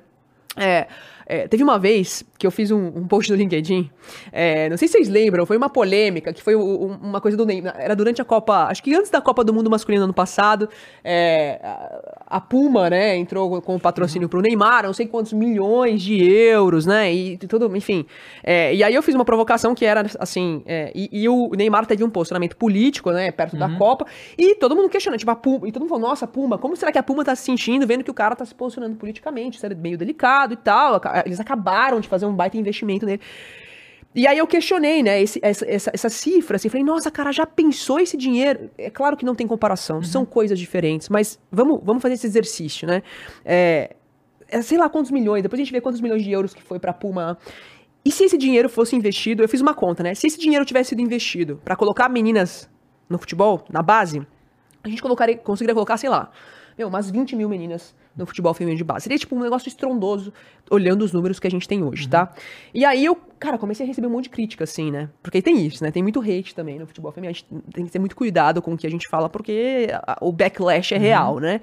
[0.57, 0.87] É,
[1.27, 3.91] é, teve uma vez que eu fiz um, um post no LinkedIn,
[4.33, 7.45] é, não sei se vocês lembram, foi uma polêmica, que foi o- uma coisa do
[7.45, 10.69] Neymar, era durante a Copa, acho que antes da Copa do Mundo Masculino ano passado,
[11.03, 11.59] é,
[12.27, 16.87] a, Puma, né, entrou com o patrocínio pro Neymar, não sei quantos milhões de euros,
[16.87, 18.05] né, e tudo, enfim.
[18.43, 21.87] É, e aí eu fiz uma provocação que era assim, é, e, e o Neymar
[21.87, 24.07] teve um posicionamento político, né, perto da Copa,
[24.37, 26.91] e todo mundo questionando, tipo, a Puma, e todo mundo falou, nossa, Puma, como será
[26.91, 29.67] que a Puma tá se sentindo, vendo que o cara tá se posicionando politicamente, isso
[29.67, 33.21] é meio delicado e tal, eles acabaram de fazer um baita investimento nele.
[34.17, 37.45] E aí eu questionei, né, esse- essa, essa, essa cifra, assim, falei, nossa, cara, já
[37.45, 38.71] pensou esse dinheiro?
[38.79, 42.89] É claro que não tem comparação, são coisas diferentes, mas vamos, vamos fazer esse exercício,
[42.89, 43.03] né?
[43.45, 43.95] É,
[44.49, 46.79] é, sei lá quantos milhões, depois a gente vê quantos milhões de euros que foi
[46.79, 47.37] pra Puma.
[48.03, 50.15] E se esse dinheiro fosse investido, eu fiz uma conta, né?
[50.15, 52.71] Se esse dinheiro tivesse sido investido pra colocar meninas
[53.11, 54.27] no futebol, na base,
[54.83, 56.31] a gente colocaria, conseguiria colocar, sei lá,
[56.79, 59.05] meu, umas 20 mil meninas no futebol feminino de base.
[59.05, 60.33] Seria tipo um negócio estrondoso,
[60.71, 62.33] olhando os números que a gente tem hoje, tá?
[62.75, 65.09] E aí eu, cara, comecei a receber um monte de crítica, assim, né?
[65.23, 65.91] Porque tem isso, né?
[65.91, 67.31] Tem muito hate também no futebol feminino.
[67.31, 70.19] A gente tem que ter muito cuidado com o que a gente fala, porque a-
[70.21, 71.61] o backlash é real, né?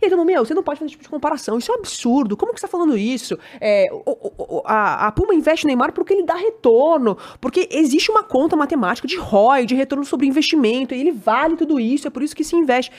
[0.00, 1.58] E mundo, meu, você não pode fazer esse tipo de comparação.
[1.58, 2.36] Isso é um absurdo.
[2.36, 3.36] Como que você tá falando isso?
[3.60, 7.16] É, o- o- o- a, a Puma investe no Neymar porque ele dá retorno.
[7.40, 11.78] Porque existe uma conta matemática de ROI, de retorno sobre investimento, e ele vale tudo
[11.80, 12.90] isso, é por isso que se investe.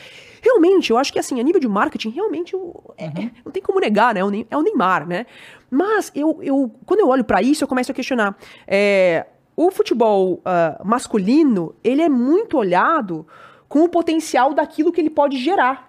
[0.42, 3.62] Realmente, eu acho que assim, a nível de marketing, realmente o- é- é- não tem
[3.62, 4.22] como negar, né?
[4.22, 5.26] É o É o Neymar, né?
[5.70, 8.36] Mas eu, eu quando eu olho pra isso, eu começo a questionar.
[8.68, 9.26] É,
[9.56, 13.26] o futebol ah, masculino, ele é muito olhado
[13.68, 15.88] com o potencial daquilo que ele pode gerar.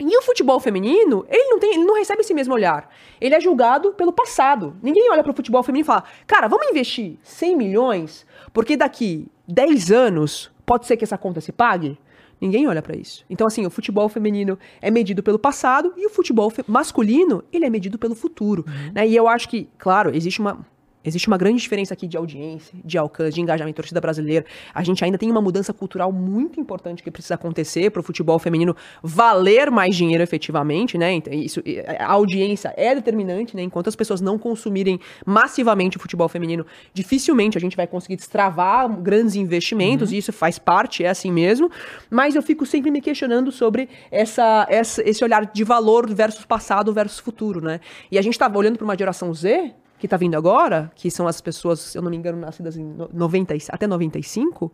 [0.00, 2.88] E o futebol feminino, ele não tem, ele não recebe esse mesmo olhar.
[3.20, 4.76] Ele é julgado pelo passado.
[4.80, 9.90] Ninguém olha pro futebol feminino e fala: "Cara, vamos investir 100 milhões, porque daqui 10
[9.90, 11.98] anos pode ser que essa conta se pague?"
[12.40, 13.24] Ninguém olha pra isso.
[13.28, 17.70] Então assim, o futebol feminino é medido pelo passado e o futebol masculino, ele é
[17.70, 19.06] medido pelo futuro, né?
[19.06, 20.64] E eu acho que, claro, existe uma
[21.04, 24.44] Existe uma grande diferença aqui de audiência, de alcance, de engajamento da torcida brasileira.
[24.74, 28.38] A gente ainda tem uma mudança cultural muito importante que precisa acontecer para o futebol
[28.38, 31.12] feminino valer mais dinheiro efetivamente, né?
[31.12, 31.62] Então, isso,
[31.98, 33.62] a audiência é determinante, né?
[33.62, 38.88] Enquanto as pessoas não consumirem massivamente o futebol feminino, dificilmente a gente vai conseguir destravar
[39.00, 41.70] grandes investimentos, e isso faz parte, é assim mesmo.
[42.10, 46.92] Mas eu fico sempre me questionando sobre essa, essa- esse olhar de valor versus passado
[46.92, 47.80] versus futuro, né?
[48.10, 51.26] E a gente estava olhando para uma geração Z que tá vindo agora, que são
[51.26, 54.72] as pessoas, se eu não me engano, nascidas em no- 90, e- até 95,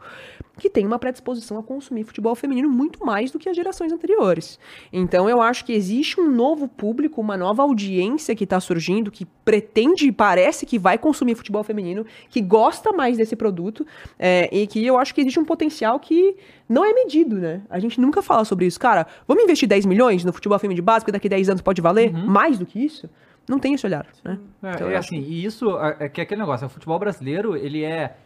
[0.59, 4.59] que tem uma predisposição a consumir futebol feminino muito mais do que as gerações anteriores.
[4.93, 9.25] Então eu acho que existe um novo público, uma nova audiência que tá surgindo, que
[9.45, 13.87] pretende e parece que vai consumir futebol feminino, que gosta mais desse produto,
[14.19, 16.37] é, e que eu acho que existe um potencial que
[16.69, 17.63] não é medido, né?
[17.69, 18.79] A gente nunca fala sobre isso.
[18.79, 21.81] Cara, vamos investir 10 milhões no futebol feminino de base, porque daqui 10 anos pode
[21.83, 23.09] valer mais do que isso?
[23.49, 24.39] Não tem esse olhar, né?
[24.63, 27.57] É, Então, é assim, e isso é, é que é aquele negócio, o futebol brasileiro,
[27.57, 28.17] ele é.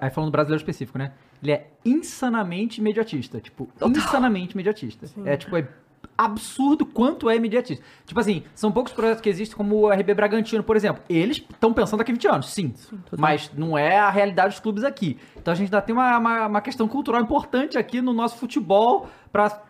[0.00, 1.12] Aí falando do brasileiro específico, né?
[1.42, 3.40] Ele é insanamente imediatista.
[3.40, 5.06] Tipo, insanamente imediatista.
[5.26, 5.68] É tipo, é
[6.16, 7.84] absurdo quanto é imediatista.
[8.06, 11.02] Tipo assim, são poucos projetos que existem, como o RB Bragantino, por exemplo.
[11.08, 12.72] Eles estão pensando daqui a 20 anos, sim.
[13.18, 15.18] mas não é a realidade dos clubes aqui.
[15.36, 19.08] Então a gente ainda tem uma, uma, uma questão cultural importante aqui no nosso futebol
[19.32, 19.62] para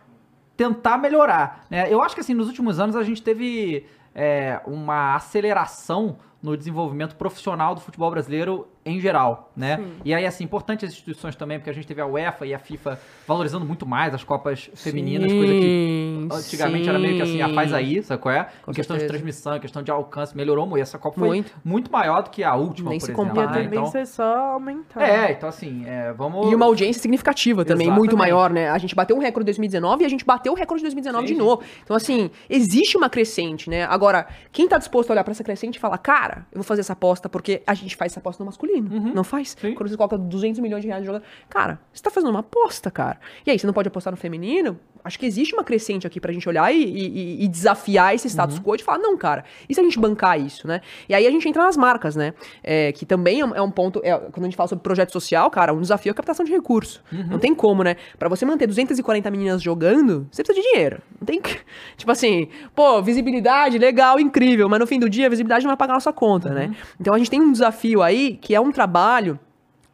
[0.55, 1.65] tentar melhorar.
[1.69, 1.91] Né?
[1.91, 3.85] Eu acho que assim, nos últimos anos a gente teve
[4.15, 9.83] é, uma aceleração no desenvolvimento profissional do futebol brasileiro em geral, né?
[10.05, 12.59] E aí, assim, importante as instituições também, porque a gente teve a UEFA e a
[12.59, 17.49] FIFA valorizando muito mais as Copas femininas, coisa que antigamente era meio que assim, ah,
[17.49, 18.47] faz aí, sabe qual é?
[18.61, 19.19] Com em questão de certeza.
[19.19, 20.83] transmissão, em questão de alcance, melhorou muito.
[20.83, 21.51] Essa Copa foi Muito.
[21.63, 23.27] muito, maior do que a última, Nem por se exemplo.
[23.29, 23.49] compara.
[23.49, 23.69] A né?
[23.71, 25.01] Então, é só aumentar.
[25.01, 26.51] é, então assim, é, vamos...
[26.51, 27.99] E uma audiência significativa também, Exatamente.
[27.99, 28.69] muito maior, né?
[28.69, 31.27] A gente bateu um recorde em 2019 e a gente bateu o recorde de 2019
[31.27, 31.45] Sim, de sim.
[31.45, 31.63] novo.
[31.83, 33.83] Então, assim, existe uma crescente, né?
[33.85, 36.81] Agora, quem tá disposto a olhar pra essa crescente e falar, cara, eu vou fazer
[36.81, 39.55] essa aposta porque a gente faz essa aposta no masculino, não faz?
[39.59, 39.73] Sim.
[39.73, 41.25] Quando você coloca 200 milhões de reais de jogador.
[41.49, 43.19] Cara, você tá fazendo uma aposta, cara.
[43.45, 44.79] E aí, você não pode apostar no feminino?
[45.05, 48.59] Acho que existe uma crescente aqui pra gente olhar e, e- e desafiar esse status
[48.59, 50.81] quo de falar, não, cara, e se a gente bancar isso, né?
[51.07, 52.33] E aí a gente entra nas marcas, né?
[52.63, 55.49] É, que também é um, é ponto, é, quando a gente fala sobre projeto social,
[55.51, 57.01] cara, um desafio é a captação de recursos.
[57.29, 57.95] Não tem como, né?
[58.19, 60.99] Pra você manter 240 meninas jogando, você precisa de dinheiro.
[61.19, 61.39] Não tem.
[61.39, 61.59] que-
[61.95, 65.77] Tipo assim, pô, visibilidade, legal, incrível, mas no fim do dia a visibilidade não vai
[65.77, 66.75] pagar a nossa conta, né?
[66.99, 69.39] Então a gente tem um desafio aí que é um trabalho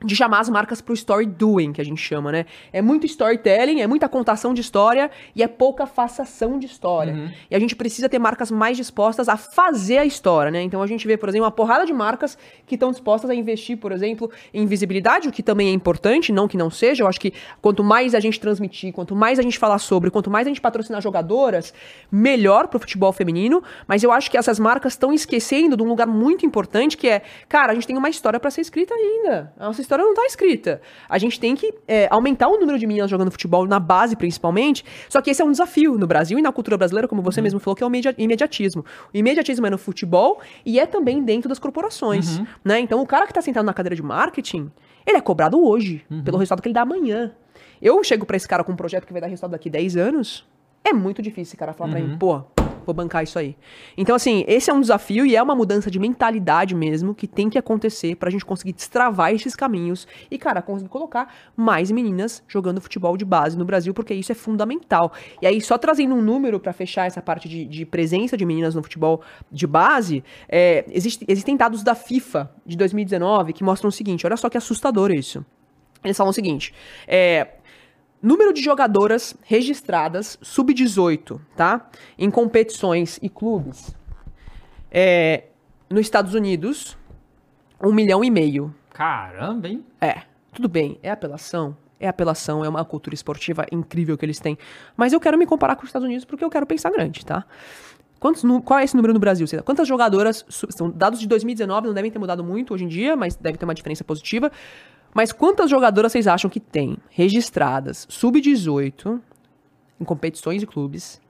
[0.04, 2.46] de chamar as marcas pro story doing, que a gente chama, né?
[2.74, 7.14] É muito storytelling, é muita contação de história e é pouca façação de história.
[7.14, 7.32] Uhum.
[7.50, 10.62] E a gente precisa ter marcas mais dispostas a fazer a história, né?
[10.62, 13.78] Então a gente vê, por exemplo, uma porrada de marcas que estão dispostas a investir,
[13.78, 17.04] por exemplo, em visibilidade, o que também é importante, não que não seja.
[17.04, 20.30] Eu acho que quanto mais a gente transmitir, quanto mais a gente falar sobre, quanto
[20.30, 21.74] mais a gente patrocinar jogadoras,
[22.12, 23.64] melhor pro futebol feminino.
[23.88, 27.22] Mas eu acho que essas marcas estão esquecendo de um lugar muito importante que é,
[27.48, 29.54] cara, a gente tem uma história para ser escrita ainda.
[29.58, 30.82] A nossa história não tá escrita.
[31.10, 34.86] A gente tem que é, aumentar o número de meninas jogando futebol na base, principalmente.
[35.10, 37.60] Só que esse é um desafio no Brasil e na cultura brasileira, como você mesmo
[37.60, 38.86] falou, que é o media- imediatismo.
[39.14, 42.40] O imediatismo é no futebol e é também dentro das corporações.
[42.64, 42.80] Né?
[42.80, 44.72] Então, o cara que tá sentado na cadeira de marketing,
[45.06, 47.32] ele é cobrado hoje, pelo resultado que ele dá amanhã.
[47.82, 50.48] Eu chego pra esse cara com um projeto que vai dar resultado daqui 10 anos,
[50.84, 52.42] é muito difícil esse cara falar pra mim, pô,
[52.86, 53.56] vou bancar isso aí.
[53.98, 57.50] Então, assim, esse é um desafio e é uma mudança de mentalidade mesmo que tem
[57.50, 62.82] que acontecer pra gente conseguir destravar esses caminhos e, cara, conseguir colocar mais meninas jogando
[62.82, 65.12] futebol de base no Brasil, porque isso é fundamental.
[65.42, 68.76] E aí, só trazendo um número pra fechar essa parte de, de presença de meninas
[68.76, 69.22] no futebol
[69.52, 74.38] de base, é, existe- existem dados da FIFA de 2019 que mostram o seguinte: olha
[74.38, 75.46] só que assustador isso.
[76.04, 76.74] Eles falam o seguinte:
[77.08, 77.48] é,
[78.22, 81.90] Número de jogadoras registradas sub-18, tá?
[82.18, 83.96] Em competições e clubes.
[84.92, 85.46] É,
[85.90, 86.98] nos Estados Unidos,
[87.82, 88.74] um milhão e meio.
[88.94, 89.84] Caramba, hein?
[90.00, 90.22] É,
[90.54, 91.76] tudo bem, é apelação.
[92.00, 94.58] É apelação, é uma cultura esportiva incrível que eles têm.
[94.96, 97.46] Mas eu quero me comparar com os Estados Unidos porque eu quero pensar grande, tá?
[98.20, 99.48] Quantos, qual é esse número no Brasil?
[99.66, 100.46] Quantas jogadoras.
[100.48, 103.66] São dados de 2019, não devem ter mudado muito hoje em dia, mas deve ter
[103.66, 104.52] uma diferença positiva.
[105.14, 109.20] Mas quantas jogadoras vocês acham que tem registradas sub-18
[110.00, 111.22] em competições e clubes?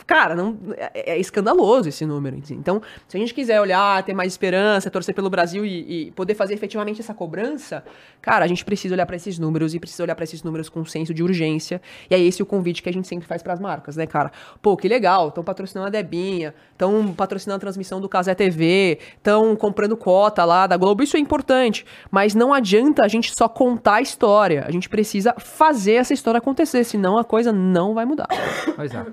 [0.07, 2.37] Cara, não, é, é escandaloso esse número.
[2.51, 6.35] Então, se a gente quiser olhar, ter mais esperança, torcer pelo Brasil e, e poder
[6.35, 7.83] fazer efetivamente essa cobrança,
[8.21, 10.85] cara, a gente precisa olhar para esses números e precisa olhar para esses números com
[10.85, 11.81] senso de urgência.
[12.09, 14.31] E é esse o convite que a gente sempre faz para as marcas, né, cara?
[14.61, 19.55] Pô, que legal, estão patrocinando a Debinha, estão patrocinando a transmissão do Casé TV, estão
[19.55, 23.95] comprando cota lá da Globo, isso é importante, mas não adianta a gente só contar
[23.95, 28.27] a história, a gente precisa fazer essa história acontecer, senão a coisa não vai mudar.
[28.75, 29.05] Pois é.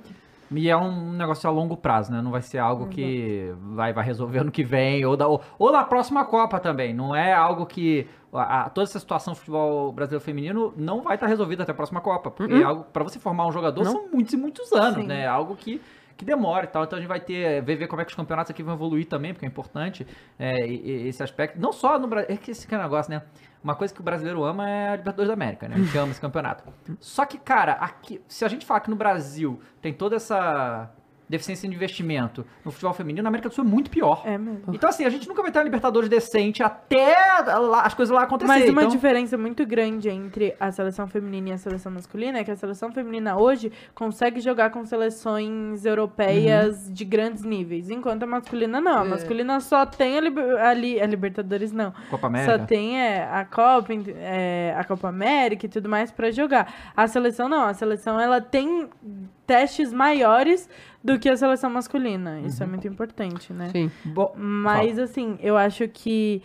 [0.55, 2.20] E é um negócio a longo prazo, né?
[2.20, 5.73] Não vai ser algo que vai, vai resolver ano que vem, ou, da, ou, ou
[5.73, 6.93] na próxima Copa também.
[6.95, 8.07] Não é algo que.
[8.33, 11.74] a- a- toda essa situação do futebol brasileiro feminino não vai estar resolvida até a
[11.74, 12.31] próxima Copa.
[12.31, 13.93] Porque é algo, pra você formar um jogador Não.
[13.93, 15.07] são muitos e muitos anos, Sim.
[15.07, 15.23] né?
[15.23, 15.81] É algo que,
[16.16, 16.85] que demora e tal.
[16.85, 17.62] Então a gente vai ter.
[17.62, 20.07] Ver, ver como é que os campeonatos aqui vão evoluir também, porque é importante
[20.39, 21.61] é, esse aspecto.
[21.61, 22.29] Não só no Brasil.
[22.31, 23.23] É que esse é negócio, né?
[23.63, 25.77] Uma coisa que o brasileiro ama é a Libertadores da América, né?
[25.77, 26.65] A gente ama esse campeonato.
[26.99, 30.91] Só que, cara, aqui, se a gente falar que no Brasil tem toda essa
[31.33, 34.23] deficiência de investimento no futebol feminino, na América do Sul é muito pior.
[34.25, 34.73] É mesmo.
[34.73, 37.17] Então, assim, a gente nunca vai ter uma Libertadores decente até
[37.59, 38.61] lá- as coisas lá acontecerem.
[38.63, 38.93] Mas uma então...
[38.95, 42.93] diferença muito grande entre a seleção feminina e a seleção masculina é que a seleção
[42.93, 46.93] feminina hoje consegue jogar com seleções europeias Uhum.
[46.93, 48.99] de grandes níveis, enquanto a masculina não.
[48.99, 49.09] A É.
[49.09, 51.93] masculina só tem a, liber- a li- a Libertadores, não.
[52.11, 52.59] Copa América.
[52.59, 56.93] Só tem é, a Copa, é, a Copa América e tudo mais pra jogar.
[56.97, 58.89] A seleção não, a seleção ela tem
[59.53, 60.69] testes maiores
[61.05, 62.41] do que a seleção masculina.
[62.41, 63.69] Isso é muito importante, né?
[63.70, 63.91] Sim.
[64.05, 66.41] Bo- Mas, assim, eu acho que,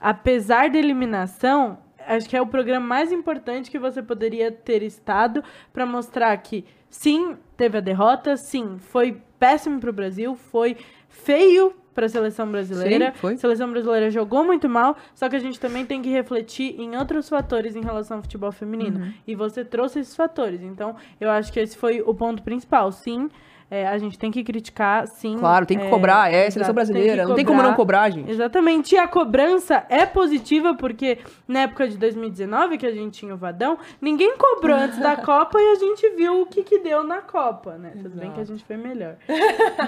[0.00, 5.42] apesar da eliminação, acho que é o programa mais importante que você poderia ter estado
[5.72, 10.76] para mostrar que, sim, teve a derrota, sim, foi péssimo para o Brasil, foi
[11.08, 13.12] feio para a seleção brasileira.
[13.12, 13.34] Sim, foi.
[13.34, 16.96] A seleção brasileira jogou muito mal, só que a gente também tem que refletir em
[16.96, 19.00] outros fatores em relação ao futebol feminino.
[19.00, 19.12] Uhum.
[19.26, 20.62] E você trouxe esses fatores.
[20.62, 22.90] Então, eu acho que esse foi o ponto principal.
[22.92, 23.28] Sim,
[23.72, 25.38] é, a gente tem que criticar, sim.
[25.38, 28.10] Claro, tem que é, cobrar, é exato, seleção tem brasileira, não tem como não cobrar,
[28.10, 28.30] gente.
[28.30, 28.94] Exatamente.
[28.94, 31.16] E a cobrança é positiva, porque
[31.48, 35.58] na época de 2019, que a gente tinha o Vadão, ninguém cobrou antes da Copa
[35.58, 37.92] e a gente viu o que, que deu na Copa, né?
[37.96, 39.16] Tudo bem que a gente foi melhor.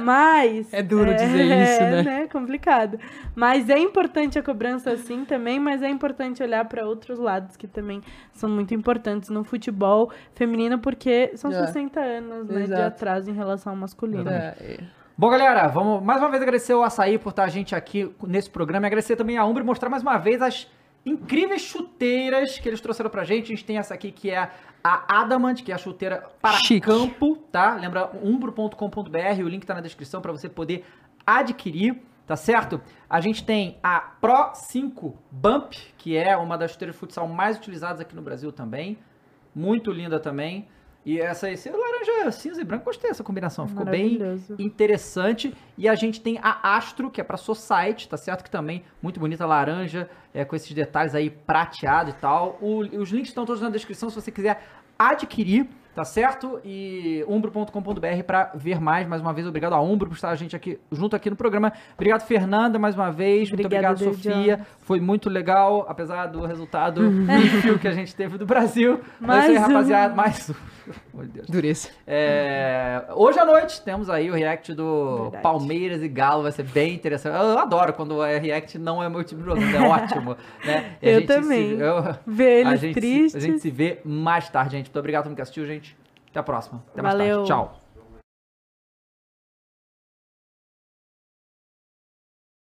[0.00, 0.72] Mas.
[0.72, 2.00] É duro dizer isso, né?
[2.00, 2.28] É, né?
[2.28, 2.98] Complicado.
[3.34, 7.66] Mas é importante a cobrança sim também, mas é importante olhar para outros lados que
[7.66, 8.00] também
[8.32, 11.66] são muito importantes no futebol feminino, porque são É.
[11.66, 14.28] 60 anos né, de atraso em relação ao masculino.
[14.30, 14.78] É, é.
[15.16, 18.50] Bom, galera, vamos mais uma vez agradecer o Açaí por estar a gente aqui nesse
[18.50, 20.68] programa e agradecer também a Umbra e mostrar mais uma vez as
[21.06, 23.44] incríveis chuteiras que eles trouxeram pra gente.
[23.44, 24.50] A gente tem essa aqui que é
[24.82, 26.80] a Adamant, que é a chuteira para Chique.
[26.80, 27.74] campo, tá?
[27.74, 30.84] Lembra umbro.com.br, o link tá na descrição para você poder
[31.26, 32.80] adquirir, tá certo?
[33.08, 37.56] A gente tem a Pro 5 Bump, que é uma das chuteiras de futsal mais
[37.56, 38.98] utilizadas aqui no Brasil também.
[39.54, 40.66] Muito linda também.
[41.06, 43.68] E essa esse laranja, cinza e branco, gostei dessa combinação.
[43.68, 44.16] Ficou bem
[44.58, 45.54] interessante.
[45.76, 48.42] E a gente tem a Astro, que é pra Society, tá certo?
[48.42, 52.58] Que também muito bonita, laranja, é, com esses detalhes aí prateado e tal.
[52.60, 54.62] O- os links estão todos na descrição se você quiser
[54.98, 56.60] adquirir, tá certo?
[56.64, 59.06] E umbro.com.br pra ver mais.
[59.06, 61.72] Mais uma vez, obrigado a Umbro por estar a gente aqui junto aqui no programa.
[61.94, 63.50] Obrigado, Fernanda, mais uma vez.
[63.50, 64.56] Muito obrigado, Sofia.
[64.56, 64.66] Jones.
[64.80, 67.00] Foi muito legal, apesar do resultado
[67.40, 69.00] pífio que a gente teve do Brasil.
[69.20, 69.60] Mas Mais aí, um.
[69.60, 70.54] rapaziada, mais um.
[71.14, 71.46] Meu Deus.
[71.48, 71.88] Dureza.
[72.06, 75.42] É, hoje à noite temos aí o react do Verdade.
[75.42, 77.34] Palmeiras e Galo, vai ser bem interessante.
[77.34, 80.36] Eu adoro quando é react não é meu tipo de programa, é ótimo.
[80.64, 80.96] Né?
[81.02, 81.70] A Eu gente se- também.
[81.78, 83.34] eu- Ver a, eles gente se, tristes.
[83.36, 84.86] a gente se vê mais tarde, gente.
[84.86, 85.83] Muito obrigado por me assistiu, gente.
[86.34, 86.82] Até a próxima.
[86.92, 87.44] Até mais Valeu.
[87.44, 87.48] tarde.
[87.48, 87.83] Tchau.